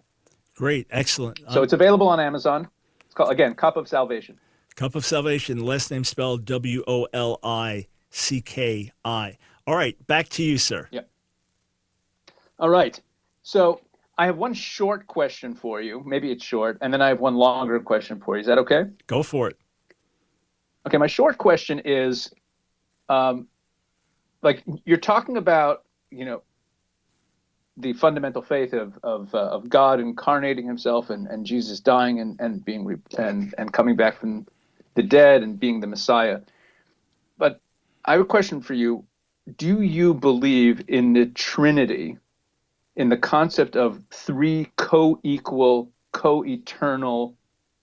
Great, 0.54 0.86
excellent. 0.90 1.40
So 1.50 1.62
it's 1.62 1.72
available 1.72 2.08
on 2.08 2.18
Amazon. 2.18 2.68
It's 3.04 3.14
called 3.14 3.30
again 3.30 3.54
Cup 3.54 3.76
of 3.76 3.88
Salvation. 3.88 4.38
Cup 4.74 4.94
of 4.94 5.04
Salvation. 5.04 5.64
Last 5.64 5.90
name 5.90 6.04
spelled 6.04 6.44
W 6.44 6.82
O 6.86 7.06
L 7.12 7.38
I 7.42 7.86
C 8.10 8.40
K 8.40 8.92
I. 9.04 9.38
All 9.68 9.76
right, 9.76 9.94
back 10.06 10.30
to 10.30 10.42
you, 10.42 10.56
sir. 10.56 10.88
Yep. 10.92 11.10
All 12.58 12.70
right. 12.70 12.98
So 13.42 13.82
I 14.16 14.24
have 14.24 14.38
one 14.38 14.54
short 14.54 15.06
question 15.06 15.54
for 15.54 15.82
you. 15.82 16.02
Maybe 16.06 16.32
it's 16.32 16.42
short, 16.42 16.78
and 16.80 16.90
then 16.90 17.02
I 17.02 17.08
have 17.08 17.20
one 17.20 17.34
longer 17.34 17.78
question 17.78 18.18
for 18.18 18.36
you. 18.36 18.40
Is 18.40 18.46
that 18.46 18.56
okay? 18.56 18.84
Go 19.08 19.22
for 19.22 19.46
it. 19.50 19.58
Okay, 20.86 20.96
my 20.96 21.06
short 21.06 21.36
question 21.36 21.82
is, 21.84 22.32
um, 23.10 23.46
like 24.40 24.62
you're 24.86 24.96
talking 24.96 25.36
about, 25.36 25.84
you 26.10 26.24
know, 26.24 26.42
the 27.76 27.92
fundamental 27.92 28.40
faith 28.40 28.72
of 28.72 28.98
of, 29.02 29.34
uh, 29.34 29.48
of 29.48 29.68
God 29.68 30.00
incarnating 30.00 30.66
Himself 30.66 31.10
and, 31.10 31.26
and 31.26 31.44
Jesus 31.44 31.78
dying 31.78 32.20
and 32.20 32.40
and 32.40 32.64
being 32.64 32.86
re- 32.86 32.96
and 33.18 33.54
and 33.58 33.70
coming 33.70 33.96
back 33.96 34.18
from 34.18 34.46
the 34.94 35.02
dead 35.02 35.42
and 35.42 35.60
being 35.60 35.80
the 35.80 35.86
Messiah. 35.86 36.40
But 37.36 37.60
I 38.06 38.12
have 38.12 38.22
a 38.22 38.24
question 38.24 38.62
for 38.62 38.72
you. 38.72 39.04
Do 39.56 39.82
you 39.82 40.14
believe 40.14 40.84
in 40.88 41.12
the 41.12 41.26
Trinity, 41.26 42.18
in 42.96 43.08
the 43.08 43.16
concept 43.16 43.76
of 43.76 44.02
three 44.10 44.70
co-equal, 44.76 45.90
co-eternal 46.12 47.36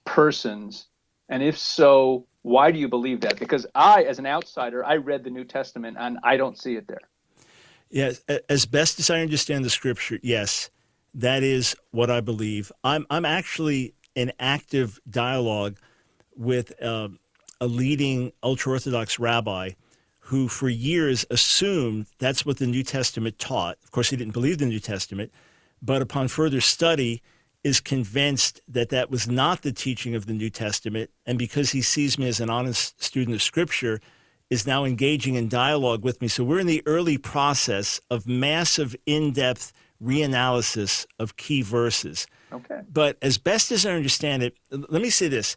persons? 0.04 0.88
And 1.30 1.42
if 1.42 1.58
so, 1.58 2.28
why 2.44 2.72
do 2.72 2.78
you 2.78 2.88
believe 2.88 3.22
that? 3.22 3.40
Because 3.40 3.66
I, 3.74 4.04
as 4.04 4.20
an 4.20 4.28
outsider, 4.28 4.86
I 4.86 4.98
read 4.98 5.24
the 5.24 5.32
New 5.32 5.46
Testament 5.46 5.98
and 6.00 6.20
I 6.24 6.38
don't 6.38 6.58
see 6.58 6.76
it 6.76 6.88
there. 6.88 7.02
Yes, 7.90 8.22
as 8.50 8.66
best 8.66 9.00
as 9.00 9.10
I 9.10 9.22
understand 9.22 9.64
the 9.64 9.70
scripture, 9.70 10.20
yes, 10.22 10.70
that 11.14 11.44
is 11.44 11.76
what 11.92 12.12
I 12.12 12.20
believe. 12.20 12.72
I'm 12.84 13.06
I'm 13.10 13.26
actually 13.26 13.94
in 14.16 14.34
active 14.40 15.00
dialogue 15.10 15.78
with 16.36 16.74
uh, 16.82 17.10
a 17.62 17.68
leading 17.68 18.34
ultra 18.44 18.74
orthodox 18.74 19.18
rabbi 19.18 19.72
who, 20.26 20.48
for 20.48 20.70
years, 20.70 21.24
assumed 21.30 22.08
that's 22.18 22.46
what 22.46 22.58
the 22.58 22.66
New 22.66 22.82
Testament 22.82 23.38
taught. 23.38 23.78
Of 23.84 23.92
course, 23.92 24.10
he 24.10 24.18
didn't 24.18 24.34
believe 24.34 24.58
the 24.58 24.66
New 24.66 24.80
Testament, 24.80 25.32
but 25.82 26.02
upon 26.02 26.30
further 26.30 26.62
study, 26.62 27.22
is 27.64 27.80
convinced 27.80 28.60
that 28.68 28.90
that 28.90 29.12
was 29.12 29.28
not 29.28 29.62
the 29.62 29.72
teaching 29.72 30.16
of 30.16 30.26
the 30.26 30.34
New 30.34 30.50
Testament, 30.50 31.12
and 31.26 31.38
because 31.38 31.72
he 31.72 31.82
sees 31.82 32.18
me 32.18 32.28
as 32.28 32.40
an 32.40 32.50
honest 32.50 33.04
student 33.04 33.36
of 33.36 33.42
Scripture, 33.42 34.00
is 34.50 34.66
now 34.66 34.84
engaging 34.84 35.36
in 35.36 35.48
dialogue 35.48 36.04
with 36.04 36.22
me. 36.22 36.28
So 36.28 36.44
we're 36.44 36.60
in 36.60 36.68
the 36.68 36.84
early 36.86 37.18
process 37.18 38.00
of 38.10 38.28
massive, 38.28 38.96
in 39.06 39.32
depth 39.32 39.74
reanalysis 40.04 41.06
of 41.20 41.38
key 41.38 41.62
verses. 41.62 42.26
Okay. 42.52 42.82
But 42.92 43.18
as 43.22 43.38
best 43.38 43.72
as 43.72 43.86
I 43.86 43.92
understand 43.92 44.44
it, 44.44 44.56
let 44.72 45.02
me 45.02 45.10
say 45.10 45.28
this 45.28 45.56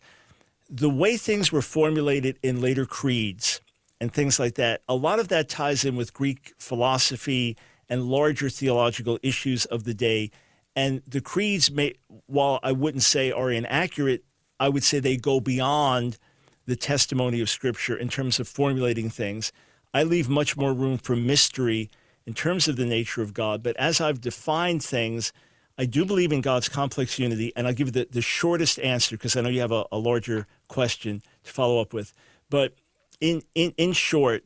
the 0.70 0.90
way 0.90 1.16
things 1.16 1.50
were 1.50 1.62
formulated 1.62 2.38
in 2.42 2.60
later 2.60 2.84
creeds 2.84 3.62
and 4.00 4.12
things 4.12 4.38
like 4.38 4.54
that, 4.54 4.82
a 4.88 4.94
lot 4.94 5.18
of 5.18 5.28
that 5.28 5.48
ties 5.48 5.84
in 5.84 5.96
with 5.96 6.14
Greek 6.14 6.54
philosophy 6.58 7.56
and 7.88 8.04
larger 8.04 8.48
theological 8.48 9.18
issues 9.22 9.64
of 9.66 9.84
the 9.84 9.94
day 9.94 10.30
and 10.78 11.02
the 11.08 11.20
creeds, 11.20 11.72
may, 11.72 11.94
while 12.26 12.60
I 12.62 12.70
wouldn't 12.70 13.02
say 13.02 13.32
are 13.32 13.50
inaccurate, 13.50 14.22
I 14.60 14.68
would 14.68 14.84
say 14.84 15.00
they 15.00 15.16
go 15.16 15.40
beyond 15.40 16.18
the 16.66 16.76
testimony 16.76 17.40
of 17.40 17.50
Scripture 17.50 17.96
in 17.96 18.08
terms 18.08 18.38
of 18.38 18.46
formulating 18.46 19.10
things. 19.10 19.50
I 19.92 20.04
leave 20.04 20.28
much 20.28 20.56
more 20.56 20.72
room 20.72 20.96
for 20.96 21.16
mystery 21.16 21.90
in 22.26 22.34
terms 22.34 22.68
of 22.68 22.76
the 22.76 22.86
nature 22.86 23.22
of 23.22 23.34
God. 23.34 23.60
But 23.60 23.76
as 23.76 24.00
I've 24.00 24.20
defined 24.20 24.84
things, 24.84 25.32
I 25.76 25.84
do 25.84 26.04
believe 26.04 26.30
in 26.30 26.42
God's 26.42 26.68
complex 26.68 27.18
unity, 27.18 27.52
and 27.56 27.66
I'll 27.66 27.74
give 27.74 27.88
you 27.88 27.92
the, 27.92 28.08
the 28.08 28.22
shortest 28.22 28.78
answer 28.78 29.16
because 29.16 29.34
I 29.34 29.40
know 29.40 29.48
you 29.48 29.62
have 29.62 29.72
a, 29.72 29.84
a, 29.90 29.98
larger 29.98 30.46
question 30.68 31.22
to 31.42 31.52
follow 31.52 31.80
up 31.80 31.92
with. 31.92 32.12
But 32.50 32.74
in, 33.20 33.42
in, 33.54 33.72
in 33.76 33.92
short, 33.92 34.44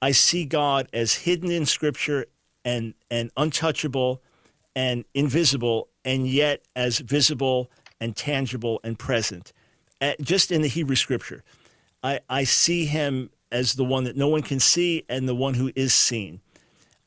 I 0.00 0.12
see 0.12 0.44
God 0.44 0.88
as 0.92 1.14
hidden 1.14 1.50
in 1.50 1.66
Scripture 1.66 2.26
and, 2.64 2.94
and 3.10 3.30
untouchable 3.36 4.22
and 4.76 5.04
invisible, 5.14 5.88
and 6.04 6.26
yet 6.26 6.64
as 6.74 6.98
visible 6.98 7.70
and 8.00 8.16
tangible 8.16 8.80
and 8.82 8.98
present. 8.98 9.52
Uh, 10.00 10.12
just 10.20 10.50
in 10.50 10.62
the 10.62 10.68
Hebrew 10.68 10.96
scripture, 10.96 11.44
I, 12.02 12.20
I 12.28 12.44
see 12.44 12.86
him 12.86 13.30
as 13.52 13.74
the 13.74 13.84
one 13.84 14.04
that 14.04 14.16
no 14.16 14.28
one 14.28 14.42
can 14.42 14.58
see 14.58 15.04
and 15.08 15.28
the 15.28 15.34
one 15.34 15.54
who 15.54 15.70
is 15.76 15.94
seen. 15.94 16.40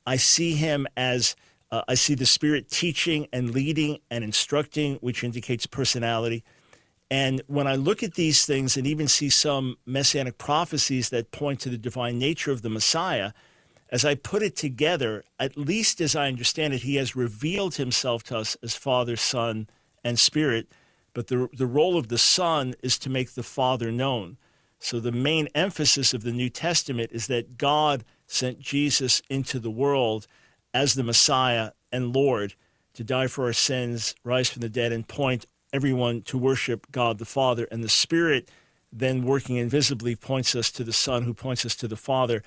I 0.06 0.16
see 0.16 0.54
him 0.54 0.88
as 0.96 1.36
uh, 1.70 1.82
I 1.88 1.96
see 1.96 2.16
the 2.16 2.26
Spirit 2.26 2.70
teaching 2.70 3.28
and 3.34 3.52
leading 3.52 4.00
and 4.10 4.24
instructing, 4.24 4.96
which 4.96 5.24
indicates 5.24 5.66
personality. 5.66 6.46
And 7.10 7.42
when 7.48 7.68
I 7.68 7.76
look 7.76 8.04
at 8.04 8.16
these 8.16 8.46
things 8.46 8.76
and 8.76 8.86
even 8.86 9.08
see 9.08 9.30
some 9.30 9.78
messianic 9.86 10.38
prophecies 10.38 11.10
that 11.10 11.32
point 11.32 11.62
to 11.62 11.70
the 11.70 11.78
divine 11.78 12.20
nature 12.20 12.52
of 12.52 12.62
the 12.62 12.70
Messiah, 12.70 13.32
as 13.90 14.04
I 14.04 14.16
put 14.16 14.44
it 14.44 14.58
together, 14.58 15.24
at 15.40 15.58
least 15.58 16.02
as 16.02 16.16
I 16.16 16.28
understand 16.28 16.74
it, 16.74 16.82
he 16.82 16.96
has 16.96 17.16
revealed 17.16 17.76
himself 17.76 18.24
to 18.24 18.40
us 18.40 18.58
as 18.62 18.76
Father, 18.76 19.16
Son, 19.16 19.70
and 20.04 20.20
Spirit. 20.20 20.68
But 21.14 21.28
the, 21.28 21.48
the 21.54 21.66
role 21.66 21.98
of 21.98 22.10
the 22.10 22.18
Son 22.18 22.76
is 22.84 23.00
to 23.00 23.10
make 23.10 23.32
the 23.32 23.44
Father 23.44 23.92
known. 23.92 24.38
So 24.80 25.00
the 25.00 25.12
main 25.12 25.48
emphasis 25.56 26.14
of 26.14 26.24
the 26.24 26.34
New 26.34 26.50
Testament 26.50 27.12
is 27.14 27.28
that 27.28 27.58
God 27.58 28.04
sent 28.28 28.60
Jesus 28.60 29.22
into 29.30 29.60
the 29.60 29.72
world 29.72 30.28
as 30.74 30.94
the 30.94 31.04
Messiah 31.04 31.72
and 31.92 32.14
Lord 32.14 32.54
to 32.94 33.04
die 33.04 33.28
for 33.28 33.46
our 33.46 33.54
sins, 33.54 34.16
rise 34.24 34.50
from 34.50 34.62
the 34.62 34.70
dead, 34.70 34.92
and 34.92 35.08
point 35.08 35.46
everyone 35.74 36.22
to 36.24 36.38
worship 36.38 36.92
God 36.92 37.18
the 37.18 37.26
Father. 37.26 37.68
And 37.72 37.84
the 37.84 37.90
Spirit, 37.90 38.50
then 38.92 39.24
working 39.24 39.58
invisibly, 39.58 40.16
points 40.16 40.56
us 40.56 40.72
to 40.72 40.84
the 40.84 40.94
Son, 40.94 41.24
who 41.24 41.34
points 41.34 41.66
us 41.66 41.76
to 41.78 41.88
the 41.88 41.98
Father 41.98 42.44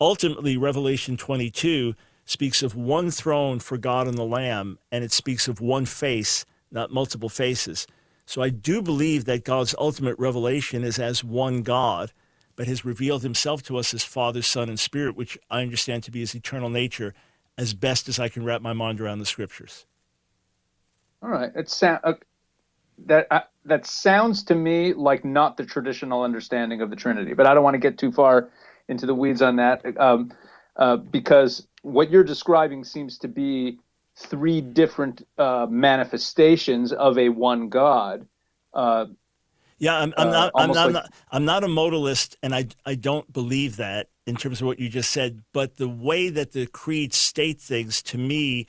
ultimately, 0.00 0.56
Revelation 0.56 1.16
22 1.16 1.94
speaks 2.24 2.62
of 2.62 2.74
one 2.74 3.10
throne 3.10 3.58
for 3.58 3.76
God 3.76 4.06
and 4.06 4.16
the 4.16 4.24
Lamb, 4.24 4.78
and 4.90 5.04
it 5.04 5.12
speaks 5.12 5.48
of 5.48 5.60
one 5.60 5.86
face, 5.86 6.44
not 6.70 6.90
multiple 6.90 7.28
faces. 7.28 7.86
So 8.26 8.42
I 8.42 8.48
do 8.48 8.80
believe 8.80 9.26
that 9.26 9.44
God's 9.44 9.74
ultimate 9.78 10.18
revelation 10.18 10.82
is 10.82 10.98
as 10.98 11.22
one 11.22 11.62
God, 11.62 12.12
but 12.56 12.66
has 12.66 12.84
revealed 12.84 13.22
himself 13.22 13.62
to 13.64 13.76
us 13.76 13.92
as 13.92 14.04
Father, 14.04 14.40
Son, 14.40 14.68
and 14.68 14.80
Spirit, 14.80 15.16
which 15.16 15.36
I 15.50 15.62
understand 15.62 16.04
to 16.04 16.10
be 16.10 16.20
his 16.20 16.34
eternal 16.34 16.70
nature 16.70 17.14
as 17.58 17.74
best 17.74 18.08
as 18.08 18.18
I 18.18 18.28
can 18.28 18.44
wrap 18.44 18.62
my 18.62 18.72
mind 18.72 19.00
around 19.00 19.18
the 19.18 19.26
scriptures. 19.26 19.84
All 21.22 21.28
right. 21.28 21.50
It 21.54 21.82
uh, 21.82 22.14
that, 23.06 23.26
uh, 23.30 23.40
that 23.64 23.86
sounds 23.86 24.42
to 24.44 24.54
me 24.54 24.92
like 24.92 25.24
not 25.24 25.56
the 25.56 25.64
traditional 25.64 26.22
understanding 26.22 26.80
of 26.80 26.90
the 26.90 26.96
Trinity, 26.96 27.34
but 27.34 27.46
I 27.46 27.54
don't 27.54 27.64
want 27.64 27.74
to 27.74 27.78
get 27.78 27.98
too 27.98 28.12
far 28.12 28.50
into 28.88 29.06
the 29.06 29.14
weeds 29.14 29.42
on 29.42 29.56
that 29.56 29.82
um, 29.98 30.32
uh, 30.76 30.96
because 30.96 31.66
what 31.82 32.10
you're 32.10 32.24
describing 32.24 32.84
seems 32.84 33.18
to 33.18 33.28
be 33.28 33.78
three 34.16 34.60
different 34.60 35.26
uh, 35.38 35.66
manifestations 35.68 36.92
of 36.92 37.18
a 37.18 37.28
one 37.28 37.68
God. 37.68 38.26
Uh, 38.72 39.06
yeah, 39.78 39.98
I'm, 39.98 40.14
I'm 40.16 40.30
not. 40.30 40.52
I'm 40.54 40.72
not, 40.72 40.84
like, 40.84 40.92
not. 40.92 41.12
I'm 41.30 41.44
not 41.44 41.64
a 41.64 41.66
modalist, 41.66 42.36
and 42.42 42.54
I 42.54 42.66
I 42.86 42.94
don't 42.94 43.30
believe 43.32 43.76
that 43.76 44.08
in 44.26 44.36
terms 44.36 44.60
of 44.60 44.66
what 44.66 44.78
you 44.78 44.88
just 44.88 45.10
said. 45.10 45.42
But 45.52 45.76
the 45.76 45.88
way 45.88 46.28
that 46.28 46.52
the 46.52 46.66
creed 46.66 47.12
state 47.12 47.60
things 47.60 48.02
to 48.04 48.18
me 48.18 48.66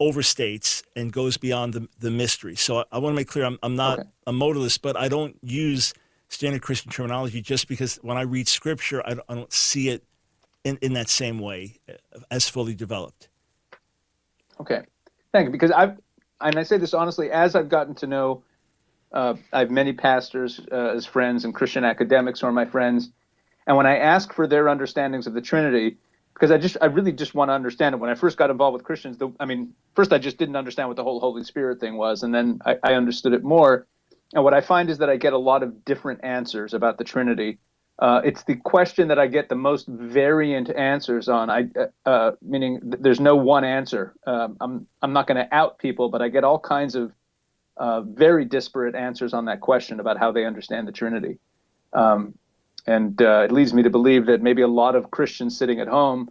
overstates 0.00 0.82
and 0.94 1.12
goes 1.12 1.36
beyond 1.36 1.72
the 1.72 1.88
the 1.98 2.10
mystery. 2.10 2.56
So 2.56 2.78
I, 2.78 2.84
I 2.92 2.98
want 2.98 3.12
to 3.12 3.16
make 3.16 3.28
clear 3.28 3.44
I'm 3.44 3.58
I'm 3.62 3.76
not 3.76 4.00
okay. 4.00 4.08
a 4.26 4.32
modalist, 4.32 4.82
but 4.82 4.96
I 4.96 5.08
don't 5.08 5.36
use 5.42 5.94
standard 6.28 6.62
Christian 6.62 6.90
terminology 6.90 7.40
just 7.40 7.68
because 7.68 7.96
when 8.02 8.16
I 8.16 8.22
read 8.22 8.48
scripture, 8.48 9.02
I 9.06 9.14
don't, 9.14 9.24
I 9.28 9.34
don't 9.34 9.52
see 9.52 9.88
it 9.88 10.04
in, 10.64 10.78
in 10.82 10.92
that 10.94 11.08
same 11.08 11.38
way 11.38 11.78
uh, 11.88 12.20
as 12.30 12.48
fully 12.48 12.74
developed. 12.74 13.28
Okay. 14.60 14.82
Thank 15.32 15.46
you. 15.46 15.52
Because 15.52 15.70
I've, 15.70 15.98
and 16.40 16.58
I 16.58 16.62
say 16.64 16.78
this 16.78 16.94
honestly, 16.94 17.30
as 17.30 17.54
I've 17.54 17.68
gotten 17.68 17.94
to 17.96 18.06
know, 18.06 18.42
uh, 19.12 19.34
I 19.52 19.60
have 19.60 19.70
many 19.70 19.92
pastors 19.92 20.60
uh, 20.72 20.92
as 20.96 21.06
friends 21.06 21.44
and 21.44 21.54
Christian 21.54 21.84
academics 21.84 22.40
who 22.40 22.48
are 22.48 22.52
my 22.52 22.64
friends. 22.64 23.10
And 23.66 23.76
when 23.76 23.86
I 23.86 23.98
ask 23.98 24.32
for 24.32 24.46
their 24.46 24.68
understandings 24.68 25.26
of 25.26 25.34
the 25.34 25.40
Trinity, 25.40 25.96
because 26.36 26.50
I 26.50 26.58
just 26.58 26.76
I 26.82 26.86
really 26.86 27.12
just 27.12 27.34
want 27.34 27.48
to 27.48 27.54
understand 27.54 27.94
it. 27.94 27.98
When 27.98 28.10
I 28.10 28.14
first 28.14 28.36
got 28.36 28.50
involved 28.50 28.74
with 28.74 28.84
Christians, 28.84 29.16
the, 29.16 29.32
I 29.40 29.46
mean, 29.46 29.72
first 29.94 30.12
I 30.12 30.18
just 30.18 30.36
didn't 30.36 30.56
understand 30.56 30.88
what 30.88 30.96
the 30.96 31.02
whole 31.02 31.18
Holy 31.18 31.42
Spirit 31.42 31.80
thing 31.80 31.96
was, 31.96 32.22
and 32.22 32.34
then 32.34 32.60
I, 32.66 32.76
I 32.82 32.92
understood 32.92 33.32
it 33.32 33.42
more. 33.42 33.86
And 34.34 34.44
what 34.44 34.52
I 34.52 34.60
find 34.60 34.90
is 34.90 34.98
that 34.98 35.08
I 35.08 35.16
get 35.16 35.32
a 35.32 35.38
lot 35.38 35.62
of 35.62 35.84
different 35.86 36.22
answers 36.24 36.74
about 36.74 36.98
the 36.98 37.04
Trinity. 37.04 37.58
Uh, 37.98 38.20
it's 38.22 38.44
the 38.44 38.56
question 38.56 39.08
that 39.08 39.18
I 39.18 39.28
get 39.28 39.48
the 39.48 39.54
most 39.54 39.88
variant 39.88 40.68
answers 40.68 41.30
on. 41.30 41.48
I 41.48 41.68
uh, 41.74 42.08
uh 42.08 42.32
meaning 42.42 42.80
th- 42.82 43.02
there's 43.02 43.20
no 43.20 43.36
one 43.36 43.64
answer. 43.64 44.14
Um, 44.26 44.58
I'm 44.60 44.86
I'm 45.00 45.14
not 45.14 45.26
going 45.26 45.38
to 45.38 45.54
out 45.54 45.78
people, 45.78 46.10
but 46.10 46.20
I 46.20 46.28
get 46.28 46.44
all 46.44 46.58
kinds 46.58 46.96
of 46.96 47.12
uh, 47.78 48.02
very 48.02 48.44
disparate 48.44 48.94
answers 48.94 49.32
on 49.32 49.46
that 49.46 49.62
question 49.62 50.00
about 50.00 50.18
how 50.18 50.32
they 50.32 50.44
understand 50.44 50.86
the 50.86 50.92
Trinity. 50.92 51.38
Um, 51.94 52.34
and 52.86 53.20
uh, 53.20 53.42
it 53.44 53.52
leads 53.52 53.74
me 53.74 53.82
to 53.82 53.90
believe 53.90 54.26
that 54.26 54.42
maybe 54.42 54.62
a 54.62 54.68
lot 54.68 54.94
of 54.94 55.10
Christians 55.10 55.56
sitting 55.56 55.80
at 55.80 55.88
home 55.88 56.30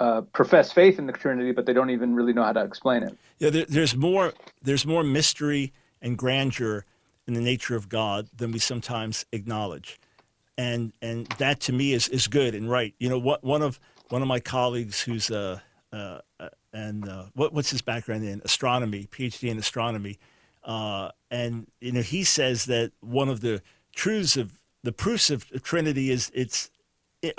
uh, 0.00 0.22
profess 0.32 0.72
faith 0.72 0.98
in 0.98 1.06
the 1.06 1.12
Trinity, 1.12 1.52
but 1.52 1.66
they 1.66 1.72
don't 1.72 1.90
even 1.90 2.14
really 2.14 2.32
know 2.32 2.42
how 2.42 2.52
to 2.52 2.64
explain 2.64 3.02
it. 3.02 3.16
Yeah, 3.38 3.50
there, 3.50 3.64
there's 3.68 3.94
more. 3.94 4.32
There's 4.62 4.84
more 4.84 5.04
mystery 5.04 5.72
and 6.02 6.18
grandeur 6.18 6.84
in 7.26 7.34
the 7.34 7.40
nature 7.40 7.76
of 7.76 7.88
God 7.88 8.28
than 8.36 8.52
we 8.52 8.58
sometimes 8.58 9.24
acknowledge, 9.32 10.00
and 10.58 10.92
and 11.00 11.26
that 11.38 11.60
to 11.60 11.72
me 11.72 11.92
is, 11.92 12.08
is 12.08 12.26
good 12.26 12.54
and 12.54 12.68
right. 12.68 12.94
You 12.98 13.08
know, 13.08 13.18
what 13.18 13.44
one 13.44 13.62
of 13.62 13.78
one 14.08 14.20
of 14.20 14.28
my 14.28 14.40
colleagues 14.40 15.00
who's 15.00 15.30
uh, 15.30 15.60
uh, 15.92 16.18
uh 16.40 16.48
and 16.72 17.08
uh, 17.08 17.26
what 17.34 17.52
what's 17.52 17.70
his 17.70 17.82
background 17.82 18.24
in 18.24 18.42
astronomy, 18.44 19.06
PhD 19.06 19.48
in 19.48 19.58
astronomy, 19.58 20.18
and 20.64 21.68
you 21.80 21.92
know 21.92 22.02
he 22.02 22.24
says 22.24 22.64
that 22.64 22.90
one 23.00 23.28
of 23.28 23.42
the 23.42 23.62
truths 23.94 24.36
of 24.36 24.52
the 24.84 24.92
proofs 24.92 25.30
of 25.30 25.50
Trinity 25.62 26.10
is 26.10 26.30
it's 26.34 26.70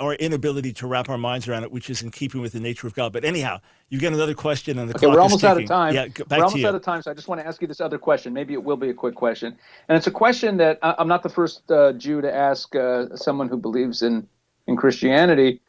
our 0.00 0.14
inability 0.14 0.72
to 0.72 0.86
wrap 0.86 1.08
our 1.08 1.16
minds 1.16 1.46
around 1.46 1.62
it, 1.62 1.70
which 1.70 1.88
is 1.88 2.02
in 2.02 2.10
keeping 2.10 2.40
with 2.40 2.52
the 2.52 2.58
nature 2.58 2.88
of 2.88 2.94
God. 2.94 3.12
But 3.12 3.24
anyhow, 3.24 3.60
you've 3.88 4.02
got 4.02 4.12
another 4.12 4.34
question, 4.34 4.80
and 4.80 4.90
the 4.90 4.96
okay, 4.96 5.06
we're 5.06 5.20
almost 5.20 5.44
out 5.44 5.60
of 5.60 5.66
time. 5.66 5.94
Yeah, 5.94 6.08
we're 6.28 6.42
almost 6.42 6.64
out 6.64 6.74
of 6.74 6.82
time, 6.82 7.02
so 7.02 7.10
I 7.12 7.14
just 7.14 7.28
want 7.28 7.40
to 7.40 7.46
ask 7.46 7.62
you 7.62 7.68
this 7.68 7.80
other 7.80 7.96
question. 7.96 8.32
Maybe 8.32 8.52
it 8.52 8.62
will 8.62 8.76
be 8.76 8.90
a 8.90 8.94
quick 8.94 9.14
question, 9.14 9.56
and 9.88 9.96
it's 9.96 10.08
a 10.08 10.10
question 10.10 10.56
that 10.56 10.80
I'm 10.82 11.08
not 11.08 11.22
the 11.22 11.28
first 11.28 11.70
uh, 11.70 11.92
Jew 11.92 12.20
to 12.20 12.34
ask 12.34 12.74
uh, 12.74 13.14
someone 13.16 13.48
who 13.48 13.56
believes 13.56 14.02
in 14.02 14.26
in 14.66 14.76
Christianity, 14.76 15.60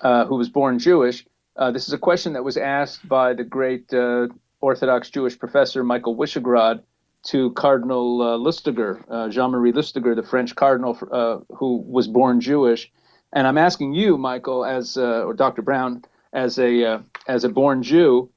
uh, 0.00 0.24
who 0.24 0.36
was 0.36 0.48
born 0.48 0.78
Jewish. 0.78 1.26
Uh, 1.56 1.70
this 1.70 1.86
is 1.86 1.92
a 1.92 1.98
question 1.98 2.32
that 2.32 2.44
was 2.44 2.56
asked 2.56 3.06
by 3.06 3.34
the 3.34 3.44
great 3.44 3.92
uh, 3.92 4.28
Orthodox 4.62 5.10
Jewish 5.10 5.38
professor 5.38 5.84
Michael 5.84 6.16
Wyschogrod 6.16 6.82
to 7.24 7.50
Cardinal 7.52 8.22
uh, 8.22 8.38
Lustiger, 8.38 9.04
uh, 9.10 9.28
Jean-Marie 9.28 9.72
Lustiger, 9.72 10.14
the 10.14 10.22
French 10.22 10.54
cardinal 10.54 10.98
uh, 11.10 11.38
who 11.54 11.78
was 11.86 12.08
born 12.08 12.40
Jewish. 12.40 12.90
And 13.32 13.46
I'm 13.46 13.58
asking 13.58 13.92
you, 13.92 14.16
Michael, 14.16 14.64
as 14.64 14.96
uh, 14.96 15.24
or 15.24 15.34
Dr. 15.34 15.62
Brown, 15.62 16.04
as 16.32 16.58
a 16.58 16.84
uh, 16.84 16.98
as 17.26 17.44
a 17.44 17.48
born 17.48 17.82
Jew, 17.82 18.30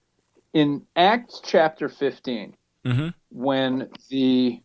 in 0.53 0.81
Acts 0.95 1.41
chapter 1.43 1.87
15, 1.87 2.55
mm-hmm. 2.85 3.07
when 3.29 3.89
the 4.09 4.61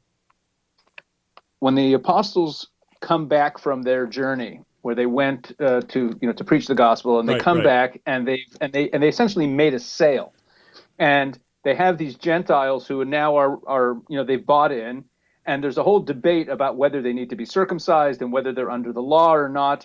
when 1.60 1.74
the 1.74 1.92
apostles 1.92 2.68
come 3.00 3.28
back 3.28 3.58
from 3.58 3.82
their 3.82 4.06
journey 4.06 4.60
where 4.82 4.94
they 4.94 5.06
went 5.06 5.52
uh, 5.60 5.80
to 5.82 6.16
you 6.20 6.28
know 6.28 6.32
to 6.32 6.44
preach 6.44 6.66
the 6.66 6.74
gospel 6.74 7.18
and 7.20 7.28
they 7.28 7.34
right, 7.34 7.42
come 7.42 7.58
right. 7.58 7.64
back 7.64 8.00
and 8.06 8.26
they 8.26 8.40
and 8.60 8.72
they 8.72 8.88
and 8.90 9.02
they 9.02 9.08
essentially 9.08 9.46
made 9.46 9.74
a 9.74 9.80
sale 9.80 10.32
and 10.98 11.38
they 11.66 11.74
have 11.74 11.98
these 11.98 12.14
Gentiles 12.14 12.86
who 12.86 13.04
now 13.04 13.36
are 13.36 13.58
are 13.66 13.96
you 14.08 14.16
know 14.16 14.22
they've 14.22 14.46
bought 14.46 14.70
in, 14.70 15.04
and 15.44 15.64
there's 15.64 15.78
a 15.78 15.82
whole 15.82 15.98
debate 15.98 16.48
about 16.48 16.76
whether 16.76 17.02
they 17.02 17.12
need 17.12 17.30
to 17.30 17.34
be 17.34 17.44
circumcised 17.44 18.22
and 18.22 18.32
whether 18.32 18.52
they're 18.52 18.70
under 18.70 18.92
the 18.92 19.02
law 19.02 19.34
or 19.34 19.48
not, 19.48 19.84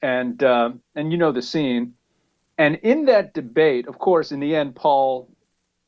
and 0.00 0.40
uh, 0.44 0.70
and 0.94 1.10
you 1.10 1.18
know 1.18 1.32
the 1.32 1.42
scene, 1.42 1.94
and 2.56 2.76
in 2.84 3.06
that 3.06 3.34
debate, 3.34 3.88
of 3.88 3.98
course, 3.98 4.30
in 4.30 4.38
the 4.38 4.54
end, 4.54 4.76
Paul, 4.76 5.28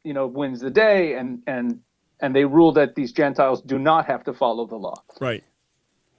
you 0.03 0.15
know, 0.15 0.27
wins 0.27 0.59
the 0.59 0.71
day, 0.71 1.15
and 1.15 1.45
and 1.47 1.81
and 2.19 2.35
they 2.35 2.45
rule 2.45 2.73
that 2.73 2.97
these 2.97 3.13
Gentiles 3.13 3.63
do 3.63 3.79
not 3.79 4.07
have 4.07 4.25
to 4.25 4.35
follow 4.35 4.67
the 4.67 4.75
law. 4.75 5.01
Right. 5.21 5.45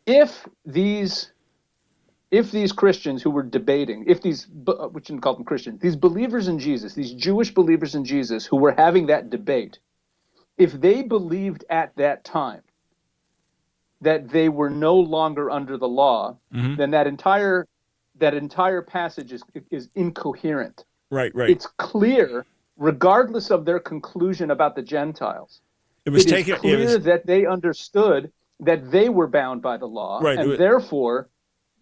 If 0.05 0.47
these 0.65 1.33
if 2.31 2.49
these 2.49 2.71
Christians 2.71 3.21
who 3.21 3.29
were 3.29 3.43
debating, 3.43 4.05
if 4.07 4.21
these, 4.21 4.47
uh, 4.67 4.87
which 4.87 5.05
didn't 5.07 5.21
call 5.21 5.35
them 5.35 5.43
Christians, 5.43 5.81
these 5.81 5.97
believers 5.97 6.47
in 6.47 6.57
Jesus, 6.57 6.93
these 6.93 7.13
Jewish 7.13 7.53
believers 7.53 7.93
in 7.93 8.05
Jesus 8.05 8.45
who 8.45 8.55
were 8.57 8.71
having 8.71 9.07
that 9.07 9.29
debate, 9.29 9.79
if 10.57 10.71
they 10.71 11.01
believed 11.01 11.65
at 11.69 11.95
that 11.97 12.23
time 12.23 12.61
that 13.99 14.29
they 14.29 14.47
were 14.49 14.69
no 14.69 14.95
longer 14.95 15.51
under 15.51 15.77
the 15.77 15.87
law, 15.87 16.37
mm-hmm. 16.53 16.75
then 16.75 16.91
that 16.91 17.05
entire 17.05 17.67
that 18.17 18.33
entire 18.33 18.81
passage 18.81 19.33
is 19.33 19.43
is 19.69 19.89
incoherent. 19.95 20.85
Right, 21.09 21.33
right. 21.35 21.49
It's 21.49 21.67
clear, 21.77 22.45
regardless 22.77 23.51
of 23.51 23.65
their 23.65 23.79
conclusion 23.79 24.51
about 24.51 24.75
the 24.75 24.81
Gentiles. 24.81 25.61
It 26.05 26.11
was 26.11 26.25
it 26.25 26.29
taken, 26.29 26.55
clear 26.55 26.79
it 26.79 26.83
was, 26.83 27.03
that 27.03 27.25
they 27.25 27.45
understood 27.45 28.31
that 28.61 28.89
they 28.89 29.09
were 29.09 29.27
bound 29.27 29.61
by 29.61 29.77
the 29.77 29.87
law, 29.87 30.19
right, 30.21 30.39
and 30.39 30.57
therefore 30.57 31.27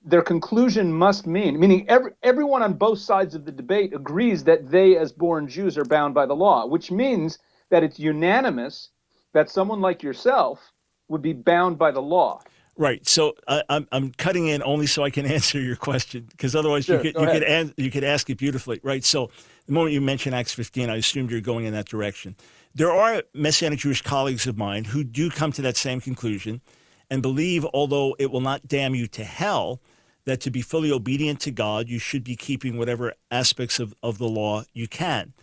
their 0.03 0.21
conclusion 0.21 0.91
must 0.91 1.27
mean, 1.27 1.59
meaning 1.59 1.87
every, 1.89 2.11
everyone 2.23 2.63
on 2.63 2.73
both 2.73 2.99
sides 2.99 3.35
of 3.35 3.45
the 3.45 3.51
debate 3.51 3.93
agrees 3.93 4.43
that 4.45 4.69
they, 4.69 4.97
as 4.97 5.11
born 5.11 5.47
Jews, 5.47 5.77
are 5.77 5.85
bound 5.85 6.13
by 6.13 6.25
the 6.25 6.35
law, 6.35 6.65
which 6.65 6.91
means 6.91 7.39
that 7.69 7.83
it's 7.83 7.99
unanimous 7.99 8.89
that 9.33 9.49
someone 9.49 9.81
like 9.81 10.01
yourself 10.01 10.71
would 11.07 11.21
be 11.21 11.33
bound 11.33 11.77
by 11.77 11.91
the 11.91 12.01
law. 12.01 12.41
Right. 12.77 13.05
So 13.05 13.35
uh, 13.45 13.61
I'm 13.67 13.87
I'm 13.91 14.11
cutting 14.13 14.47
in 14.47 14.63
only 14.63 14.87
so 14.87 15.03
I 15.03 15.09
can 15.09 15.25
answer 15.31 15.59
your 15.59 15.75
question 15.75 16.27
because 16.31 16.55
otherwise 16.55 16.85
sure, 16.85 16.95
you 16.95 17.11
could 17.11 17.21
you 17.21 17.27
could 17.27 17.43
an, 17.43 17.73
you 17.75 17.91
could 17.91 18.05
ask 18.05 18.29
it 18.29 18.37
beautifully. 18.37 18.79
Right. 18.81 19.03
So 19.03 19.29
the 19.65 19.73
moment 19.73 19.93
you 19.93 19.99
mention 19.99 20.33
Acts 20.33 20.53
15, 20.53 20.89
I 20.89 20.95
assumed 20.95 21.29
you're 21.29 21.41
going 21.41 21.65
in 21.65 21.73
that 21.73 21.87
direction. 21.87 22.37
There 22.73 22.91
are 22.91 23.23
Messianic 23.33 23.79
Jewish 23.79 24.01
colleagues 24.01 24.47
of 24.47 24.57
mine 24.57 24.85
who 24.85 25.03
do 25.03 25.29
come 25.29 25.51
to 25.53 25.61
that 25.63 25.75
same 25.75 25.99
conclusion 25.99 26.61
and 27.09 27.21
believe, 27.21 27.65
although 27.73 28.15
it 28.17 28.31
will 28.31 28.41
not 28.41 28.67
damn 28.67 28.95
you 28.95 29.07
to 29.07 29.23
hell, 29.23 29.81
that 30.29 30.41
to 30.41 30.51
be 30.51 30.61
fully 30.61 30.91
obedient 30.91 31.39
to 31.41 31.49
God, 31.49 31.89
you 31.89 31.97
should 31.97 32.23
be 32.23 32.35
keeping 32.35 32.77
whatever 32.77 33.13
aspects 33.31 33.79
of, 33.79 33.95
of 34.03 34.19
the 34.19 34.27
law 34.27 34.63
you 34.73 34.87
can. 34.87 35.33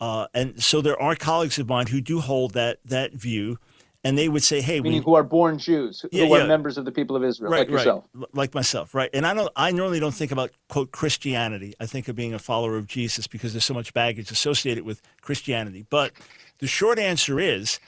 Uh, 0.00 0.26
and 0.32 0.60
so 0.62 0.80
there 0.80 1.00
are 1.00 1.14
colleagues 1.14 1.58
of 1.58 1.68
mine 1.68 1.88
who 1.88 2.00
do 2.00 2.18
hold 2.18 2.54
that 2.54 2.78
that 2.86 3.12
view, 3.12 3.58
and 4.02 4.16
they 4.16 4.30
would 4.30 4.42
say, 4.42 4.62
"Hey, 4.62 4.80
meaning 4.80 5.00
we, 5.00 5.04
who 5.04 5.14
are 5.14 5.22
born 5.22 5.58
Jews, 5.58 6.00
who 6.00 6.08
yeah, 6.10 6.24
are 6.24 6.38
yeah. 6.38 6.46
members 6.46 6.78
of 6.78 6.86
the 6.86 6.92
people 6.92 7.14
of 7.14 7.22
Israel, 7.22 7.52
right, 7.52 7.58
like 7.60 7.68
yourself, 7.68 8.08
like 8.32 8.54
myself, 8.54 8.94
right?" 8.94 9.10
And 9.12 9.26
I 9.26 9.34
don't, 9.34 9.52
I 9.54 9.70
normally 9.70 10.00
don't 10.00 10.14
think 10.14 10.32
about 10.32 10.50
quote 10.70 10.92
Christianity. 10.92 11.74
I 11.78 11.84
think 11.84 12.08
of 12.08 12.16
being 12.16 12.32
a 12.32 12.38
follower 12.38 12.78
of 12.78 12.86
Jesus 12.86 13.26
because 13.26 13.52
there's 13.52 13.66
so 13.66 13.74
much 13.74 13.92
baggage 13.92 14.30
associated 14.30 14.84
with 14.84 15.02
Christianity. 15.20 15.84
But 15.90 16.12
the 16.58 16.66
short 16.66 16.98
answer 16.98 17.38
is 17.38 17.78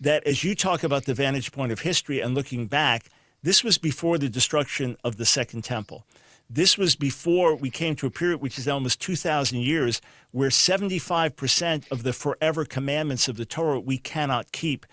that 0.00 0.26
as 0.26 0.42
you 0.42 0.56
talk 0.56 0.82
about 0.82 1.04
the 1.04 1.14
vantage 1.14 1.52
point 1.52 1.70
of 1.70 1.80
history 1.80 2.20
and 2.20 2.34
looking 2.34 2.66
back, 2.66 3.04
this 3.42 3.64
was 3.64 3.78
before 3.78 4.18
the 4.18 4.28
destruction 4.28 4.96
of 5.02 5.16
the 5.16 5.26
Second 5.26 5.62
Temple. 5.64 6.04
This 6.48 6.76
was 6.76 6.96
before 6.96 7.56
we 7.56 7.70
came 7.70 7.96
to 7.96 8.06
a 8.06 8.10
period 8.10 8.40
which 8.40 8.58
is 8.58 8.68
almost 8.68 9.00
2,000 9.00 9.58
years 9.60 10.00
where 10.32 10.50
75% 10.50 11.90
of 11.90 12.02
the 12.02 12.12
forever 12.12 12.64
commandments 12.64 13.26
of 13.26 13.36
the 13.36 13.46
Torah 13.46 13.80
we 13.80 13.98
cannot 13.98 14.52
keep. 14.52 14.86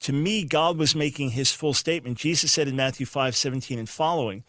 To 0.00 0.12
me, 0.12 0.44
God 0.44 0.78
was 0.78 0.94
making 0.94 1.30
his 1.30 1.52
full 1.52 1.74
statement. 1.74 2.18
Jesus 2.18 2.50
said 2.50 2.66
in 2.66 2.76
Matthew 2.76 3.06
5 3.06 3.36
17 3.36 3.78
and 3.78 3.88
following 3.88 4.42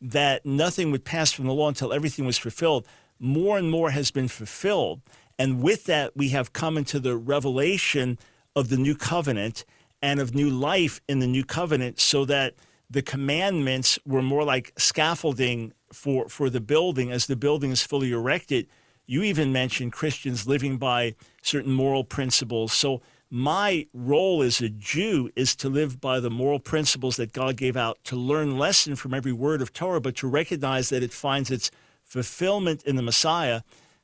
that 0.00 0.46
nothing 0.46 0.90
would 0.90 1.04
pass 1.04 1.32
from 1.32 1.46
the 1.46 1.54
law 1.54 1.68
until 1.68 1.92
everything 1.92 2.26
was 2.26 2.38
fulfilled. 2.38 2.86
More 3.18 3.58
and 3.58 3.70
more 3.70 3.90
has 3.90 4.10
been 4.10 4.28
fulfilled. 4.28 5.00
And 5.38 5.62
with 5.62 5.86
that, 5.86 6.16
we 6.16 6.28
have 6.28 6.52
come 6.52 6.76
into 6.76 7.00
the 7.00 7.16
revelation 7.16 8.18
of 8.54 8.68
the 8.68 8.76
new 8.76 8.94
covenant 8.94 9.64
and 10.02 10.20
of 10.20 10.34
new 10.34 10.50
life 10.50 11.00
in 11.08 11.18
the 11.18 11.26
new 11.26 11.44
covenant 11.44 11.98
so 11.98 12.24
that 12.26 12.54
the 12.90 13.02
commandments 13.02 13.98
were 14.04 14.22
more 14.22 14.44
like 14.44 14.72
scaffolding 14.76 15.72
for, 15.92 16.28
for 16.28 16.50
the 16.50 16.60
building 16.60 17.12
as 17.12 17.26
the 17.26 17.36
building 17.36 17.70
is 17.70 17.82
fully 17.82 18.10
erected. 18.10 18.66
You 19.06 19.22
even 19.22 19.52
mentioned 19.52 19.92
Christians 19.92 20.46
living 20.46 20.76
by 20.76 21.14
certain 21.40 21.72
moral 21.72 22.04
principles. 22.04 22.72
So, 22.72 23.00
my 23.32 23.86
role 23.94 24.42
as 24.42 24.60
a 24.60 24.68
Jew 24.68 25.30
is 25.36 25.54
to 25.56 25.68
live 25.68 26.00
by 26.00 26.18
the 26.18 26.30
moral 26.30 26.58
principles 26.58 27.14
that 27.14 27.32
God 27.32 27.56
gave 27.56 27.76
out, 27.76 28.02
to 28.04 28.16
learn 28.16 28.58
lesson 28.58 28.96
from 28.96 29.14
every 29.14 29.32
word 29.32 29.62
of 29.62 29.72
Torah, 29.72 30.00
but 30.00 30.16
to 30.16 30.26
recognize 30.26 30.88
that 30.88 31.04
it 31.04 31.12
finds 31.12 31.48
its 31.48 31.70
fulfillment 32.02 32.82
in 32.82 32.96
the 32.96 33.02
Messiah, 33.02 33.60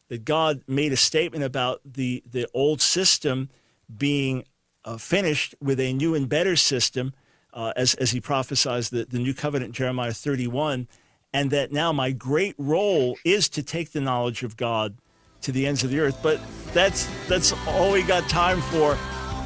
that 0.08 0.24
God 0.24 0.62
made 0.68 0.92
a 0.92 0.96
statement 0.96 1.42
about 1.42 1.80
the, 1.84 2.22
the 2.30 2.46
old 2.54 2.80
system 2.80 3.50
being 3.98 4.44
uh, 4.84 4.96
finished 4.96 5.56
with 5.60 5.80
a 5.80 5.92
new 5.92 6.14
and 6.14 6.28
better 6.28 6.54
system, 6.54 7.12
uh, 7.56 7.72
as, 7.74 7.94
as 7.94 8.10
he 8.10 8.20
prophesies 8.20 8.90
the, 8.90 9.06
the 9.06 9.18
new 9.18 9.32
covenant, 9.32 9.72
Jeremiah 9.72 10.12
31, 10.12 10.86
and 11.32 11.50
that 11.50 11.72
now 11.72 11.90
my 11.90 12.12
great 12.12 12.54
role 12.58 13.16
is 13.24 13.48
to 13.48 13.62
take 13.62 13.92
the 13.92 14.00
knowledge 14.00 14.42
of 14.42 14.56
God 14.56 14.94
to 15.40 15.52
the 15.52 15.66
ends 15.66 15.82
of 15.82 15.90
the 15.90 15.98
earth. 15.98 16.18
But 16.22 16.38
that's, 16.74 17.08
that's 17.28 17.54
all 17.66 17.92
we 17.92 18.02
got 18.02 18.28
time 18.28 18.60
for. 18.60 18.96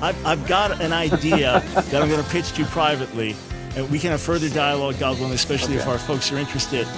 I've, 0.02 0.26
I've 0.26 0.46
got 0.48 0.80
an 0.80 0.92
idea 0.92 1.60
that 1.74 2.02
I'm 2.02 2.08
going 2.08 2.22
to 2.22 2.30
pitch 2.30 2.52
to 2.52 2.62
you 2.62 2.66
privately, 2.66 3.36
and 3.76 3.88
we 3.90 4.00
can 4.00 4.10
have 4.10 4.20
further 4.20 4.48
dialogue, 4.48 4.98
God 4.98 5.18
willing, 5.18 5.32
especially 5.32 5.74
okay. 5.74 5.82
if 5.82 5.88
our 5.88 5.98
folks 5.98 6.32
are 6.32 6.38
interested. 6.38 6.88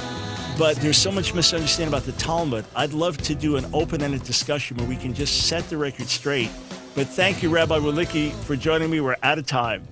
but 0.59 0.77
there's 0.77 0.99
so 0.99 1.13
much 1.13 1.35
misunderstanding 1.35 1.93
about 1.93 2.07
the 2.07 2.13
Talmud. 2.13 2.65
I'd 2.75 2.95
love 2.95 3.19
to 3.19 3.35
do 3.35 3.57
an 3.57 3.67
open 3.75 4.03
ended 4.03 4.23
discussion 4.23 4.79
where 4.79 4.87
we 4.87 4.97
can 4.97 5.13
just 5.13 5.47
set 5.47 5.69
the 5.69 5.77
record 5.77 6.07
straight. 6.09 6.51
But 6.95 7.07
thank 7.07 7.43
you, 7.43 7.51
Rabbi 7.51 7.79
Wolicki, 7.79 8.33
for 8.33 8.57
joining 8.57 8.91
me. 8.91 9.01
We're 9.01 9.17
out 9.23 9.39
of 9.39 9.47
time. 9.47 9.92